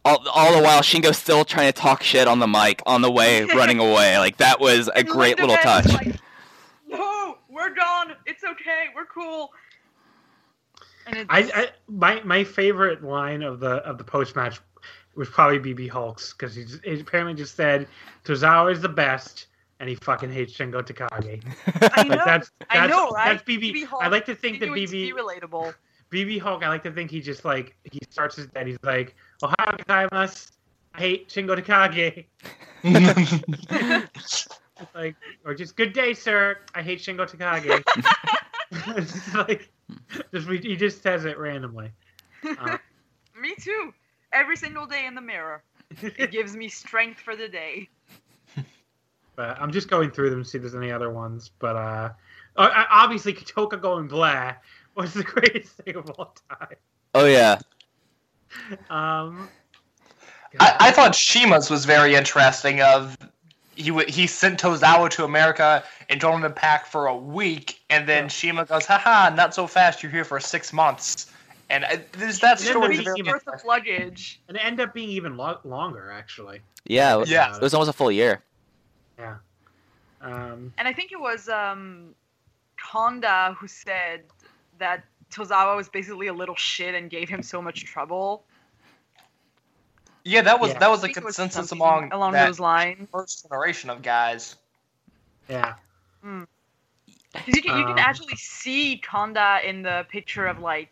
[0.06, 3.12] all, all the while Shingo's still trying to talk shit on the mic on the
[3.12, 4.18] way, running away.
[4.18, 5.88] Like that was a And great Linda little touch.
[5.94, 6.20] like,
[6.88, 8.14] no, we're gone.
[8.26, 8.86] It's okay.
[8.96, 9.52] We're cool.
[11.08, 14.60] And it's, I, I my my favorite line of the of the post match
[15.16, 17.88] was probably BB Hulk's because he, just- he apparently just said
[18.24, 19.48] Tozawa is the best
[19.80, 21.44] and he fucking hates Shingo Takagi.
[21.96, 22.16] I know.
[22.16, 23.34] Like, that's, I know, right?
[23.34, 23.74] That's BB.
[23.74, 25.74] BB Hulk I like to think that continuing BB be relatable.
[26.12, 26.64] BB Hulk.
[26.64, 28.66] I like to think he just like he starts his day.
[28.66, 30.52] He's like Ohio gozaimasu.
[30.94, 32.26] I hate Shingo Takagi.
[34.94, 36.60] Like or just good day, sir.
[36.76, 37.84] I hate Shingo Takagi.
[38.96, 39.72] just like
[40.32, 41.92] just he just says it randomly.
[42.44, 42.78] Uh,
[43.40, 43.94] Me too.
[44.32, 45.64] Every single day in the mirror.
[46.02, 47.90] It gives me strength for the day.
[49.38, 51.52] But I'm just going through them to see if there's any other ones.
[51.60, 52.10] But uh,
[52.58, 54.54] obviously, Kotoka going blah
[54.96, 56.76] was the greatest thing of all time.
[57.16, 57.60] Oh yeah.
[58.90, 59.48] Um,
[60.60, 62.82] I, I thought Shima's was very interesting.
[62.82, 63.18] Of
[63.76, 67.80] he w- he sent Tozawa to America and told him to pack for a week,
[67.90, 68.30] and then Yeah.
[68.30, 70.02] Shima goes, "Haha, not so fast.
[70.02, 71.32] You're here for six months."
[71.70, 72.88] And uh, there's that And then story.
[72.88, 74.40] the is Weeks very Shima- worth of luggage.
[74.48, 76.62] and it ended up being even lo- longer, actually.
[76.86, 77.22] Yeah.
[77.22, 77.56] it- Yeah.
[77.56, 78.42] It was almost a full year.
[80.22, 82.16] Um, And I think it was um,
[82.82, 84.24] Honda who said
[84.80, 88.44] that Tozawa was basically a little shit and gave him so much trouble.
[90.24, 90.80] Yeah, that was Yeah.
[90.80, 93.08] that was a the think it was consensus something among along that those lines.
[93.12, 94.56] first generation of guys.
[95.50, 95.76] yeah.
[96.24, 100.92] 'Cause you can, you can Um, actually see Kanda in the picture of like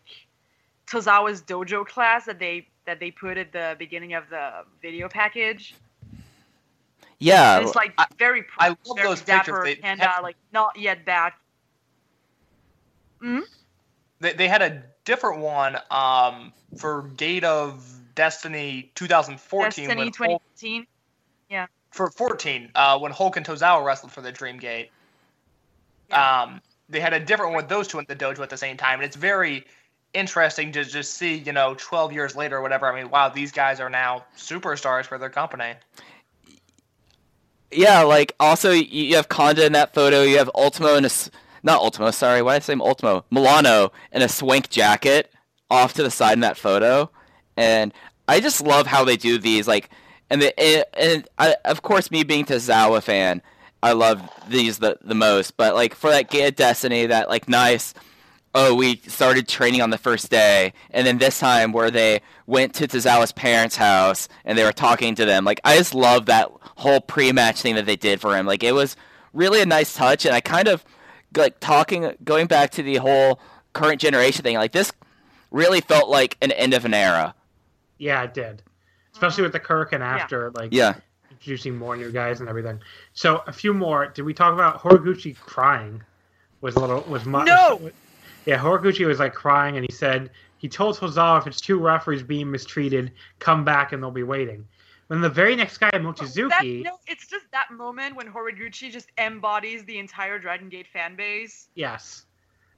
[0.86, 5.74] Tozawa's dojo class that they that they put at the beginning of the video package.
[7.18, 7.58] Yeah.
[7.58, 9.64] And it's like I- very, I love very those dapper pictures.
[9.64, 11.38] They Panda, have- like not yet back.
[14.20, 17.84] They, they had a different one um, for Gate of
[18.14, 20.86] Destiny 2014 Destiny when Hulk, 2015.
[21.90, 24.90] for 14 uh, when Hulk and Tozawa wrestled for the Dream Gate.
[26.08, 26.42] Yeah.
[26.42, 28.76] Um, they had a different one with those two in the dojo at the same
[28.76, 29.64] time, and it's very
[30.14, 32.86] interesting to just see, you know, 12 years later or whatever.
[32.86, 35.74] I mean, wow, these guys are now superstars for their company.
[37.70, 40.22] Yeah, like also you have Kanda in that photo.
[40.22, 41.10] You have Ultimo in a
[41.62, 42.10] not Ultimo.
[42.10, 43.24] Sorry, why did I say Ultimo?
[43.30, 45.32] Milano in a swank jacket
[45.70, 47.10] off to the side in that photo,
[47.56, 47.92] and
[48.28, 49.66] I just love how they do these.
[49.66, 49.90] Like,
[50.30, 53.42] and the and, I, of course, me being a Zawa fan,
[53.82, 55.56] I love these the the most.
[55.56, 57.94] But like for that Gate Destiny, that like nice.
[58.58, 62.72] Oh, we started training on the first day, and then this time where they went
[62.76, 65.44] to Tozawa's parents' house and they were talking to them.
[65.44, 68.46] Like, I just love that whole pre-match thing that they did for him.
[68.46, 68.96] Like, it was
[69.34, 70.82] really a nice touch, and I kind of
[71.36, 73.40] like talking, going back to the whole
[73.74, 74.56] current generation thing.
[74.56, 74.90] Like, this
[75.50, 77.34] really felt like an end of an era.
[77.98, 78.62] Yeah, it did.
[79.12, 80.94] Especially with the Kirk and after, like Yeah.
[81.30, 82.80] introducing more new guys and everything.
[83.12, 84.06] So a few more.
[84.06, 86.02] Did we talk about Horiguchi crying?
[86.62, 87.90] Was a little was mu- No!
[88.46, 92.22] Yeah, Horiguchi was like crying, and he said he told Tozawa if it's two referees
[92.22, 94.66] being mistreated, come back and they'll be waiting.
[95.08, 99.10] When the very next guy, That, Mochizuki, no, it's just that moment when Horiguchi just
[99.18, 101.68] embodies the entire Dragon Gate fan base.
[101.74, 102.24] yes,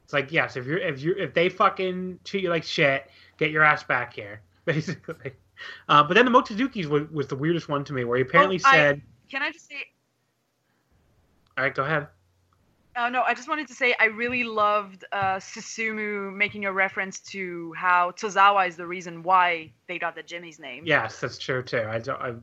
[0.05, 3.51] it's like yes, if you're if you if they fucking treat you like shit, get
[3.51, 5.32] your ass back here, basically.
[5.89, 8.61] Uh, but then the Mochizuki's was, was the weirdest one to me, where he apparently
[8.65, 9.85] Oh, I- said, Can I just say,
[11.57, 12.09] "All right, go ahead."
[12.99, 17.20] Uh, no, I just wanted to say I really loved uh, Susumu making a reference
[17.20, 20.83] to how Tozawa is the reason why they got the Jimmy's name.
[20.85, 21.85] Yes, that's true too.
[21.89, 22.35] I, don't- I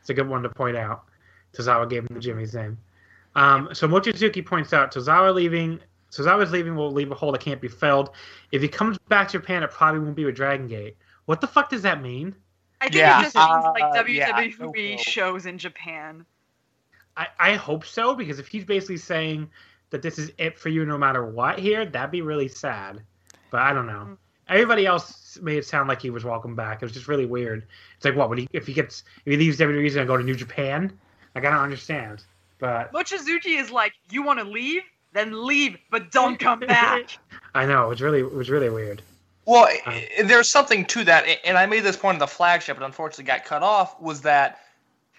[0.00, 1.04] it's a good one to point out.
[1.56, 2.76] Tozawa gave him the Jimmy's name.
[3.34, 5.80] Um, so Mochizuki points out Tozawa leaving.
[6.12, 8.10] Tozawa's leaving will leave a hole that can't be filled.
[8.52, 10.96] If he comes back to Japan, it probably won't be with Dragon Gate.
[11.24, 12.34] What the fuck does that mean?
[12.80, 14.96] I think Yeah, it just means uh, like yeah, I WWE don't know.
[14.98, 16.26] shows in Japan.
[17.16, 19.48] I, I hope so because if he's basically saying
[19.94, 23.00] that this is it for you no matter what here, that'd be really sad.
[23.52, 24.18] But I don't know.
[24.48, 26.82] Everybody else made it sound like he was welcome back.
[26.82, 27.64] It was just really weird.
[27.94, 30.16] It's like what would he if he gets if he leaves WWE he's gonna go
[30.16, 30.92] to New Japan?
[31.36, 32.24] Like I don't understand.
[32.58, 34.82] But Mochizuki is like, you want to leave?
[35.12, 37.16] Then leave, but don't come back.
[37.54, 39.00] I know it was really it was really weird.
[39.46, 42.84] Well, i- there's something to that, and I made this point in the flagship, but
[42.84, 44.00] unfortunately got cut off.
[44.00, 44.60] Was that,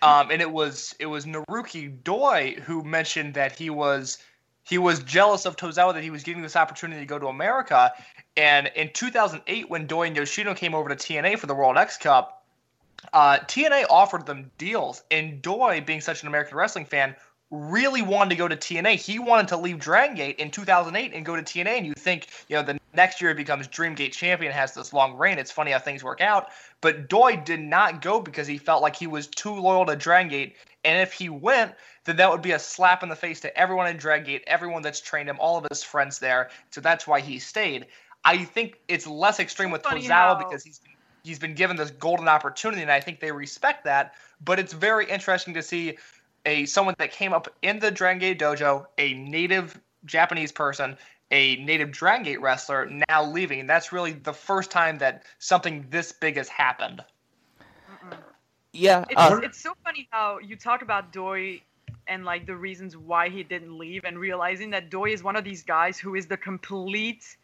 [0.02, 4.18] um, and it was it was Naruki Doi who mentioned that he was
[4.66, 7.94] he was jealous of Tozawa that he was getting this opportunity to go to America,
[8.36, 11.98] and in 2008 when Doi and Yoshino came over to TNA for the World X
[11.98, 12.44] Cup,
[13.14, 17.16] uh, TNA offered them deals, and Doi, being such an American wrestling fan,
[17.52, 18.96] really wanted to go to TNA.
[18.96, 21.78] He wanted to leave Dragon Gate in 2008 and go to TNA.
[21.78, 25.16] And you think, you know, the next year he becomes Dreamgate champion, has this long
[25.16, 25.38] reign.
[25.38, 26.50] It's funny how things work out.
[26.82, 30.30] But Doi did not go because he felt like he was too loyal to Dragon
[30.30, 30.56] Gate.
[30.86, 31.74] And if he went,
[32.06, 34.84] then that would be a slap in the face to everyone in Dragon Gate, everyone
[34.84, 36.52] that's trained him, all of his friends there.
[36.70, 37.88] So that's why he stayed.
[38.24, 40.80] I think it's less extreme So with Tozawa because he's
[41.24, 44.14] he's been given this golden opportunity, and I think they respect that.
[44.44, 45.98] But it's very interesting to see
[46.46, 50.98] a someone that came up in the Dragon Gate dojo, a native Japanese person,
[51.32, 53.60] a native Dragon Gate wrestler, now leaving.
[53.60, 57.04] And that's really the first time that something this big has happened.
[58.76, 59.06] Yeah.
[59.10, 61.62] It's, uh, it's so funny how you talk about Doi
[62.08, 65.44] and like the reasons why he didn't leave and realizing that Doi is one of
[65.44, 67.38] these guys who is the complete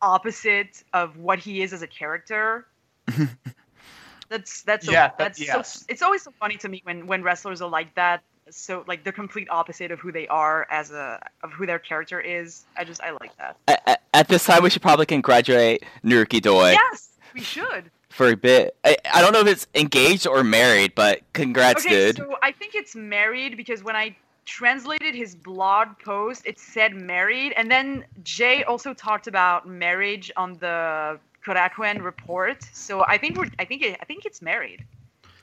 [0.00, 2.66] opposite of what he is as a character.
[4.28, 5.80] that's that's so, Yeah, that- that's yes.
[5.80, 9.04] so, it's always so funny to me when when wrestlers are like that so like
[9.04, 12.64] the complete opposite of who they are as a of who their character is.
[12.76, 13.56] I just I like that.
[13.86, 17.90] at, at this time, we should probably congratulate Naruki Doi Yes, we should.
[18.10, 18.76] For a bit.
[18.84, 22.16] I, I don't know if it's engaged or married, but congrats, okay, dude.
[22.16, 27.52] so I think it's married because when I translated his blog post, it said married,
[27.56, 32.64] and then Jay also talked about marriage on the Korakuen report.
[32.72, 34.84] So I think we're I think it, I think it's married.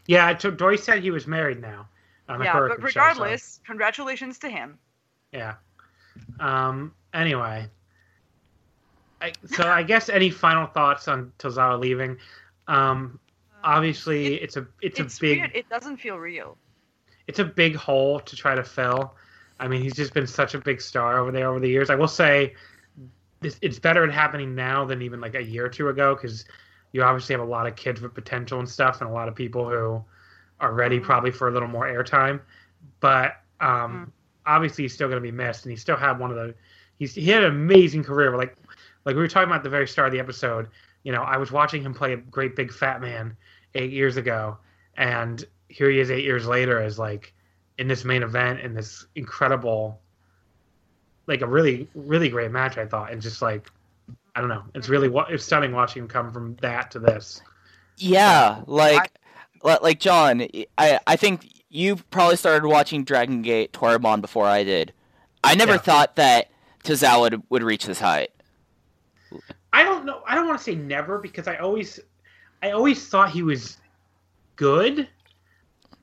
[0.08, 1.88] Yeah, it took, Dory said he was married now.
[2.30, 4.78] on the yeah, Korakuen but show, so- regardless, congratulations to him.
[5.32, 5.56] Yeah.
[6.40, 6.94] Um.
[7.14, 7.68] Anyway.
[9.22, 12.18] I, so I guess any final thoughts on Tozawa leaving?
[12.68, 13.20] Um.
[13.64, 15.52] Obviously, It- it's a it's, It's a big weird.
[15.56, 16.56] It doesn't feel real.
[17.28, 19.16] it's a big hole to try to fill.
[19.60, 21.90] I mean, he's just been such a big star over there over the years.
[21.90, 22.54] I will say,
[23.42, 26.46] this, it's better at happening now than even like a year or two ago because
[26.92, 29.34] you obviously have a lot of kids with potential and stuff, and a lot of
[29.36, 30.04] people who
[30.60, 31.04] are ready Mhm.
[31.04, 32.40] probably for a little more airtime.
[33.00, 34.12] But um, Mhm.
[34.46, 36.54] obviously, he's still going to be missed, and he still had one of the.
[37.00, 38.36] He's he had an amazing career.
[38.38, 38.56] Like
[39.06, 40.68] like we were talking about at the very start of the episode.
[41.06, 43.38] You know, I was watching him play a great big fat man
[43.76, 44.58] eight years ago,
[44.98, 47.34] and here he is eight years later as like
[47.78, 50.00] in this main event in this incredible
[51.28, 53.70] like a really really great match i thought and just like
[54.36, 57.42] i don't know it's really it's stunning watching him come from that to this
[57.98, 59.12] Yeah, like,
[59.64, 60.46] li- like John,
[60.78, 64.94] I I think you probably started watching Dragon Gate Toryumon before I did.
[65.44, 65.78] I never Yeah.
[65.80, 66.50] thought that
[66.84, 68.30] Tozawa would, would reach this height.
[69.76, 72.00] I don't know i don't want to say never because i always
[72.64, 73.78] i always thought he was
[74.56, 75.08] good.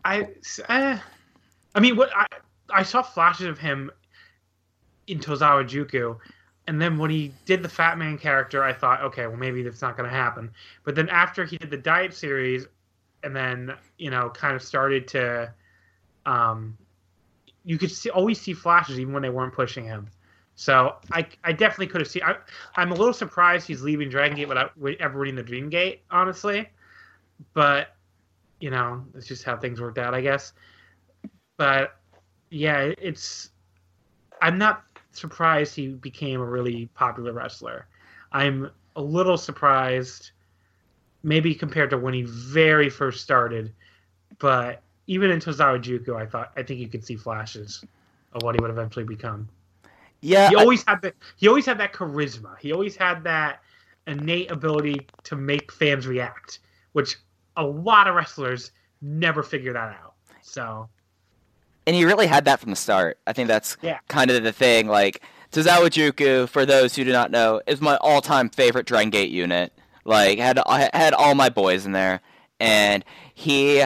[0.05, 0.29] I
[0.69, 0.99] uh,
[1.75, 2.27] i mean what i
[2.71, 3.91] i saw flashes of him
[5.07, 6.17] in tozawa juku
[6.67, 9.83] and then when he did the fat man character i thought okay well maybe that's
[9.83, 10.51] not going to happen.
[10.85, 12.67] But then after he did the diet series
[13.23, 15.53] and then you know kind of started to
[16.27, 16.77] um
[17.65, 20.09] you could see always see flashes even when they weren't pushing him
[20.63, 22.37] so i i definitely could have seen I,
[22.77, 24.71] i'm a little surprised he's leaving dragon gate without
[25.01, 26.69] ever reading the dream gate honestly.
[27.53, 27.97] But
[28.61, 30.53] you know it's just how things worked out i guess.
[31.57, 31.97] But
[32.51, 33.51] yeah it's
[34.41, 37.89] i'm not surprised he became a really popular wrestler.
[38.31, 40.31] I'm a little surprised
[41.25, 43.73] maybe compared to when he very first started
[44.39, 47.85] but even in tozawa juku i thought i think you could see flashes
[48.33, 49.49] of what he would eventually become
[50.23, 52.57] Yeah, he I- always had the he always had that charisma.
[52.59, 53.61] He always had that
[54.07, 56.61] innate ability to make fans react,
[56.93, 57.17] which
[57.57, 58.73] a lot of wrestlers
[59.03, 60.15] never figure that out.
[60.43, 60.89] So
[61.87, 63.19] and he really had that from the start.
[63.27, 63.99] I think that's Yeah.
[64.09, 64.87] kind of the thing.
[64.89, 69.31] Like Tozawa Juku, for those who do not know, is my all-time favorite Dragon Gate
[69.31, 69.73] unit.
[70.05, 72.21] Like had I had all my boys in there,
[72.61, 73.05] and
[73.35, 73.85] he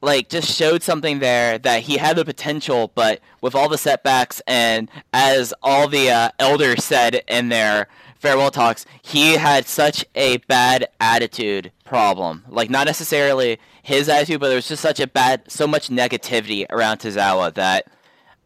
[0.00, 4.40] like just showed something there that he had the potential, but with all the setbacks
[4.46, 10.38] and as all the uh, elders said in their farewell talks, he had such a
[10.38, 12.44] bad attitude problem.
[12.48, 16.66] Like not necessarily his attitude, but there was just such a bad, so much negativity
[16.70, 17.86] around Tozawa that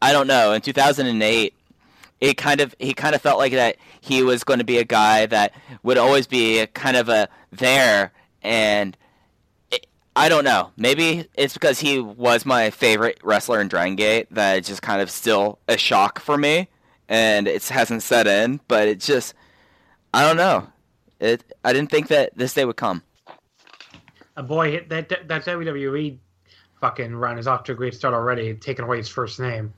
[0.01, 0.53] I don't know.
[0.53, 1.55] In 2008,
[2.21, 4.85] it kind of he kind of felt like that he was going to be a
[4.85, 5.53] guy that
[5.83, 8.13] would always be kind of a there
[8.43, 8.97] and
[10.15, 10.71] I don't know.
[10.77, 15.01] Maybe it's because he was my favorite wrestler in Dragon Gate that it's just kind
[15.01, 16.69] of still a shock for me
[17.09, 19.35] and it hasn't set in, but it just
[20.13, 20.67] I don't know.
[21.21, 23.03] It I didn't think that this day would come.
[24.37, 26.19] A boy, that, that that WWE
[26.81, 29.73] fucking run is off to a great start already, taking away his first name.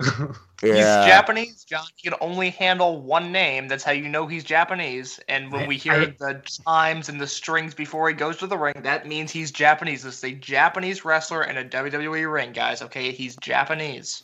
[0.62, 1.84] He's Japanese, John.
[1.96, 3.66] He can only handle one name.
[3.68, 5.18] That's how you know he's Japanese.
[5.28, 8.46] And when I- we hear I- the chimes and the strings before he goes to
[8.46, 10.02] the ring, that means he's Japanese.
[10.04, 12.80] This is a Japanese wrestler in a WWE ring, guys.
[12.82, 14.22] Okay, he's Japanese.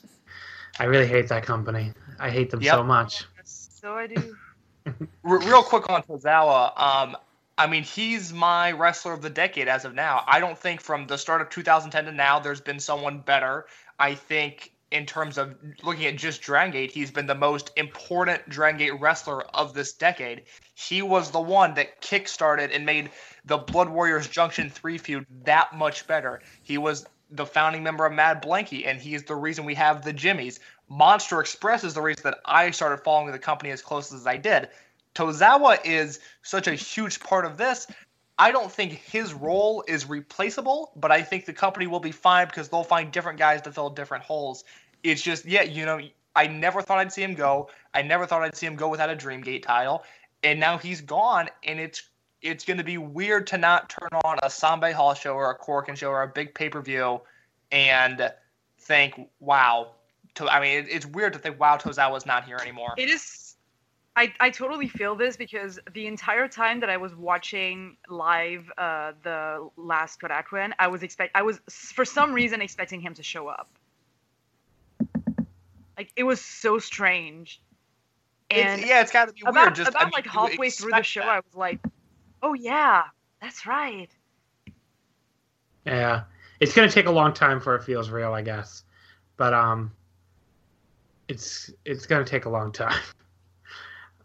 [0.78, 1.92] I really hate that company.
[2.20, 2.74] I hate them Yep.
[2.74, 3.24] so much.
[3.80, 4.36] So I do.
[5.24, 6.72] R- real quick on Tozawa.
[6.80, 7.16] Um,
[7.56, 10.24] I mean, he's my wrestler of the decade as of now.
[10.26, 13.66] I don't think from the start of 2010 to now there's been someone better.
[13.98, 18.48] I think in terms of looking at just Dragon Gate, he's been the most important
[18.48, 20.42] Dragon Gate wrestler of this decade.
[20.74, 23.10] He was the one that kickstarted and made
[23.44, 26.40] the Blood Warriors Junction 3 feud that much better.
[26.62, 30.12] He was the founding member of Mad Blanky, and he's the reason we have the
[30.12, 30.60] Jimmies.
[30.88, 34.38] Monster Express is the reason that I started following the company as close as I
[34.38, 34.68] did.
[35.14, 37.86] Tozawa is such a huge part of this.
[38.38, 42.46] I don't think his role is replaceable, but I think the company will be fine
[42.46, 44.64] because they'll find different guys to fill different holes.
[45.02, 46.00] It's just, yeah, you know,
[46.36, 47.68] I never thought I'd see him go.
[47.94, 50.04] I never thought I'd see him go without a Dreamgate title,
[50.44, 52.08] and now he's gone, and it's
[52.40, 55.58] it's going to be weird to not turn on a Sambe Hall show or a
[55.58, 57.20] Korakuen show or a big pay per view
[57.72, 58.32] and
[58.78, 59.92] think, wow.
[60.36, 62.94] To, I mean, it, it's weird to think, wow, Tozawa's not here anymore.
[62.96, 63.47] It is.
[64.18, 69.12] I, I totally feel this because the entire time that I was watching live uh,
[69.22, 73.46] the last Korakuen, I was expect I was for some reason expecting him to show
[73.46, 73.68] up.
[75.96, 77.60] Like it was so strange.
[78.50, 79.74] And It's, yeah, it's got to be about weird.
[79.76, 81.28] Just I about mean, like halfway through the show, that.
[81.28, 81.78] I was like,
[82.42, 83.04] "Oh yeah,
[83.40, 84.10] that's right."
[85.84, 86.24] Yeah,
[86.58, 88.82] it's gonna take a long time for it feels real, I guess,
[89.36, 89.92] but um,
[91.28, 93.00] it's it's gonna take a long time.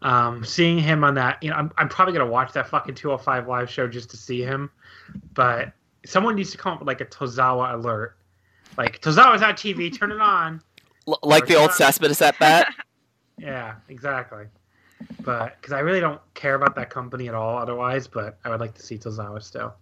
[0.04, 3.48] Um, seeing him on that, you know, I'm I'm probably gonna watch that fucking 205
[3.48, 4.70] live show just to see him,
[5.32, 5.72] but
[6.04, 8.16] someone needs to come up with like a Tozawa alert,
[8.76, 10.60] like Tozawa's on TV, turn it on.
[11.08, 12.72] L- like the old Cespedes at bat.
[13.36, 14.44] Yeah, exactly.
[15.22, 18.06] But because I really don't care about that company at all, otherwise.
[18.06, 19.74] But I would like to see Tozawa still.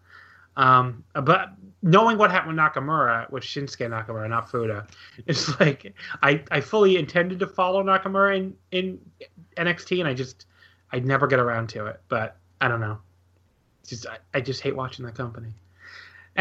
[0.56, 1.50] Um, but
[1.82, 4.88] knowing what happened with Nakamura, with Shinsuke Nakamura, not Futa,
[5.26, 9.00] it's like I, I fully intended to follow Nakamura in, in
[9.56, 10.46] NXT, and I just
[10.92, 12.00] I never get around to it.
[12.08, 12.98] But I don't know.
[13.80, 15.52] It's just I, I just hate watching that company.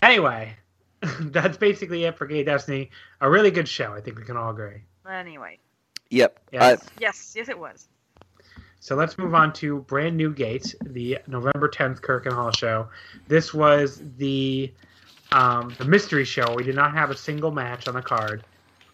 [0.04, 0.54] Anyway,
[1.20, 2.92] that's basically it for Gate Destiny.
[3.22, 3.94] A really good show.
[3.94, 4.82] I think we can all agree.
[5.10, 5.58] Anyway,
[6.12, 6.40] Yep.
[6.52, 6.62] Yes.
[6.62, 7.88] Uh, yes, yes, it was.
[8.82, 12.88] So let's move on to Brand New Gate, the November 10th Korakuen Hall show.
[13.28, 14.74] This was the
[15.32, 16.56] um, the mystery show.
[16.56, 18.44] We did not have a single match on the card.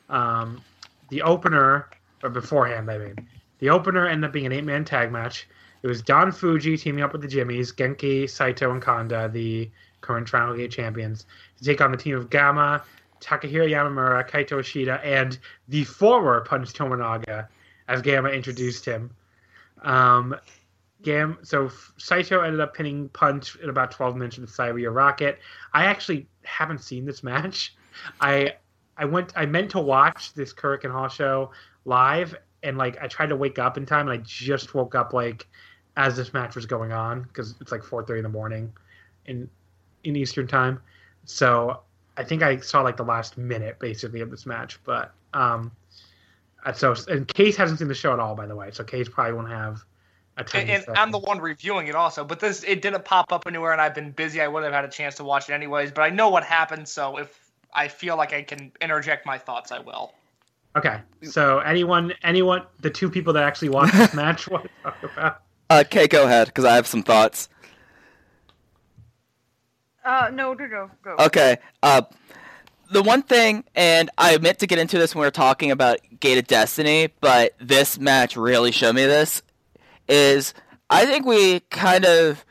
[0.09, 0.61] Um,
[1.09, 1.89] the opener,
[2.21, 5.47] or beforehand, I mean, the opener ended up being an eight man tag match.
[5.81, 10.27] It was Don Fuji teaming up with the Jimmies, Genki, Saito, and Kanda, the current
[10.27, 11.25] Triangle Gate champions,
[11.59, 12.83] to take on the team of Gama,
[13.21, 15.39] Takahiro Yamamura, Kaito Ishida, and
[15.69, 17.47] the former Punch Tominaga,
[17.87, 19.11] as Gama introduced him.
[19.83, 20.35] Um,
[21.03, 21.37] Gam.
[21.43, 25.39] So Saito ended up pinning Punch in about 12 minutes with Cyber Rocket.
[25.73, 27.75] I actually haven't seen this match.
[28.19, 28.55] I
[28.97, 29.33] I went.
[29.35, 31.51] I meant to watch this Korakuen Hall show
[31.85, 35.13] live, and like I tried to wake up in time, and I just woke up
[35.13, 35.47] like
[35.95, 38.73] as this match was going on because it's like 4:30 in the morning
[39.25, 39.49] in
[40.03, 40.81] in Eastern time.
[41.25, 41.81] So
[42.17, 45.71] I think I saw like the last minute basically of this match, but um.
[46.67, 48.69] Uh, So and Case hasn't seen the show at all, by the way.
[48.71, 49.83] So Case probably won't have
[50.37, 50.61] a ton.
[50.61, 53.71] And, and I'm the one reviewing it also, but this it didn't pop up anywhere,
[53.71, 54.41] and I've been busy.
[54.41, 55.91] I wouldn't have had a chance to watch it anyways.
[55.91, 59.71] But I know what happened, so if I feel like I can interject my thoughts,
[59.71, 60.13] I will.
[60.75, 60.99] Okay.
[61.23, 65.41] So anyone, anyone, the two people that actually watched this match, want to talk about?
[65.69, 67.49] uh, Kay, go ahead, because I have some thoughts.
[70.05, 71.15] Uh, no, no, no, go.
[71.19, 71.57] Okay.
[71.83, 72.01] Uh,
[72.89, 75.99] the one thing, and I meant to get into this when we were talking about
[76.19, 79.41] Gate of Destiny, but this match really showed me this.
[80.07, 80.53] Is
[80.89, 82.45] I think we kind of,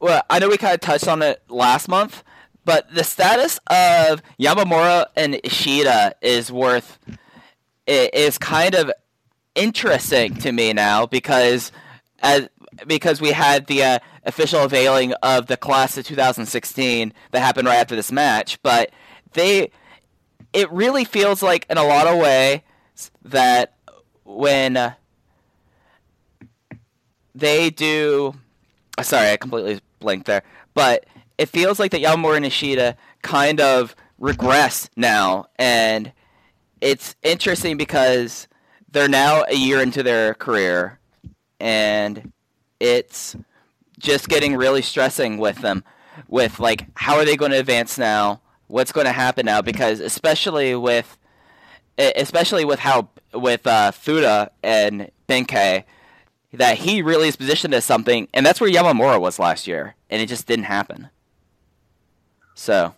[0.00, 2.24] well, I know we kind of touched on it last month,
[2.64, 6.98] but the status of Yamamura and Ishida is worth
[7.86, 8.90] is kind of
[9.54, 11.70] interesting to me now because
[12.20, 12.48] as
[12.86, 17.76] because we had the uh, official unveiling of the class of 2016 that happened right
[17.76, 18.90] after this match, but
[19.36, 19.70] they
[20.52, 22.60] it really feels like in a lot of ways
[23.22, 23.74] that
[24.24, 24.94] when uh,
[27.34, 28.34] they do
[29.02, 30.42] sorry i completely blanked there
[30.74, 31.06] but
[31.38, 36.12] it feels like that Yamamura and Ishida kind of regress now and
[36.80, 38.48] it's interesting because
[38.90, 40.98] they're now a year into their career
[41.60, 42.32] and
[42.80, 43.36] it's
[43.98, 45.84] just getting really stressing with them
[46.28, 50.00] with like how are they going to advance now what's going to happen now because
[50.00, 51.16] especially with
[51.98, 55.84] especially with how with uh, Futa and Benkei
[56.52, 60.20] that he really is positioned as something and that's where Yamamura was last year and
[60.20, 61.08] it just didn't happen.
[62.54, 62.94] So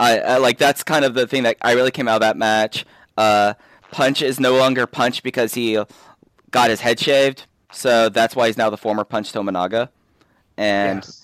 [0.00, 2.36] I, I like that's kind of the thing that I really came out of that
[2.36, 2.84] match.
[3.16, 3.54] Uh,
[3.90, 5.80] Punch is no longer Punch because he
[6.50, 9.88] got his head shaved so that's why he's now the former Punch Tominaga.
[10.56, 11.23] And yes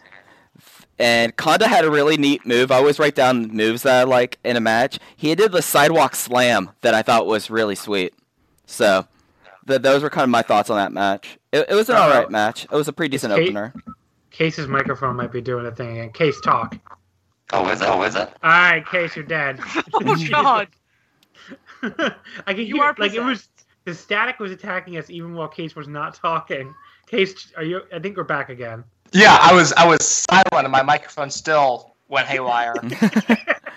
[1.00, 2.70] and Kanda had a really neat move.
[2.70, 4.98] I always write down moves that I like in a match.
[5.16, 8.12] He did the sidewalk slam that I thought was really sweet.
[8.66, 9.06] So,
[9.64, 11.38] the, those were kind of my thoughts on that match.
[11.52, 12.64] It, it was an uh, all right match.
[12.64, 13.74] It was a pretty decent Case, opener.
[14.30, 16.12] Case's microphone might be doing a thing again.
[16.12, 16.76] Case, talk.
[17.52, 17.88] Oh, is it?
[17.88, 18.28] Oh, is it?
[18.42, 19.58] All right, Case, you're dead.
[19.94, 20.68] oh God.
[21.82, 23.48] I can you hear, are like it was
[23.86, 26.74] the static was attacking us even while Case was not talking.
[27.06, 27.80] Case, are you?
[27.92, 28.84] I think we're back again.
[29.12, 32.74] Yeah, I was I was silent and my microphone still went haywire.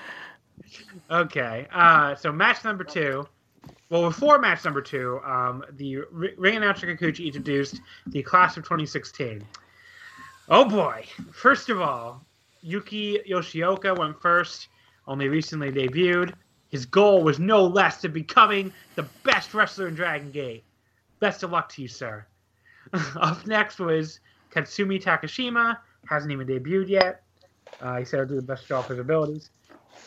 [1.12, 3.28] okay, uh, so match number two.
[3.90, 9.44] Well, before match number two, um, the ring announcer Kikuchi introduced the class of 2016.
[10.50, 11.06] Oh boy!
[11.32, 12.26] First of all,
[12.62, 14.68] Yuki Yoshioka went first.
[15.08, 16.34] Only recently debuted.
[16.70, 20.64] His goal was no less than becoming the best wrestler in Dragon Gate.
[21.20, 22.26] Best of luck to you, sir.
[23.16, 24.20] Up next was
[24.54, 27.24] Katsumi Takashima hasn't even debuted yet.
[27.82, 29.50] Uh, he said he'll do the best job of his abilities.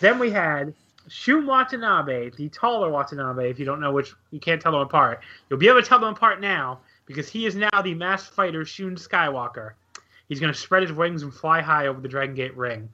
[0.00, 0.74] Then we had
[1.08, 3.50] Shun Watanabe, the taller Watanabe.
[3.50, 5.20] If you don't know which, you can't tell them apart.
[5.48, 8.64] You'll be able to tell them apart now because he is now the masked fighter
[8.64, 9.72] Shun Skywalker.
[10.28, 12.88] He's going to spread his wings and fly high over the Dragon Gate ring,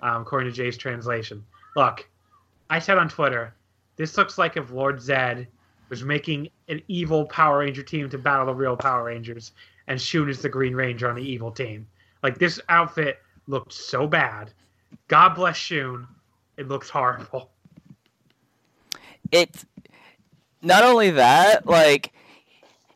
[0.00, 1.44] um, according to Jay's translation.
[1.74, 2.08] Look,
[2.70, 3.54] I said on Twitter,
[3.96, 5.46] this looks like if Lord Zedd
[5.88, 9.52] was making an evil Power Ranger team to battle the real Power Rangers,
[9.88, 11.86] and Shun is the Green Ranger on the evil team.
[12.22, 14.52] Like this outfit looked so bad.
[15.08, 16.06] God bless Shun.
[16.56, 17.50] It looks horrible.
[19.30, 19.66] It's
[20.62, 22.12] not only that, like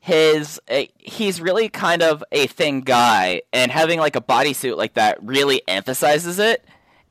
[0.00, 4.94] his uh, he's really kind of a thin guy, and having like a bodysuit like
[4.94, 6.64] that really emphasizes it.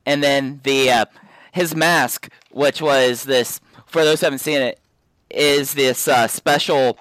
[0.05, 1.05] And then the uh,
[1.51, 4.79] his mask, which was this for those who haven't seen it,
[5.29, 6.97] is this uh, special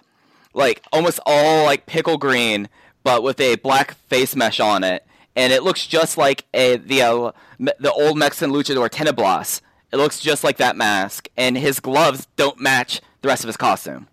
[0.58, 2.68] like almost all like pickle green,
[3.04, 5.06] but with a black face mesh on it,
[5.36, 9.62] and it looks just like a the uh, the old Mexican luchador Tinieblas.
[9.90, 13.56] It looks just like that mask, and his gloves don't match the rest of his
[13.56, 14.08] costume,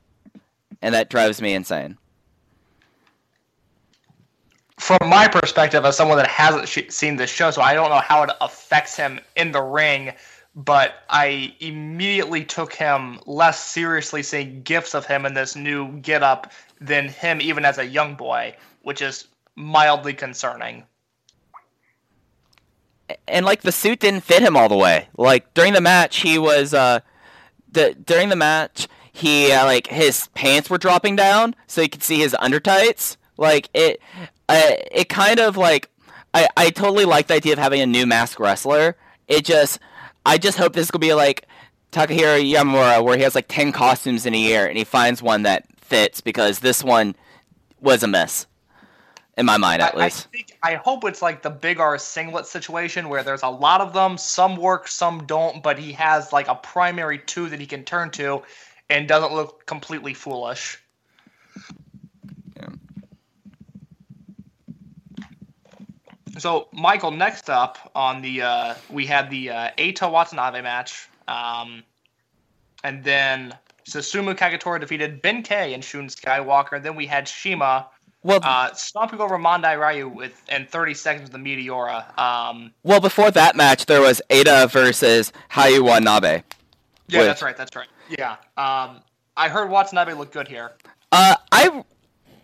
[0.81, 1.97] and that drives me insane.
[4.77, 7.99] From my perspective, as someone that hasn't sh- seen this show, so I don't know
[7.99, 10.13] how it affects him in the ring
[10.55, 16.51] but I immediately took him less seriously seeing gifts of him in this new getup
[16.79, 20.83] than him even as a young boy, which is mildly concerning.
[23.27, 25.09] And like the suit didn't fit him all the way.
[25.17, 27.01] Like during the match, he was uh,
[27.71, 32.03] the during the match he uh, like his pants were dropping down so you could
[32.03, 33.15] see his undertights.
[33.37, 34.01] Like it,
[34.49, 35.89] uh, it kind of like
[36.33, 38.97] I I totally like the idea of having a new mask wrestler.
[39.27, 39.79] It just
[40.25, 41.47] I just hope this will be like
[41.91, 45.43] Takahiro Yamamura, where he has like ten costumes in a year, and he finds one
[45.43, 47.15] that fits because this one
[47.79, 48.47] was a mess,
[49.37, 50.27] in my mind at I, least.
[50.27, 53.81] I, think, I hope it's like the Big R singlet situation where there's a lot
[53.81, 57.67] of them, some work, some don't, but he has like a primary two that he
[57.67, 58.41] can turn to,
[58.89, 60.79] and doesn't look completely foolish.
[66.37, 71.83] So, Michael, next up on the uh, we had the uh, Eita Watanabe match, um,
[72.83, 73.55] and then
[73.87, 76.81] Susumu Kagetora defeated Benkei and Shun Skywalker.
[76.81, 77.87] Then we had CIMA
[78.23, 82.17] Well, uh, stomping over Mondai Ryu with in 30 seconds with the Meteora.
[82.19, 86.43] Um, well, before that match, there was Eita versus Hyo Watanabe.
[87.07, 87.55] yeah, With- that's right.
[87.55, 87.87] That's right.
[88.09, 88.31] Yeah.
[88.57, 89.01] Um,
[89.37, 90.71] I heard Watanabe look good here.
[91.11, 91.83] Uh, I,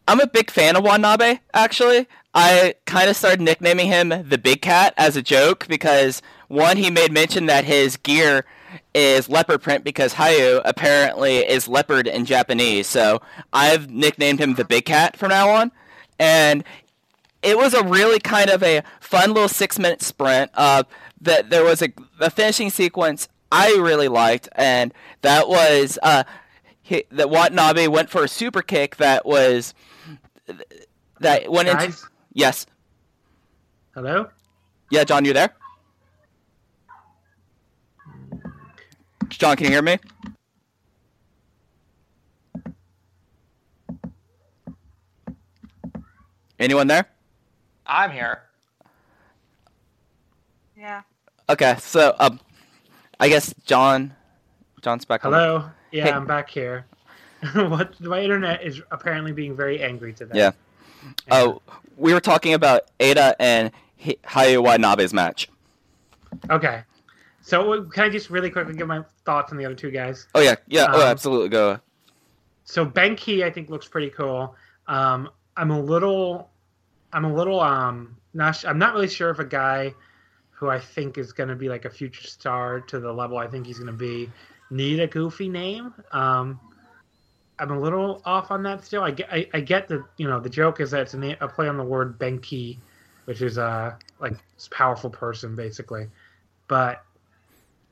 [0.07, 1.39] I'm a big fan of Watanabe.
[1.53, 6.77] Actually, I kind of started nicknaming him the Big Cat as a joke because one,
[6.77, 8.45] he made mention that his gear
[8.93, 12.87] is leopard print because Hyo apparently is leopard in Japanese.
[12.87, 13.21] So
[13.51, 15.71] I've nicknamed him the Big Cat from now on,
[16.19, 16.63] and
[17.41, 20.51] it was a really kind of a fun little six minute sprint.
[20.53, 20.83] Uh,
[21.19, 21.89] that there was a
[22.19, 26.23] the finishing sequence I really liked, and that was uh,
[26.81, 29.73] he, that Watanabe went for a super kick that was
[31.19, 31.93] that went into
[32.33, 32.65] yes
[33.93, 34.29] hello.
[34.89, 35.49] yeah John you there
[39.29, 39.97] John can you hear me
[46.59, 47.05] anyone there
[47.85, 48.43] I'm here.
[50.77, 51.01] Yeah.
[51.49, 52.39] okay so um
[53.19, 54.13] I guess John
[54.81, 55.31] John's back on.
[55.31, 55.69] Hello.
[55.91, 56.11] Yeah, Hey.
[56.11, 56.85] I'm back here.
[57.53, 57.99] what?
[58.01, 60.37] My internet is apparently being very angry today.
[60.37, 60.51] Yeah.
[61.29, 61.61] Oh,
[62.01, 63.71] we were talking about Eita and
[64.03, 65.47] Hi- Hyo Watanabe's match.
[66.49, 66.81] Okay.
[67.41, 70.27] So uh, can I just really quickly give my thoughts on the other two guys?
[70.35, 70.87] Oh yeah, yeah.
[70.89, 71.49] oh, Um, absolutely.
[71.49, 71.79] Go.
[72.65, 74.55] So Benkei, I think, looks pretty cool.
[74.87, 76.49] Um, I'm a little,
[77.13, 78.55] I'm a little, um, not.
[78.55, 79.93] sh- I'm not really sure if a guy
[80.51, 83.47] who I think is going to be like a future star to the level I
[83.47, 84.29] think he's going to be
[84.69, 85.93] need a goofy name.
[86.11, 86.59] Um,
[87.61, 89.03] I'm a little off on that still.
[89.03, 91.47] I get, I, I get the, you know, the joke is that it's a, a
[91.47, 92.79] play on the word Benki,
[93.25, 94.33] which is uh like
[94.71, 96.07] powerful person basically,
[96.67, 97.05] but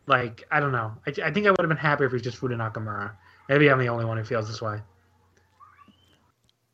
[0.08, 0.92] like I don't know.
[1.06, 3.12] I, I think I would have been happy if it was just Futa Nakamura.
[3.48, 4.82] Maybe I'm the only one who feels this way.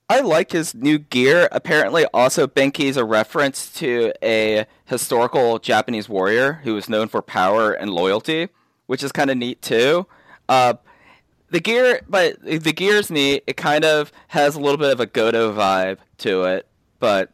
[0.10, 1.50] I like his new gear.
[1.52, 7.22] Apparently, also Benkei is a reference to a historical Japanese warrior who was known for
[7.22, 8.50] power and loyalty,
[8.86, 10.06] which is kind of neat too.
[10.48, 10.76] Uh,
[11.50, 13.44] the gear, but the gear's neat.
[13.48, 16.68] It kind of has a little bit of a Godo vibe to it,
[17.00, 17.32] but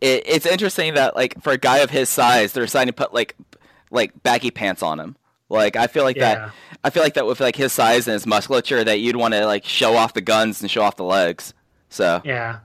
[0.00, 3.12] it, it's interesting that like for a guy of his size, they're deciding to put
[3.14, 3.34] like
[3.90, 5.16] like baggy pants on him.
[5.48, 6.34] Like I feel like Yeah.
[6.34, 6.50] that.
[6.84, 9.46] I feel like that with like his size and his musculature, that you'd want to
[9.46, 11.54] like show off the guns and show off the legs.
[11.88, 12.58] So Yeah.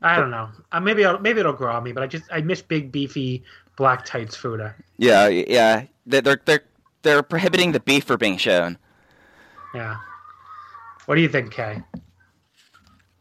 [0.00, 0.48] I don't know.
[0.72, 3.42] Uh, maybe I'll, maybe it'll grow on me, but I just I miss big beefy
[3.76, 4.74] black tights Futa.
[4.98, 6.62] yeah, yeah, They- they're they're
[7.02, 8.78] they're prohibiting the beef for being shown.
[9.74, 9.96] Yeah.
[11.06, 11.82] What do you think, Kay?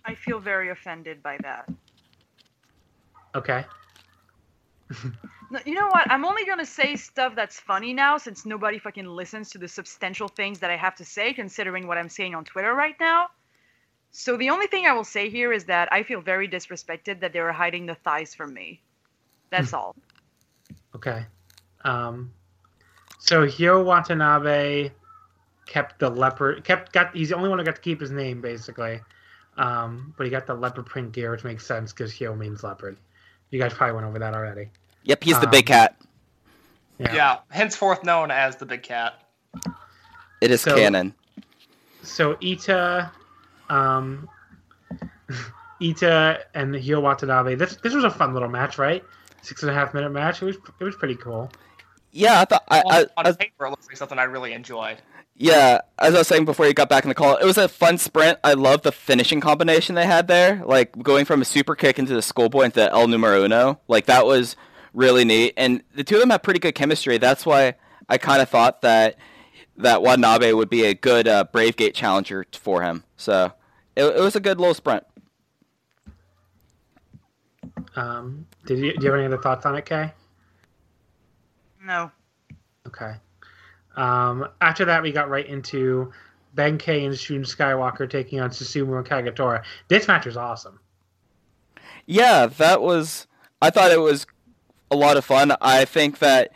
[0.06, 1.70] I feel very offended by that.
[3.36, 3.66] Okay.
[5.66, 6.10] You know what?
[6.12, 10.28] I'm only gonna say stuff that's funny now, since nobody fucking listens to the substantial
[10.28, 13.28] things that I have to say, considering what I'm saying on Twitter right now.
[14.12, 17.34] So the only thing I will say here is that I feel very disrespected that
[17.34, 18.82] they were hiding the thighs from me.
[19.50, 19.96] That's all.
[20.96, 21.26] Okay.
[21.84, 22.32] Um,
[23.20, 24.92] so Hyo Watanabe
[25.72, 28.42] kept the leopard kept got he's the only one who got to keep his name
[28.42, 29.00] basically.
[29.58, 32.98] Um, but he got the leopard print gear, which makes sense because Hyo means leopard.
[33.52, 34.70] You guys probably went over that already.
[35.04, 35.96] Yep, he's the Um, big cat.
[36.98, 37.14] Yeah.
[37.14, 37.38] Yeah.
[37.50, 39.22] henceforth known as the Big Cat.
[40.40, 41.14] It is so- canon.
[42.04, 43.12] So Eita,
[43.70, 44.28] um,
[45.82, 47.56] Eita and Hyo Watanabe.
[47.56, 49.04] This this was a fun little match, right?
[49.42, 50.42] Six and a half minute match.
[50.42, 51.52] It was it was pretty cool.
[52.12, 54.54] Yeah, I thought I, On, I, on I, paper, it looks like something I really
[54.54, 54.98] enjoyed.
[55.36, 57.68] Yeah, as I was saying before you got back in the call, it was a
[57.68, 58.38] fun sprint.
[58.44, 62.14] I love the finishing combination they had there, like going from a super kick into
[62.14, 63.80] the schoolboy into El Numero Uno.
[63.88, 64.56] Like that was
[64.94, 67.18] really neat, and the two of them have pretty good chemistry.
[67.18, 67.76] That's why
[68.10, 69.16] I kind of thought that
[69.78, 73.04] that Watanabe would be a good uh, Brave Gate challenger for him.
[73.18, 73.54] So
[73.96, 75.06] it, it was a good little sprint.
[77.96, 80.12] Um, did you do you have any other thoughts on it, Kay?
[81.84, 82.12] No.
[82.88, 83.16] Okay.
[83.96, 86.12] Um, after that, we got right into
[86.56, 89.64] Benkei and Shun Skywalker taking on Susumu and Kagetora.
[89.88, 90.80] This match was awesome.
[92.06, 93.28] Yeah, that was.
[93.62, 94.26] I thought it was
[94.90, 95.54] a lot of fun.
[95.62, 96.52] I think that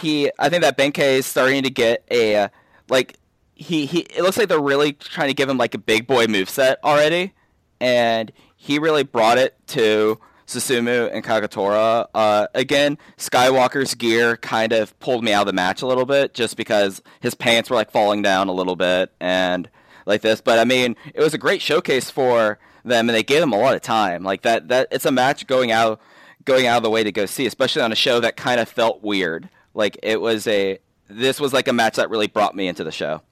[0.00, 0.30] he.
[0.38, 2.48] I think that Benkei is starting to get a uh,
[2.88, 3.16] like.
[3.54, 6.26] He, he it looks like they're really trying to give him like a big boy
[6.26, 7.34] move set already,
[7.78, 10.18] and he really brought it to
[10.50, 12.08] Susumu and Kagetora.
[12.12, 16.34] Uh, again, Skywalker's gear kind of pulled me out of the match a little bit,
[16.34, 19.70] just because his pants were like falling down a little bit and
[20.06, 20.40] like this.
[20.40, 23.58] But I mean, it was a great showcase for them, and they gave them a
[23.58, 24.24] lot of time.
[24.24, 26.00] Like that, that it's a match going out,
[26.44, 28.68] going out of the way to go see, especially on a show that kind of
[28.68, 29.48] felt weird.
[29.74, 30.78] Like it was a,
[31.08, 33.22] this was like a match that really brought me into the show.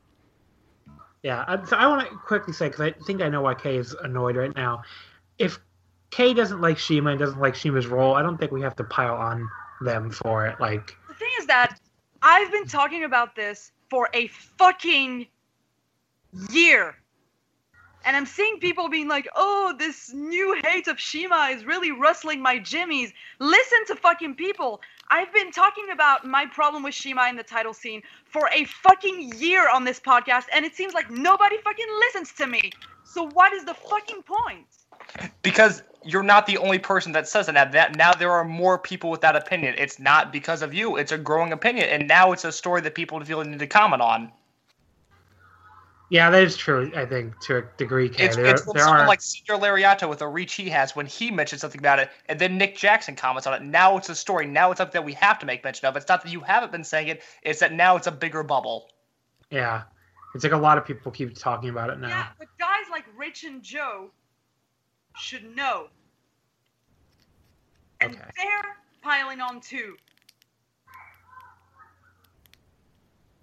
[1.25, 3.93] Yeah, so I want to quickly say because I think I know why Kay is
[4.05, 4.83] annoyed right now.
[5.37, 5.59] If
[6.11, 8.85] Kay doesn't like CIMA and doesn't like CIMA's role, I don't think we have to
[8.85, 9.49] pile on
[9.81, 10.61] them for it.
[10.61, 11.79] Like, The thing is that
[12.23, 15.27] I've been talking about this for a fucking
[16.51, 16.97] year.
[18.05, 22.41] And I'm seeing people being like, oh, this new hate of CIMA is really rustling
[22.41, 23.13] my jimmies.
[23.39, 24.81] Listen to fucking people.
[25.11, 29.33] I've been talking about my problem with CIMA in the title scene for a fucking
[29.37, 32.71] year on this podcast, and it seems like nobody fucking listens to me.
[33.05, 34.67] So what is the fucking point?
[35.43, 37.73] because you're not the only person that says that.
[37.73, 39.75] That now there are more people with that opinion.
[39.79, 40.97] It's not because of you.
[40.97, 44.03] It's a growing opinion, and now it's a story that people feel need to comment
[44.03, 44.33] on.
[46.11, 46.91] yeah, that is true.
[46.95, 48.27] I think to a degree, Kay.
[48.27, 51.07] It's, there, it's there someone are like Senior Lariato with a reach he has when
[51.07, 53.63] he mentioned something about it, and then Nick Jackson comments on it.
[53.63, 54.47] Now it's a story.
[54.47, 55.97] Now it's something that we have to make mention of.
[55.97, 57.23] It's not that you haven't been saying it.
[57.43, 58.89] It's that now it's a bigger bubble.
[59.51, 59.83] yeah,
[60.35, 62.09] it's like a lot of people keep talking about it now.
[62.09, 64.11] Yeah, but guys like Rich and Joe
[65.19, 65.89] should know.
[68.01, 68.31] And Okay.
[68.37, 69.97] they're piling on too.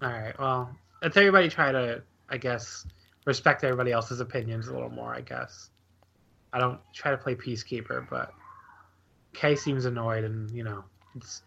[0.02, 0.38] All right.
[0.38, 2.86] Well, let's everybody try to, I guess,
[3.24, 5.14] respect everybody else's opinions a little more.
[5.14, 5.70] I guess.
[6.52, 8.32] I don't try to play peacekeeper, but
[9.34, 10.84] Kay seems annoyed, and you know,
[11.16, 11.42] it's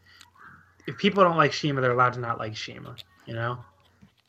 [0.88, 2.96] if people don't like CIMA, they're allowed to not like CIMA.
[3.26, 3.60] You know,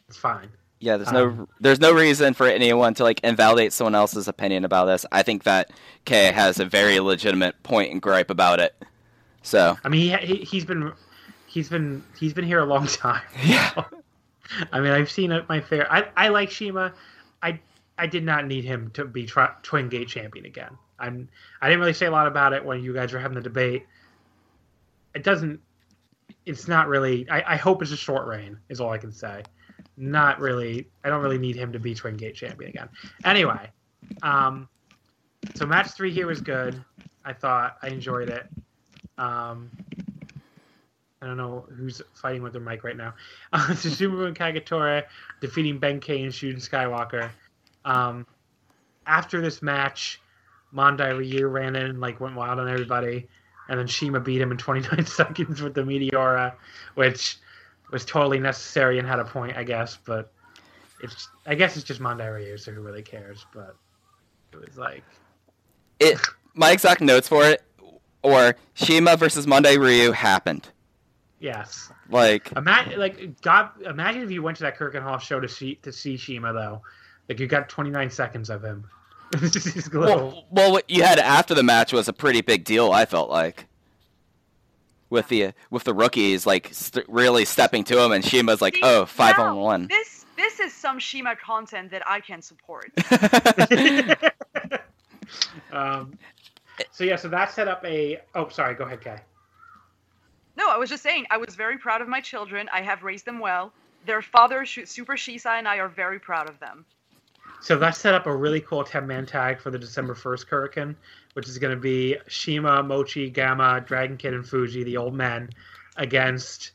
[0.08, 0.50] it's fine.
[0.80, 4.64] Yeah, there's no Um, there's no reason for anyone to like invalidate someone else's opinion
[4.64, 5.04] about this.
[5.12, 5.70] I think that
[6.06, 8.74] Kay has a very legitimate point and gripe about it.
[9.42, 10.92] So I mean, he, he he's been
[11.46, 13.22] he's been he's been here a long time.
[13.44, 13.84] yeah,
[14.72, 15.90] I mean, I've seen it my fair.
[15.92, 16.94] I I like CIMA.
[17.42, 17.60] I
[17.98, 20.76] I did not need him to be tri- Twin Gate champion again.
[20.98, 21.28] I'm
[21.60, 23.86] I didn't really say a lot about it when you guys were having the debate.
[25.14, 25.60] It doesn't.
[26.46, 27.28] It's not really.
[27.28, 28.58] I, I hope it's a short reign.
[28.70, 29.42] Is all I can say.
[30.00, 30.88] Not really.
[31.04, 32.88] I don't really need him to be Twin Gate champion again.
[33.22, 33.68] Anyway,
[34.22, 34.66] um,
[35.54, 36.82] so match three here was good.
[37.22, 38.46] I thought I enjoyed it.
[39.18, 39.70] Um,
[41.20, 43.12] I don't know who's fighting with their mic right now.
[43.52, 45.04] Uh, Susumu and Kagetora
[45.42, 47.28] defeating Benkei and Shuden Skywalker.
[47.84, 48.26] Um,
[49.06, 50.18] after this match,
[50.74, 53.28] Mondai Ryu ran in and like went wild on everybody,
[53.68, 56.54] and then CIMA beat him in 29 seconds with the Meteora,
[56.94, 57.36] which
[57.90, 59.98] was totally necessary and had a point, I guess.
[60.04, 60.32] But
[61.02, 63.46] it's I guess it's just Mondai Ryu, so who really cares?
[63.54, 63.76] But
[64.52, 65.04] it was like
[65.98, 66.18] it
[66.54, 67.62] my exact notes for it
[68.22, 70.68] or CIMA versus Mondai Ryu happened.
[71.38, 75.76] yes, Like Imagine, like, God, imagine if you went to that Kirkenhoff show to see
[75.76, 76.82] to see CIMA though.
[77.28, 78.88] Like, you got 29 seconds of him.
[79.92, 82.90] Well, well, what you had after the match was a pretty big deal.
[82.90, 83.66] I felt like
[85.10, 88.80] with the with the rookies like st- really stepping to him, and CIMA's like, See,
[88.82, 92.90] "Oh, five now, on one." This this is some CIMA content that I can support.
[95.72, 96.16] um,
[96.90, 98.20] so yeah, so that set up a.
[98.34, 98.74] Oh, sorry.
[98.74, 99.20] Go ahead, Kai.
[100.56, 102.68] No, I was just saying I was very proud of my children.
[102.72, 103.72] I have raised them well.
[104.06, 106.84] Their father, Super Shisa, and I are very proud of them.
[107.60, 110.94] So that set up a really cool 10 man tag for the December 1st Korakuen,
[111.34, 115.50] which is going to be CIMA, Mochi, Gama, Dragon Kid, and Fuji, the old men,
[115.96, 116.72] against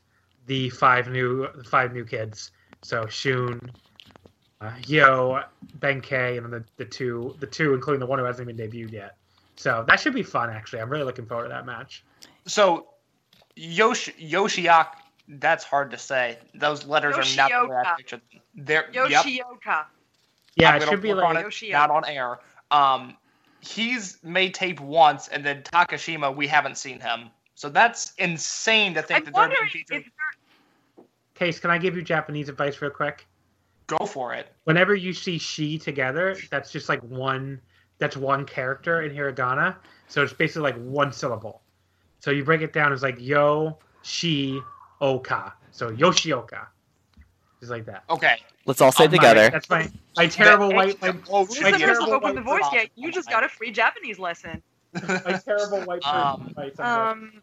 [0.48, 2.52] the five new the five new kids.
[2.82, 3.60] So Shun,
[4.62, 5.44] uh, Hyo,
[5.80, 8.92] Benkei, and then the, the two the two, including the one who hasn't even debuted
[8.92, 9.18] yet.
[9.56, 10.50] So that should be fun.
[10.50, 12.04] Actually, I'm really looking forward to that match.
[12.46, 12.88] So,
[13.56, 14.88] Yoshi Yoshiak,
[15.28, 16.38] that's hard to say.
[16.54, 17.98] Those letters are not the way I Yoshioka.
[17.98, 18.42] pictured them.
[18.56, 19.26] They're, yep,
[20.56, 22.40] Yeah, I'm it should be work on like it, not on air.
[22.72, 23.18] Um,
[23.62, 27.30] he's made tape once, and then Takashima, we haven't seen him.
[27.56, 30.12] So that's insane to think I'm that they're wondering being if featured.
[30.98, 31.06] they're
[31.36, 31.60] Case.
[31.60, 33.28] Can I give you Japanese advice real quick?
[33.88, 34.48] Go for it.
[34.64, 37.62] whenever you see she together, that's just like one
[37.98, 39.78] that's one character in hiragana.
[40.08, 41.62] So it's basically like one syllable.
[42.20, 44.60] So you break it down as like yo, she,
[45.02, 45.54] oka.
[45.72, 46.68] So Yoshioka.
[47.60, 48.04] Just like that.
[48.10, 48.38] Okay.
[48.66, 49.50] Let's all say My- together.
[49.50, 52.42] That's my my terrible That white extra my, O- my Listen to terrible open the
[52.42, 52.78] voice person.
[52.80, 52.92] gate.
[52.96, 54.62] You just got a free Japanese lesson.
[54.94, 57.42] my terrible white Um, advice Um,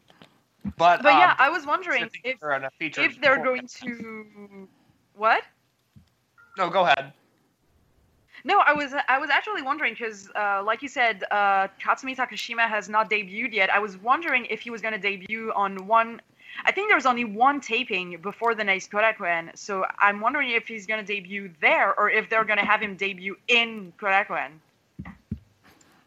[0.77, 3.37] But, but yeah, um, I was wondering I if they're in a featured if they're
[3.37, 3.45] format.
[3.45, 4.69] going to
[5.15, 5.43] what?
[6.59, 7.13] No, go ahead.
[8.45, 12.69] No, I was I was actually wondering because, uh, like you said, uh, Katsumi Takashima
[12.69, 13.71] has not debuted yet.
[13.71, 16.21] I was wondering if he was going to debut on one.
[16.65, 20.69] I think there was only one taping before the next Korakuen, so I'm wondering if
[20.69, 24.51] he's going to debut there or if they're going to have him debut in Korakuen.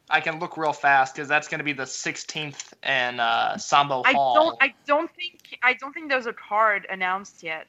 [0.09, 4.03] I can look real fast because that's going to be the 16th and uh, Sambo
[4.05, 4.35] I Hall.
[4.35, 7.65] don't I don't think I don't think there's a card announced yet.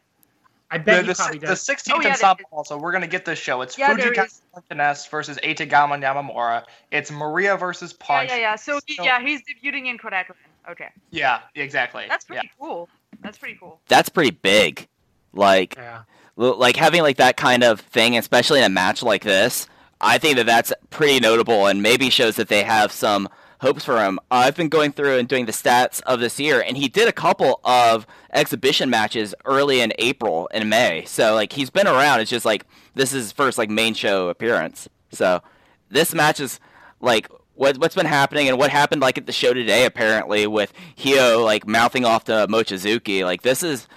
[0.70, 1.64] I bet The, he the, probably the does.
[1.64, 2.46] 16th Oh, yeah, and there Samba is.
[2.52, 3.62] also, we're gonna get this show.
[3.62, 4.42] It's Yeah, Fuji there is.
[4.68, 6.64] Finesse versus Eitagama Yamamura.
[6.90, 8.30] It's Maria versus Yeah, Punch.
[8.30, 8.56] yeah, yeah.
[8.56, 10.34] So, he- So- yeah, he's debuting in Korakuen.
[10.68, 10.88] Okay.
[11.10, 12.04] Yeah, exactly.
[12.08, 12.40] That's yeah.
[12.40, 12.88] pretty cool.
[13.22, 13.80] That's pretty cool.
[13.88, 14.88] That's pretty big.
[15.32, 16.02] Like Yeah.
[16.36, 19.68] like having like that kind of thing, especially in a match like this.
[20.00, 23.28] I think that that's pretty notable and maybe shows that they have some
[23.60, 24.18] hopes for him.
[24.30, 27.12] I've been going through and doing the stats of this year, and he did a
[27.12, 31.04] couple of exhibition matches early in April and May.
[31.06, 32.20] So like he's been around.
[32.20, 34.88] It's just like this is his first like main show appearance.
[35.12, 35.42] So
[35.88, 36.60] this match is
[37.00, 40.72] like what what's been happening and what happened like at the show today apparently with
[40.96, 43.24] Hyo like mouthing off to Mochizuki.
[43.24, 43.88] Like this is,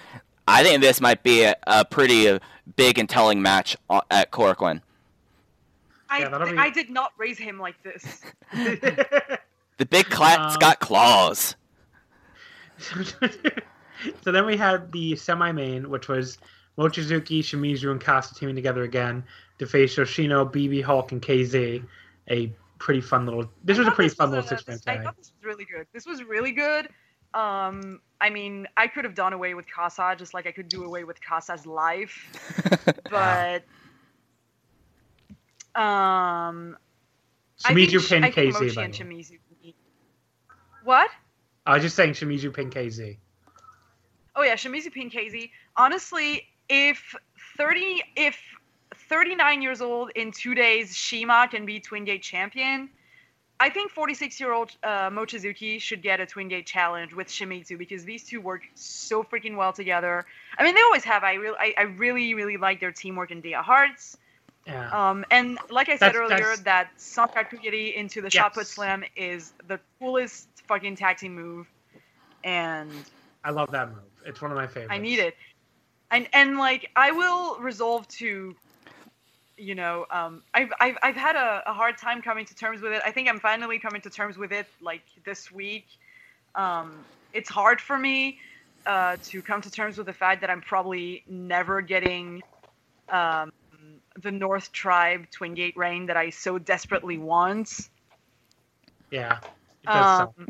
[0.48, 2.38] I think this might be a, a pretty uh,
[2.76, 4.80] big and telling match uh, at Korakuen.
[6.08, 8.22] I, Yeah, be- I did not raise him like this.
[9.80, 11.56] The big clat's Um, got claws.
[12.78, 16.36] so then we had the semi-main, which was
[16.76, 19.24] Mochizuki, Shimizu, and Kaasa teaming together again
[19.58, 21.82] to face Yoshino, BB Hulk, and KZ.
[22.30, 23.48] A pretty fun little.
[23.62, 25.64] This I was a pretty fun little a- six-man this- I thought this was really
[25.64, 25.86] good.
[25.92, 26.88] This was really good.
[27.32, 30.82] Um, I mean, I could have done away with Kaasa just like I could do
[30.84, 32.26] away with Kaasa's life,
[33.10, 33.62] but
[35.80, 36.76] um,
[37.64, 38.52] I think, Shimizu Sh- I think KZ.
[38.60, 38.94] Mochi and.
[38.94, 39.38] Shimizu.
[40.82, 41.10] What?
[41.66, 43.16] I was just saying Shimizu pinned KZ.
[44.34, 45.50] Oh yeah, Shimizu Pin KZ.
[45.76, 47.14] Honestly, if
[47.56, 48.36] thirty, if
[49.10, 52.88] thirty-nine years old in two days, CIMA can be Twin Gate champion.
[53.62, 58.24] I think forty-six-year-old uh, Mochizuki should get a Twin Gate challenge with Shimizu because these
[58.24, 60.24] two work so freaking well together.
[60.56, 61.22] I mean, they always have.
[61.24, 64.16] I really, I, I really, really like their teamwork in Dia Hearts.
[64.66, 64.88] Yeah.
[65.10, 69.04] Um, and like I said That's- earlier, that's- that Sankakugiri into the shot put slam
[69.16, 71.66] is the coolest fucking tag team move.
[72.44, 72.90] And
[73.44, 73.98] I love that move.
[74.24, 74.92] It's one of my favorites.
[74.92, 75.34] I need it.
[76.10, 78.54] And and like I will resolve to
[79.60, 82.92] you know, um, I've, I've, I've had a, a hard time coming to terms with
[82.92, 83.02] it.
[83.04, 85.86] I think I'm finally coming to terms with it like this week.
[86.54, 88.38] Um, it's hard for me
[88.86, 92.42] uh, to come to terms with the fact that I'm probably never getting
[93.12, 93.50] um,
[94.22, 97.70] the North Tribe Twin Gate reign that I so desperately want.
[99.12, 99.38] Yeah.
[99.86, 100.48] Um,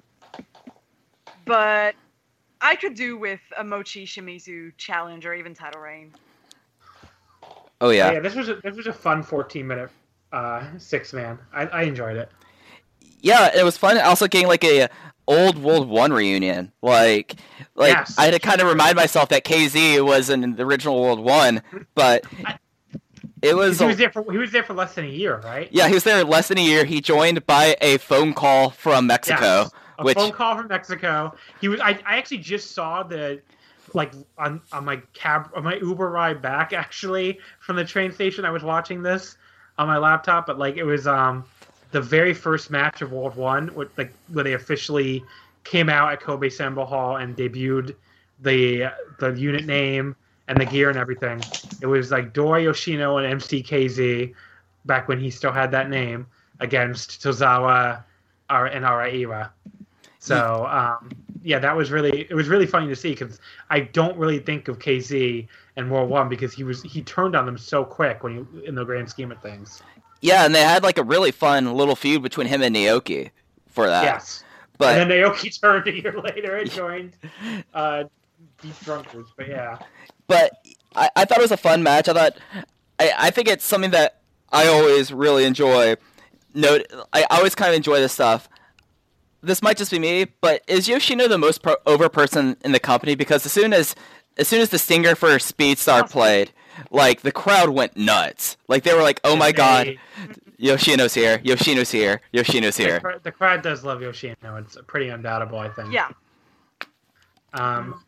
[1.47, 1.95] but
[2.61, 6.15] I could do with a Mochi Shimizu challenge or even title reign.
[7.81, 8.13] Oh yeah.
[8.13, 9.91] yeah, this was a, this was a fun 14 minute
[10.33, 11.39] uh, six man.
[11.53, 12.31] I, I enjoyed it.
[13.21, 13.99] Yeah, it was fun.
[13.99, 14.89] Also getting like a
[15.27, 16.73] old World One reunion.
[16.83, 17.37] Like,
[17.75, 18.19] like Yes.
[18.19, 21.63] I had to kind of remind myself that KZ was in the original World One,
[21.95, 22.25] but
[23.43, 23.79] it was.
[23.79, 25.69] he was there for he was there for less than a year, right?
[25.73, 26.85] yeah, he was there less than a year.
[26.85, 29.71] He joined by a phone call from Mexico, Yes.
[29.99, 31.35] A which phone call from Mexico.
[31.61, 31.81] He was.
[31.81, 33.41] I, I actually just saw the,
[33.95, 38.45] like on on my cab on my Uber ride back actually from the train station.
[38.45, 39.37] I was watching this
[39.79, 41.45] on my laptop, but like it was um
[41.93, 45.25] the very first match of World One, with like where they officially
[45.65, 47.95] came out at Kobe Sambo Hall and debuted
[48.41, 50.17] the the unit name
[50.49, 51.41] and the gear and everything.
[51.81, 54.35] It was like Doi Yoshino and MCKZ
[54.85, 56.27] back when he still had that name
[56.59, 58.03] against Tozawa
[58.49, 59.51] and Araira.
[60.19, 61.11] So um,
[61.43, 63.41] yeah, that was really it was really funny to see because
[63.71, 65.47] I don't really think of KZ
[65.77, 68.75] and World One because he was he turned on them so quick when you in
[68.75, 69.83] the grand scheme of things.
[70.21, 73.31] yeah, and they had like a really fun little feud between him and Naoki
[73.69, 74.05] for that.
[74.05, 74.45] yes,
[74.79, 77.17] but and then Naoki turned a year later and joined
[77.75, 78.05] uh,
[78.61, 79.29] Deep Drunkers.
[79.37, 79.79] But yeah,
[80.27, 80.53] but
[80.95, 82.09] I, I thought it was a fun match.
[82.09, 82.39] I thought
[82.99, 84.21] I, I think it's something that
[84.53, 85.97] I always really enjoy.
[86.53, 88.49] Note I always kind of enjoy this stuff.
[89.43, 92.81] This might just be me, but is Yoshino the most pro- over person in the
[92.81, 93.15] company?
[93.15, 93.95] Because as soon as
[94.37, 96.53] as soon as the stinger for Speedstar played,
[96.91, 98.57] like the crowd went nuts.
[98.69, 99.97] Like they were like, "Oh my god,
[100.59, 101.41] Yoshino's here!
[101.43, 102.21] Yoshino's here!
[102.33, 104.35] Yoshino's The, here!" cr- the crowd does love Yoshino.
[104.57, 105.93] It's pretty undoubtable, I think.
[105.93, 106.09] Yeah.
[107.55, 108.05] Um,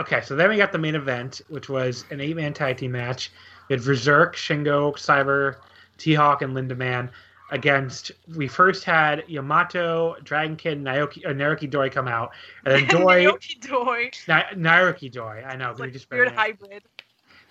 [0.00, 3.30] okay, so then we got the main event, which was an eight-man tag team match.
[3.68, 5.56] We had Berserk, Shingo, Cyber,
[5.98, 7.10] T-Hawk, and Lindaman
[7.50, 8.12] against.
[8.34, 12.32] We first had Yamato, Dragon Kid, Naoki, uh, Naruki Doi come out,
[12.64, 14.10] and then Doi, Naoki Doi.
[14.28, 15.44] Na- Naruki Doi.
[15.46, 16.82] I know, It's we like just weird hybrid.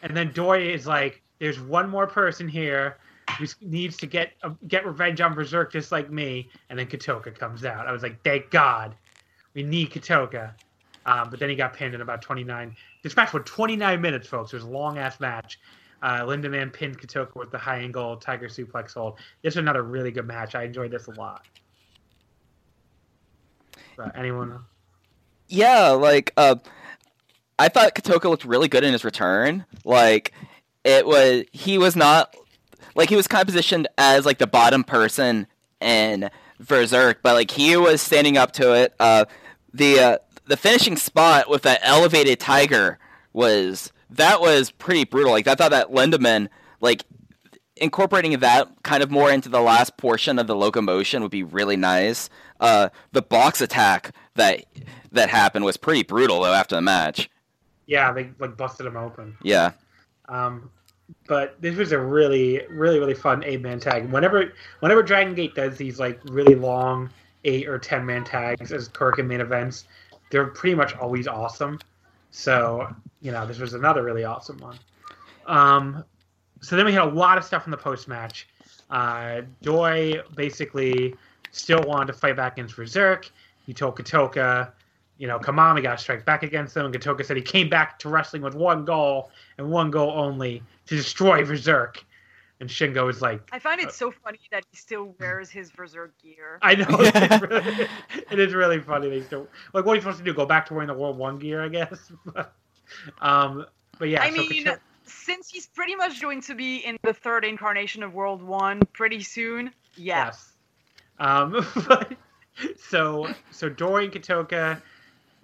[0.02, 2.98] And then Doi is like, "There's one more person here."
[3.40, 7.38] Who needs to get uh, get revenge on Berserk just like me, and then Kotoka
[7.38, 7.88] comes out.
[7.88, 8.96] I was like, "Thank God,
[9.54, 10.54] we need Kotoka."
[11.06, 12.76] Um, but then he got pinned in about 29.
[13.04, 14.54] This match went 29 minutes, folks.
[14.54, 15.60] It was a long ass match.
[16.06, 19.18] Uh, Lindaman pinned Kotoka with the high angle Tiger suplex hold.
[19.42, 20.54] This was another really good match.
[20.54, 21.48] I enjoyed this a lot.
[23.98, 24.60] But anyone?
[25.48, 26.58] Yeah, like uh,
[27.58, 29.66] I thought Kotoka looked really good in his return.
[29.84, 30.32] Like
[30.84, 32.36] it was, he was not
[32.94, 35.48] like he was kind of positioned as like the bottom person
[35.82, 36.30] in
[36.60, 38.94] Berserk, but like he was standing up to it.
[39.00, 39.26] Uh,
[39.74, 43.00] the uh, the finishing spot with that elevated tiger
[43.34, 45.32] was that was pretty brutal.
[45.32, 46.50] Like I thought that Lindaman
[46.82, 47.04] like
[47.78, 51.76] incorporating that kind of more into the last portion of the locomotion would be really
[51.76, 52.30] nice.
[52.60, 54.66] Uh, the box attack that
[55.12, 57.30] that happened was pretty brutal though after the match.
[57.88, 59.38] Yeah, they like busted him open.
[59.44, 59.72] Yeah.
[60.28, 60.72] Um,
[61.28, 64.10] but this was a really, really, really fun eight man tag.
[64.12, 67.10] Whenever, whenever Dragon Gate does these like really long
[67.44, 69.86] eight or ten man tags as Korakuen main events,
[70.32, 71.80] they're pretty much always awesome.
[72.36, 74.78] So you know, this was another really awesome one.
[75.48, 76.04] Um,
[76.62, 78.48] so then we had a lot of stuff in the post match.
[78.90, 81.16] Uh, Doi basically
[81.52, 83.32] still wanted to fight back against Berserk.
[83.66, 84.72] He told Kotoka,
[85.18, 86.86] you know, we got to strike back against them.
[86.86, 90.62] And Kotoka said he came back to wrestling with one goal and one goal only
[90.88, 92.04] to destroy Berserk.
[92.62, 96.14] And Shingo is like, I find it so funny that he still wears his Berserk
[96.22, 96.58] gear.
[96.62, 97.88] I know it's really,
[98.32, 99.10] it is really funny.
[99.10, 100.34] They still like what are you supposed to do?
[100.34, 102.12] Go back to wearing the World One gear, I guess.
[103.22, 103.66] um,
[104.00, 107.14] but yeah, I so mean, Koto- since he's pretty much going to be in the
[107.14, 110.28] third incarnation of World One pretty soon, yeah.
[110.28, 110.54] Yes.
[111.20, 112.14] Um, but,
[112.90, 114.82] so so Dory and Kotoka,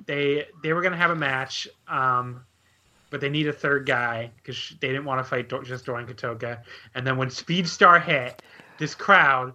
[0.06, 2.46] they they were gonna have a match, um,
[3.12, 6.04] but they need a third guy because they didn't want to fight Do- just Dory
[6.04, 6.64] and Kotoka.
[6.96, 8.42] And then when Speedstar hit,
[8.80, 9.54] this crowd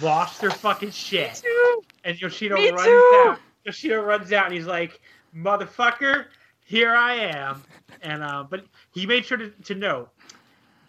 [0.00, 1.42] lost their fucking shit.
[2.04, 3.12] And Yoshida Me runs too.
[3.26, 3.38] out.
[3.64, 5.00] Yoshino runs out and he's like,
[5.34, 6.26] "Motherfucker,
[6.64, 7.62] here I am."
[8.02, 10.10] And uh, but he made sure to, to note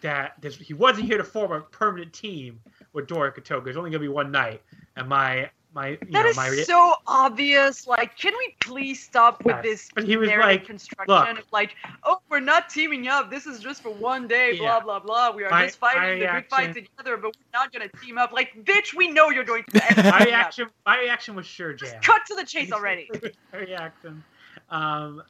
[0.02, 2.60] that this, he wasn't here to form a permanent team
[2.92, 3.64] with Dora Kotoka.
[3.64, 4.62] There's only gonna be one night,
[4.96, 7.86] and my my you That know is my rea- so obvious.
[7.86, 11.38] Like, can we please stop with this but he was narrative like, construction look.
[11.38, 13.30] of like, oh, we're not teaming up.
[13.30, 14.56] This is just for one day.
[14.58, 14.80] Blah Yeah.
[14.80, 15.30] blah blah.
[15.30, 18.32] We are My- just fighting the good fight together, but we're not gonna team up.
[18.32, 19.84] Like, bitch, we know you're going to.
[19.86, 20.26] end my teaming up.
[20.26, 22.00] reaction my reaction was sure jam.
[22.02, 23.08] Cut to the chase already.
[23.52, 24.24] my reaction.
[24.70, 25.22] Um,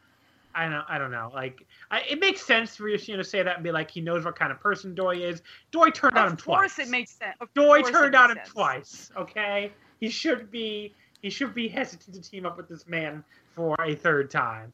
[0.55, 1.31] I don't I don't know.
[1.33, 4.25] Like I, it makes sense for Yoshino to say that and be like he knows
[4.25, 5.43] what kind of person Doi is.
[5.71, 6.57] Doi turned on him twice.
[6.73, 7.37] Of course, it makes sense.
[7.41, 8.49] Of Doi turned on him sense.
[8.49, 9.11] twice.
[9.17, 9.71] Okay,
[10.01, 13.23] he should be he should be hesitant to team up with this man
[13.55, 14.73] for a third time.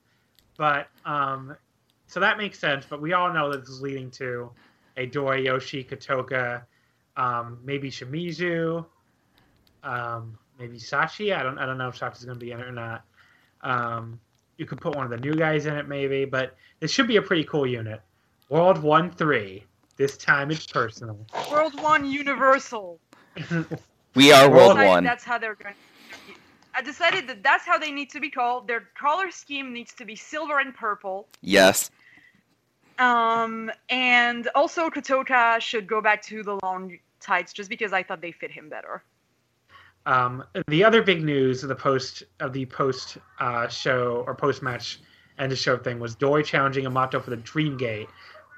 [0.56, 1.56] But um,
[2.06, 2.86] so that makes sense.
[2.88, 4.50] But we all know that this is leading to
[4.96, 6.62] a Doi Yoshi Kotoka,
[7.16, 8.86] um, maybe Shimizu,
[9.82, 11.36] um, maybe Sachi.
[11.36, 13.04] I don't I don't know if Sachi's going to be in it or not.
[13.62, 14.20] Um,
[14.56, 17.16] you could put one of the new guys in it maybe, but this should be
[17.16, 18.00] a pretty cool unit.
[18.48, 19.64] World One Three.
[19.96, 21.26] This time it's personal.
[21.50, 23.00] World One Universal.
[24.16, 25.04] We are World decided One.
[25.04, 25.74] That's how they're going.
[26.74, 28.66] I decided that that's how they need to be called.
[28.66, 31.28] Their color scheme needs to be silver and purple.
[31.40, 31.90] Yes.
[32.98, 38.20] Um, and also Kotoka should go back to the long tights just because I thought
[38.20, 39.02] they fit him better.
[40.06, 44.62] Um, the other big news of the post of the post uh, show or post
[44.62, 45.00] match
[45.38, 48.08] end of show thing was Doi challenging Amato for the Dream Gate.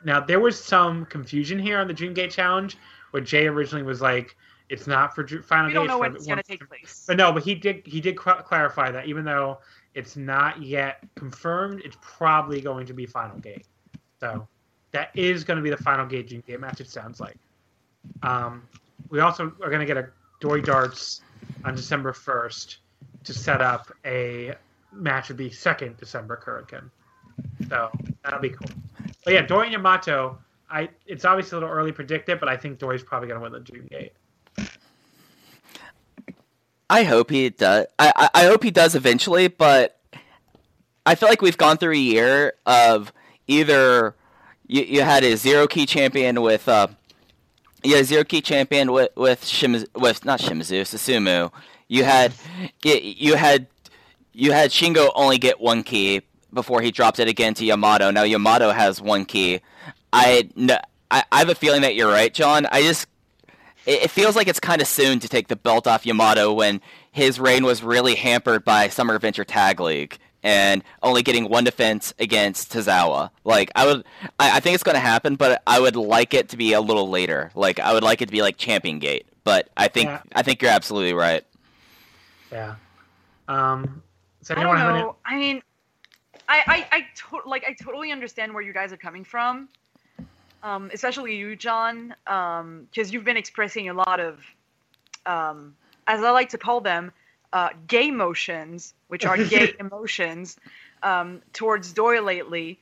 [0.04, 2.76] Now there was some confusion here on the Dream Gate challenge,
[3.10, 4.36] where Jay originally was like,
[4.68, 7.04] "It's not for Final We don't know when it's going to take place.
[7.06, 9.58] But no, but he did he did cl- clarify that even though
[9.94, 13.66] it's not yet confirmed, it's probably going to be Final Gate.
[14.20, 14.46] So
[14.92, 16.80] that is going to be the Final Gate Dream Gate match.
[16.80, 17.36] It sounds like.
[18.22, 18.62] Um,
[19.10, 20.08] we also are going to get a
[20.40, 21.22] Dory Darts
[21.64, 22.78] on December first
[23.24, 24.54] to set up a
[24.92, 26.90] match of the second December Korakuen.
[27.68, 27.90] So
[28.22, 28.70] that'll be cool.
[29.24, 30.38] But yeah, Dory Yamato.
[30.70, 33.40] I it's obviously a little early to predict it, but I think Dory's probably going
[33.40, 34.12] to win the Dream Gate.
[36.90, 37.86] I hope he does.
[37.98, 39.98] I, I I hope he does eventually, but
[41.04, 43.12] I feel like we've gone through a year of
[43.46, 44.14] either
[44.66, 46.88] you, you had a zero key champion with uh
[47.84, 51.52] a zero key champion with with Shimizu, with not Shimizu Susumu.
[51.88, 52.32] You had
[52.84, 53.66] you, you had
[54.32, 58.10] you had Shingo only get one key before he dropped it again to Yamato.
[58.10, 59.60] Now Yamato has one key.
[60.12, 60.78] I no,
[61.10, 62.66] I, I have a feeling that you're right, John.
[62.72, 63.06] I just
[63.88, 66.80] it, it feels like it's kind of soon to take the belt off Yamato when
[67.10, 72.14] his reign was really hampered by Summer Adventure Tag League and only getting one defense
[72.20, 73.30] against Tozawa.
[73.44, 74.04] Like I would,
[74.38, 76.80] I, I think it's going to happen, but I would like it to be a
[76.80, 77.50] little later.
[77.56, 79.26] Like I would like it to be like Champion Gate.
[79.42, 80.20] But I think Yeah.
[80.34, 81.44] I think you're absolutely right.
[82.52, 82.74] Yeah.
[83.48, 84.02] Um.
[84.42, 85.00] So I don't have any?
[85.00, 85.16] know.
[85.24, 85.62] I mean,
[86.48, 89.68] I I I to- like I totally understand where you guys are coming from,
[90.62, 94.40] um, especially you, John, because you've been expressing a lot of,
[95.26, 95.74] um,
[96.06, 97.12] as I like to call them,
[97.52, 100.56] uh, gay motions, which are gay emotions,
[101.02, 102.78] um, towards Doyle lately.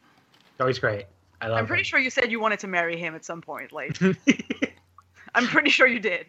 [0.58, 1.06] Oh, he's great.
[1.40, 1.84] I love I'm pretty him.
[1.84, 3.72] sure you said you wanted to marry him at some point.
[3.72, 3.98] Like,
[5.34, 6.26] I'm pretty sure you did.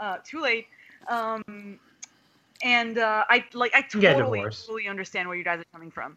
[0.00, 0.66] Uh, too late.
[1.08, 1.78] Um,
[2.62, 5.66] and uh, I like I can get a totally totally understand where you guys are
[5.72, 6.16] coming from.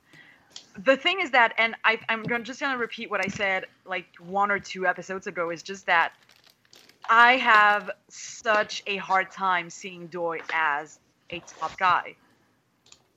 [0.85, 4.05] The thing is that, and I, I'm gonna, just gonna repeat what I said like
[4.19, 5.49] one or two episodes ago.
[5.49, 6.13] Is just that
[7.09, 10.99] I have such a hard time seeing Doi as
[11.31, 12.15] a top guy.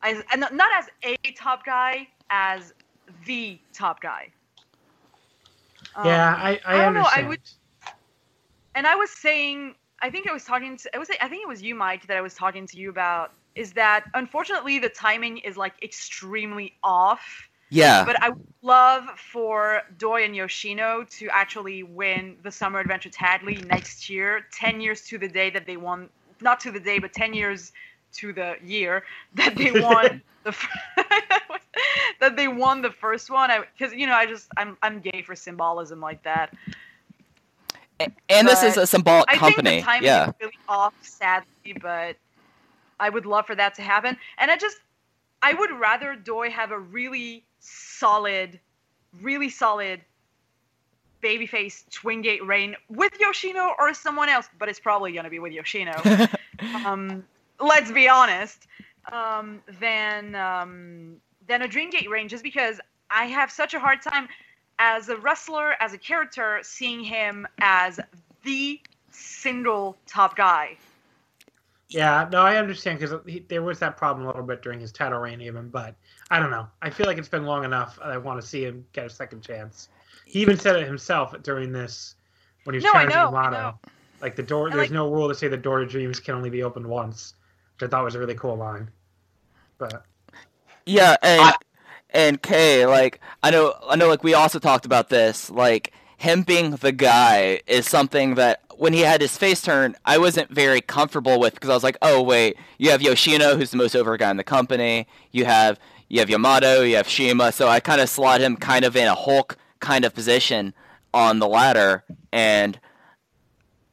[0.02, 2.72] As, and not as a top guy, as
[3.26, 4.32] the top guy.
[5.94, 7.38] Um, yeah, I, I, I don't know, I would-
[8.74, 11.48] and I was saying, I think I was talking to, I was, I think it
[11.48, 13.32] was you, Mike, that I was talking to you about.
[13.54, 17.48] Is that unfortunately the timing is like extremely off.
[17.72, 18.04] Yeah.
[18.04, 23.10] But I would love for Doi and Yoshino to actually win the Summer Adventure
[23.44, 26.10] League next year, 10 years to the day that they won,
[26.42, 27.72] not to the day, but 10 years
[28.14, 29.04] to the year
[29.34, 30.68] that they won the f-
[32.20, 33.50] that they won the first one.
[33.78, 36.54] Because you know, I just I'm I'm gay for symbolism like that.
[38.00, 39.70] A- and this is a symbolic I company.
[39.70, 40.28] think the timing yeah.
[40.28, 42.16] is really off, sadly, but
[43.00, 44.18] I would love for that to happen.
[44.36, 44.76] And I just,
[45.40, 48.60] I would rather Doi have a really solid,
[49.20, 50.00] really solid
[51.22, 55.38] babyface twin gate reign with Yoshino or someone else, but it's probably going to be
[55.38, 55.92] with Yoshino.
[56.84, 57.24] um,
[57.60, 58.66] let's be honest.
[59.10, 61.16] Um, than um,
[61.48, 62.80] than a Dream Gate reign, just because
[63.10, 64.28] I have such a hard time
[64.78, 67.98] as a wrestler, as a character, seeing him as
[68.44, 68.80] the
[69.10, 70.76] single top guy.
[71.88, 75.18] Yeah, no, I understand because there was that problem a little bit during his title
[75.18, 75.68] reign, even.
[75.68, 75.94] But
[76.32, 76.66] I don't know.
[76.80, 77.98] I feel like it's been long enough.
[78.02, 79.90] I want to see him get a second chance.
[80.24, 82.14] He even said it himself during this
[82.64, 83.56] when he was No, I challenging know, I Yamato.
[83.58, 83.78] know.
[84.22, 86.34] Like the door, I there's like- no rule to say the door to dreams can
[86.34, 87.34] only be opened once,
[87.78, 88.88] which I thought was a really cool line.
[89.76, 90.06] But
[90.86, 91.54] Yeah, and
[92.10, 95.50] and Kay, like I know, I know, like we also talked about this.
[95.50, 100.16] Like him being the guy is something that when he had his face turn, I
[100.16, 103.76] wasn't very comfortable with because I was like, oh wait, you have Yoshino, who's the
[103.76, 105.06] most over guy in the company.
[105.30, 105.78] You have
[106.12, 109.08] you have Yamato, you have CIMA, so I kind of slot him kind of in
[109.08, 110.74] a Hulk kind of position
[111.14, 112.78] on the ladder, and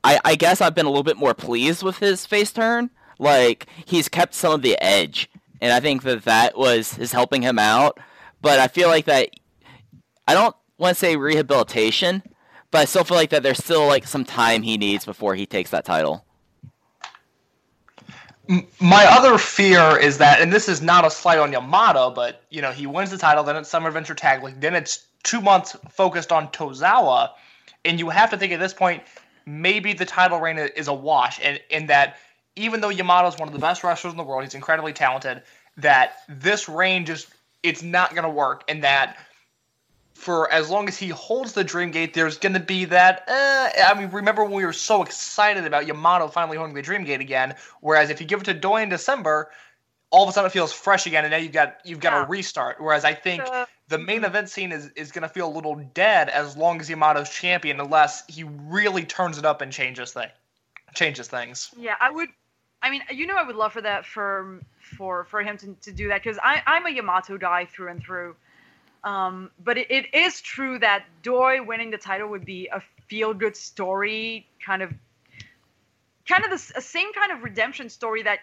[0.04, 2.90] I, I guess I've been a little bit more pleased with his face turn.
[3.20, 5.30] Like he's kept some of the edge,
[5.62, 7.98] and I think that that was is helping him out.
[8.42, 9.30] But I feel like that
[10.28, 12.22] I don't want to say rehabilitation,
[12.70, 15.46] but I still feel like that there's still like some time he needs before he
[15.46, 16.26] takes that title.
[18.80, 22.62] My other fear is that, and this is not a slight on Yamato, but you
[22.64, 25.76] know he wins the title, then it's Summer Adventure Tag League, then it's two months
[25.90, 27.30] focused on Tozawa,
[27.86, 29.04] and you have to think at this point
[29.46, 32.18] maybe the title reign is a wash, and in that
[32.56, 35.44] even though Yamada is one of the best wrestlers in the world, he's incredibly talented,
[35.78, 37.28] that this reign just
[37.62, 39.18] it's not going to work, and that
[40.20, 43.24] for as long as he holds the Dream Gate, there's going to be that.
[43.28, 47.06] Uh, I mean, remember when we were so excited about Yamato finally holding the Dream
[47.06, 47.56] Gate again?
[47.80, 49.50] Whereas if you give it to Doi in December,
[50.12, 52.24] all of a sudden it feels fresh again, and now you've got you've got Yeah.
[52.24, 52.82] a restart.
[52.82, 55.76] Whereas I think So- the main event scene is is going to feel a little
[55.76, 60.30] dead as long as Yamato's champion, unless he really turns it up and changes thing
[60.96, 61.70] changes things.
[61.78, 62.30] Yeah, I would.
[62.82, 64.60] I mean, you know, I would love for that for
[64.98, 68.02] for for him to, to do that because I I'm a Yamato guy through and
[68.04, 68.36] through.
[69.04, 73.34] Um, but it, it is true that Doi winning the title would be a feel
[73.34, 74.92] good story, kind of,
[76.28, 78.40] kind of the same kind of redemption story that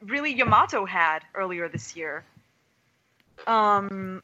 [0.00, 2.24] really Yamato had earlier this year.
[3.46, 4.22] Um,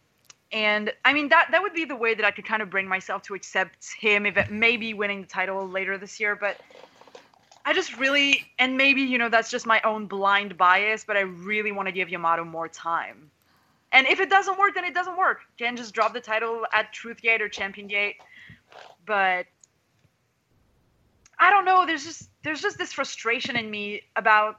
[0.53, 2.89] and I mean that that would be the way that I could kind of bring
[2.89, 6.57] myself to accept him if it maybe winning the title later this year, but.
[7.67, 11.21] I just really, and maybe you know that's just my own blind bias, but I
[11.21, 13.31] really want to give Yamato more time.
[13.95, 15.41] And if it doesn't work, then it doesn't work.
[15.59, 18.17] Can just drop the title at Truth Gate or Champion Gate.
[19.07, 19.47] But
[21.41, 21.87] I don't know.
[21.87, 24.57] There's just there's just this frustration in me about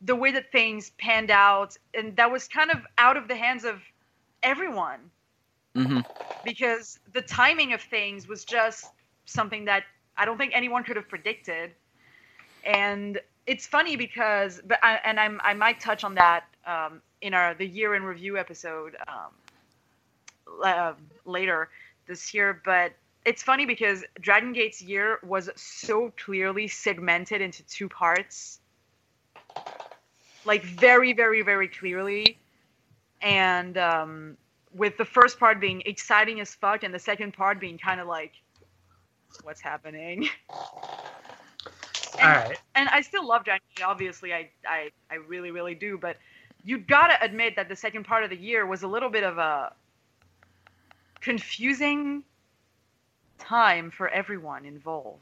[0.00, 3.64] the way that things panned out, and that was kind of out of the hands
[3.64, 3.82] of
[4.42, 5.12] everyone
[5.76, 6.00] hmm
[6.42, 8.92] because the timing of things was just
[9.26, 9.84] something that
[10.16, 11.72] I don't think anyone could have predicted.
[12.64, 17.32] And it's funny because, but I, and I'm, I might touch on that um, in
[17.32, 19.32] our the year in review episode um,
[20.62, 20.92] uh,
[21.24, 21.70] later
[22.06, 22.60] this year.
[22.64, 22.92] But
[23.24, 28.60] it's funny because Dragon Gate's year was so clearly segmented into two parts,
[30.44, 32.38] like very, very, very clearly,
[33.22, 34.36] and um,
[34.74, 38.06] with the first part being exciting as fuck and the second part being kind of
[38.06, 38.32] like
[39.42, 40.28] what's happening
[42.22, 42.58] All right.
[42.74, 43.60] and I still love Johnny.
[43.84, 45.98] Obviously, I, I, I really, really do.
[45.98, 46.16] But
[46.64, 49.38] you gotta admit that the second part of the year was a little bit of
[49.38, 49.72] a
[51.20, 52.22] confusing
[53.38, 55.20] time for everyone involved.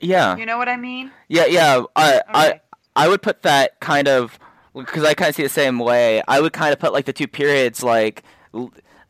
[0.00, 0.36] Yeah.
[0.36, 1.10] You know what I mean?
[1.28, 1.82] Yeah, yeah.
[1.96, 2.60] I I Okay.
[2.96, 4.38] I would put that kind of
[4.74, 6.22] because I kind of see the same way.
[6.28, 8.22] I would kind of put like the two periods like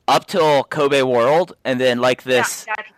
[0.06, 2.94] up till Kobe World, and then like this, Yeah, exactly.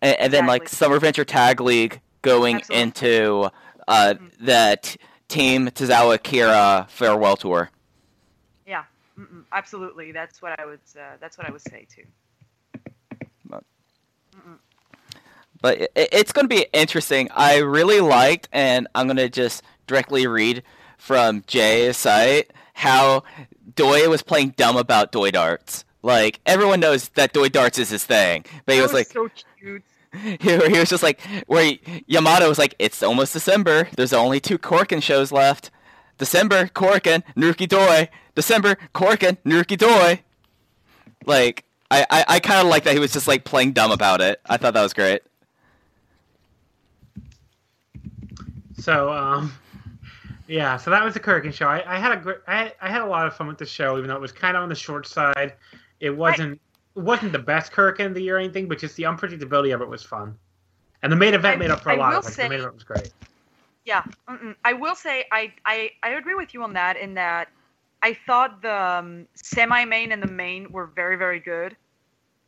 [0.00, 0.66] and, and then like.
[0.68, 2.82] Summer Venture Tag League going Absolutely.
[2.82, 3.50] into
[3.86, 4.30] uh, Mhm.
[4.40, 4.98] the t-
[5.28, 7.70] Team Tozawa Kira farewell tour.
[8.66, 8.84] Yeah,
[9.52, 10.12] absolutely.
[10.12, 10.80] That's what I would.
[10.96, 12.04] Uh, that's what I would say too.
[15.60, 17.30] But it, it's going to be interesting.
[17.34, 20.62] I really liked, and I'm going to just directly read
[20.98, 23.22] from Jay's site how
[23.74, 25.84] Doi was playing dumb about Doi darts.
[26.02, 29.30] Like everyone knows that Doi darts is his thing, but he That was like, so
[29.58, 29.82] cute.
[30.40, 33.88] he, he was just like, where he, Yamato was like, it's almost December.
[33.96, 35.70] There's only two Korakuen shows left.
[36.18, 38.08] December, Korakuen, Nuki Doi.
[38.34, 40.22] December, Korakuen, Nuki Doi.
[41.26, 44.20] Like, I, I, I kind of like that he was just like playing dumb about
[44.20, 44.40] it.
[44.46, 45.22] I thought that was great.
[48.78, 49.52] So, um,
[50.46, 51.66] yeah, so that was the Korakuen show.
[51.66, 53.96] I, I had a great, I, I had a lot of fun with the show,
[53.96, 55.54] even though it was kind of on the short side.
[56.00, 56.60] It wasn't,
[56.96, 59.80] it wasn't the best Kirkin of the year or anything, but just the unpredictability of
[59.82, 60.36] it was fun.
[61.02, 62.48] And the main event I- made up for I a lot will of say- the
[62.48, 63.12] main event was great.
[63.84, 64.54] Yeah, mm-mm.
[64.64, 66.96] I will say I, I I agree with you on that.
[66.96, 67.50] In that,
[68.02, 71.76] I thought the um, semi-main and the main were very very good.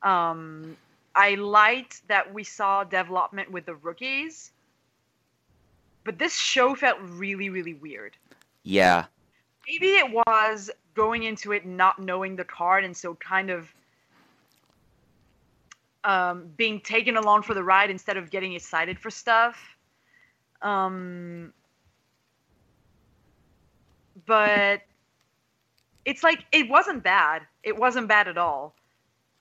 [0.02, 0.74] Um,
[1.14, 4.52] I liked that we saw development with the rookies,
[6.04, 8.16] but this show felt really really weird.
[8.62, 9.04] Yeah.
[9.68, 13.68] Maybe it was going into it not knowing the card and so kind of
[16.06, 19.76] um, being taken along for the ride instead of getting excited for stuff.
[20.62, 21.52] Um,
[24.24, 24.82] but
[26.04, 27.42] it's like it wasn't bad.
[27.64, 28.74] It wasn't bad at all.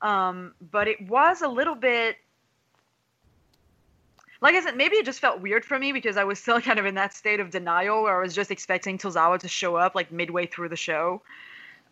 [0.02, 2.18] Um, but it was a little bit
[4.42, 6.80] like I said, maybe it just felt weird for me because I was still kind
[6.80, 9.96] of in that state of denial where I was just expecting Tozawa to show up
[9.96, 11.22] like midway through the show,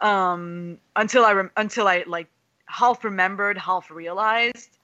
[0.01, 2.27] um, until I until I like
[2.73, 4.77] half remembered, half realized.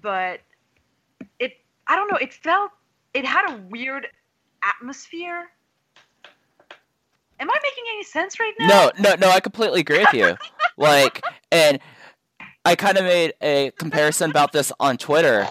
[0.00, 0.40] But
[1.38, 1.54] it,
[1.86, 2.70] I don't know, it felt
[3.14, 4.06] it had a weird
[4.62, 5.48] atmosphere.
[7.40, 8.66] Am I making any sense right now?
[8.66, 9.30] No, no, no.
[9.30, 10.36] I completely agree with you.
[10.76, 11.80] like, and
[12.64, 15.48] I kind of made a comparison about this on Twitter,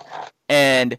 [0.48, 0.98] and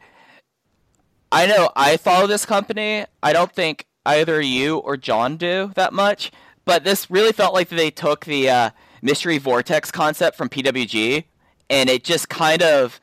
[1.31, 3.07] I know I follow this company.
[3.23, 6.31] I don't think either you or John do that much,
[6.67, 8.71] but this really felt like they took the uh,
[9.03, 11.24] mystery vortex concept from PWG,
[11.69, 13.01] and it just kind of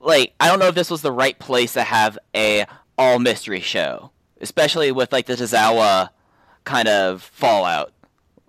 [0.00, 3.60] like I don't know if this was the right place to have a all mystery
[3.60, 4.10] show,
[4.40, 6.10] especially with like the Tozawa
[6.64, 7.92] kind of fallout.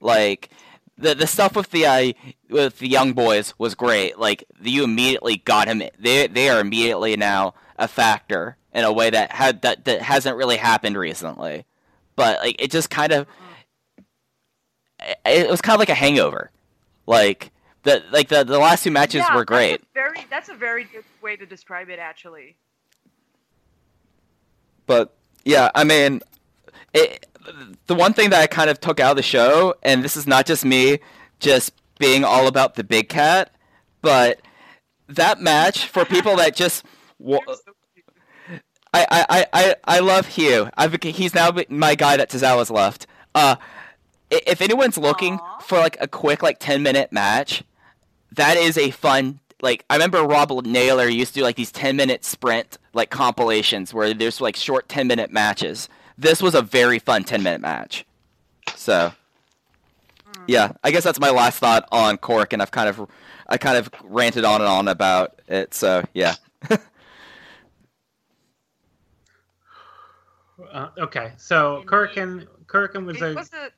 [0.02, 0.50] Like
[0.98, 2.14] the the stuff with the uh,
[2.50, 4.18] with the young boys was great.
[4.18, 5.84] Like you immediately got him.
[6.00, 10.38] They they are immediately now a factor in a way that had that that hasn't
[10.38, 11.66] really happened recently.
[12.16, 13.28] But like it just kind of
[15.26, 16.52] it was kind of like a hangover.
[17.10, 19.82] Like the like the the last two matches Yeah, were great.
[19.82, 22.56] That's a very that's a very good way to describe it actually.
[24.86, 26.22] But yeah, I mean,
[26.94, 27.26] it,
[27.88, 30.28] the one thing that I kind of took out of the show, and this is
[30.28, 31.00] not just me
[31.40, 33.52] just being all about the big cat,
[34.04, 34.40] but
[35.08, 36.86] that match for people that just.
[37.18, 38.62] wa- You're so cute.
[38.94, 40.70] I, I, I, I- I love Hyo.
[40.78, 43.08] I've, he's now my guy that Tozawa's left.
[43.34, 43.56] Uh,
[44.32, 45.60] if anyone's looking Aw.
[45.60, 47.64] for like a quick like ten minute match,
[48.34, 49.40] that is a fun.
[49.62, 53.94] Like I remember Rob Naylor used to do like these ten minute sprint like compilations
[53.94, 55.90] where there's like short ten minute matches.
[56.18, 58.06] This was a very fun ten minute match.
[58.76, 59.14] So,
[60.48, 63.08] yeah, I guess that's my last thought on Cork, and I've kind of,
[63.48, 65.74] I kind of ranted on and on about it.
[65.74, 66.36] So yeah.
[70.72, 71.88] Uh, okay, so Indeed.
[71.88, 73.74] Kirkin, Kirkin was It a, was a it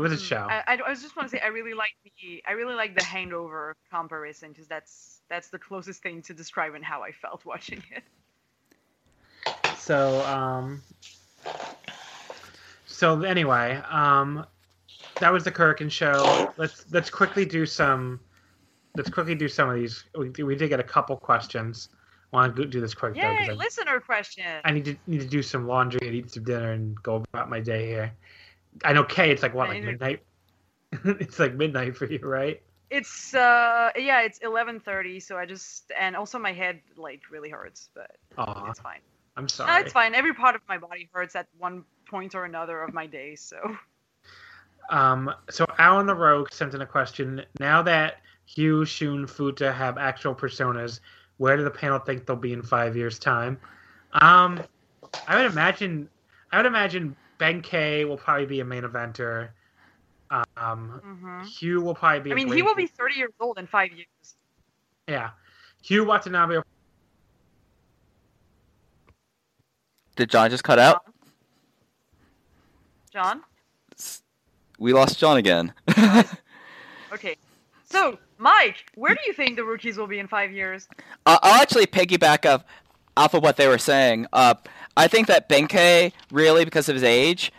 [0.00, 0.46] was a show.
[0.48, 3.76] I, I, just want to say I really like the I really like the hangover
[3.90, 8.02] comparison because that's that's the closest thing to describing how I felt watching it.
[9.76, 10.82] So, um,
[12.86, 14.46] so anyway, um,
[15.20, 16.52] that was the Kirkin show.
[16.56, 18.20] Let's let's quickly do some.
[18.96, 20.04] Let's quickly do some of these.
[20.16, 21.88] We, we did get a couple questions.
[22.32, 24.44] I want to do this quick though, Yay, I- listener question.
[24.64, 27.48] I need to need to do some laundry and eat some dinner and go about
[27.48, 28.12] my day here.
[28.84, 30.22] I know Kay, it's like what, like midnight.
[31.04, 32.62] it's like midnight for you, right?
[32.90, 37.50] It's uh yeah, it's eleven thirty, so I just and also my head like really
[37.50, 39.00] hurts, but Aw, it's fine.
[39.36, 39.72] I'm sorry.
[39.72, 40.14] No, it's fine.
[40.14, 43.36] Every part of my body hurts at one point or another of my day.
[43.36, 43.76] So
[44.90, 47.42] Um, so Alan the Rogue sent in a question.
[47.60, 48.16] Now that
[48.48, 51.00] Hyo, Shun, Futa have actual personas,
[51.38, 53.58] where do the panel think they'll be in five years' time?
[54.12, 54.60] Um,
[55.28, 56.08] I would imagine,
[56.50, 59.50] I would imagine Benkei will probably be a main eventer.
[60.30, 60.46] Um,
[61.04, 61.42] Mhm.
[61.42, 62.30] Hyo will probably be.
[62.32, 64.06] I mean, he will be 30 years old in five years.
[65.08, 65.30] Yeah,
[65.82, 66.56] Hyo Watanabe.
[66.56, 66.64] Will,
[70.14, 71.04] Did John just cut out?
[73.12, 73.42] John.
[74.78, 75.72] We lost John again.
[77.12, 77.34] Okay.
[77.86, 80.86] So, Mike, where do you think the rookies will be in five years?
[81.26, 82.64] Uh, I'll actually piggyback up
[83.16, 84.28] off of what they were saying.
[84.32, 84.54] Uh,
[85.00, 87.52] I think that Benkei, really, because of his age,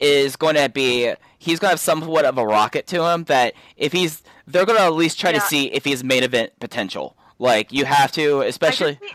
[0.00, 3.24] is going to be he's going to have somewhat of a rocket to him.
[3.24, 6.52] That if he's, they're going to at least try to see if he's main event
[6.58, 7.16] potential.
[7.38, 8.98] Like you have to, especially.
[9.00, 9.14] see-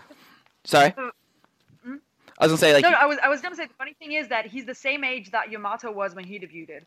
[0.63, 0.89] Sorry,
[1.83, 1.97] Hmm?
[2.39, 2.81] I was gonna say like.
[2.83, 4.73] no, no, I was I was gonna say the funny thing is that he's the
[4.73, 6.81] same age that Yamato was when he debuted,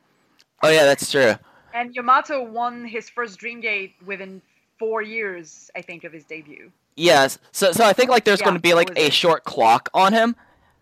[0.64, 1.34] Oh yeah, that's true.
[1.74, 4.42] and Yamato won his first Dreamgate within
[4.80, 6.72] four years, I think, of his debut.
[6.96, 7.38] Yes.
[7.52, 9.12] So so I think like there's Yeah, going to be like a it.
[9.12, 10.34] short clock on him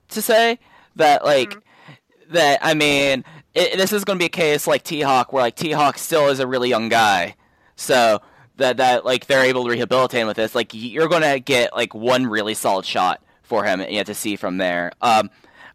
[0.08, 0.58] to say
[0.96, 2.32] that like Mm-hmm.
[2.34, 3.24] that I mean
[3.54, 5.98] it, this is going to be a case like T Hawk where like T Hawk
[5.98, 7.34] still is a really young guy.
[7.76, 8.20] So
[8.56, 11.74] that that like they're able to rehabilitate him with this like you're going to get
[11.74, 14.92] like one really solid shot for him and you have to see from there.
[15.00, 15.30] Um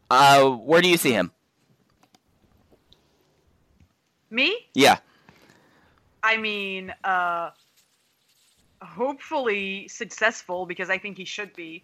[0.09, 1.31] uh where do you see him?
[4.29, 4.55] Me?
[4.73, 4.99] Yeah.
[6.23, 7.49] I mean, uh,
[8.81, 11.83] hopefully successful because I think he should be.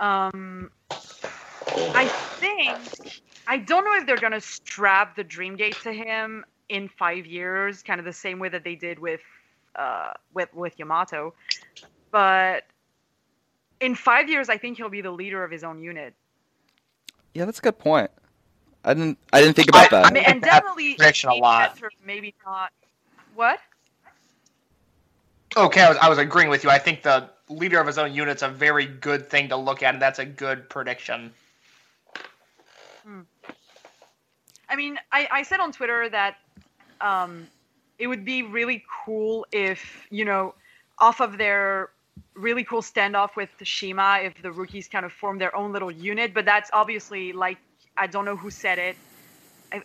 [0.00, 0.70] Um,
[1.68, 2.08] I
[2.40, 2.78] think
[3.46, 7.98] I don't know if they're gonna strap the Dreamgate to him in five years, kind
[7.98, 9.20] of the same way that they did with
[9.76, 11.34] uh, with with Yamato,
[12.10, 12.64] but
[13.80, 16.14] in five years, I think he'll be the leader of his own unit.
[17.34, 18.10] Yeah, that's a good point.
[18.84, 20.06] I didn't I didn't think about I- that.
[20.06, 21.78] I mean, and that definitely prediction a lot.
[22.04, 22.70] maybe not.
[23.34, 23.58] What?
[25.56, 26.70] Okay, I was, I was agreeing with you.
[26.70, 29.94] I think the leader of his own unit's a very good thing to look at,
[29.94, 31.32] and that's a good prediction.
[34.68, 36.36] I mean, I, I said on Twitter that
[37.00, 37.46] um,
[37.98, 40.54] it would be really cool if, you know,
[40.98, 41.90] off of their
[42.34, 46.32] really cool standoff with Shima, if the rookies kind of form their own little unit.
[46.32, 47.58] But that's obviously like,
[47.96, 48.96] I don't know who said it.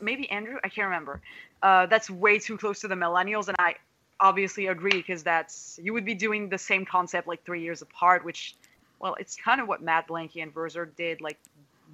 [0.02, 0.58] Maybe Andrew?
[0.64, 1.22] I can't remember.
[1.62, 3.48] Uh, that's way too close to the millennials.
[3.48, 3.76] And I
[4.20, 8.24] obviously agree because that's, you would be doing the same concept like three years apart,
[8.24, 8.56] which,
[9.00, 11.38] well, it's kind of what Mad Blankey and Verzer did like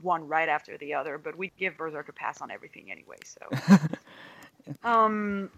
[0.04, 3.18] one right after the other, but we give VerserK a pass on everything anyway.
[3.26, 3.78] So,
[4.84, 5.50] um,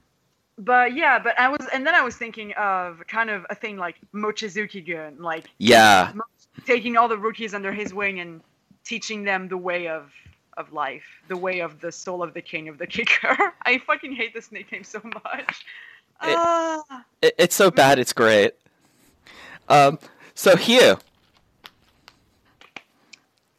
[0.57, 3.77] but yeah, but I was, and then I was thinking of kind of a thing
[3.77, 6.13] like Mochizuki Gun, like yeah.
[6.65, 8.41] taking all the rookies under his wing and
[8.85, 10.11] teaching them the way of
[10.57, 13.35] of life, the way of the soul of the king of the kicker.
[13.63, 15.65] I fucking hate this nickname so much.
[16.23, 17.03] It- Ah.
[17.21, 18.53] It, it's so bad it's great.
[19.67, 19.99] Um
[20.33, 20.99] so Hyo,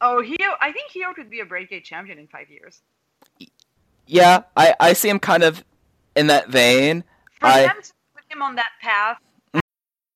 [0.01, 2.81] oh, Hyo, I think Hyo could be a Breakgate champion in five years.
[4.05, 5.63] yeah, I, I see him kind of
[6.15, 7.03] in that vein.
[7.39, 9.19] For I them to put him on that path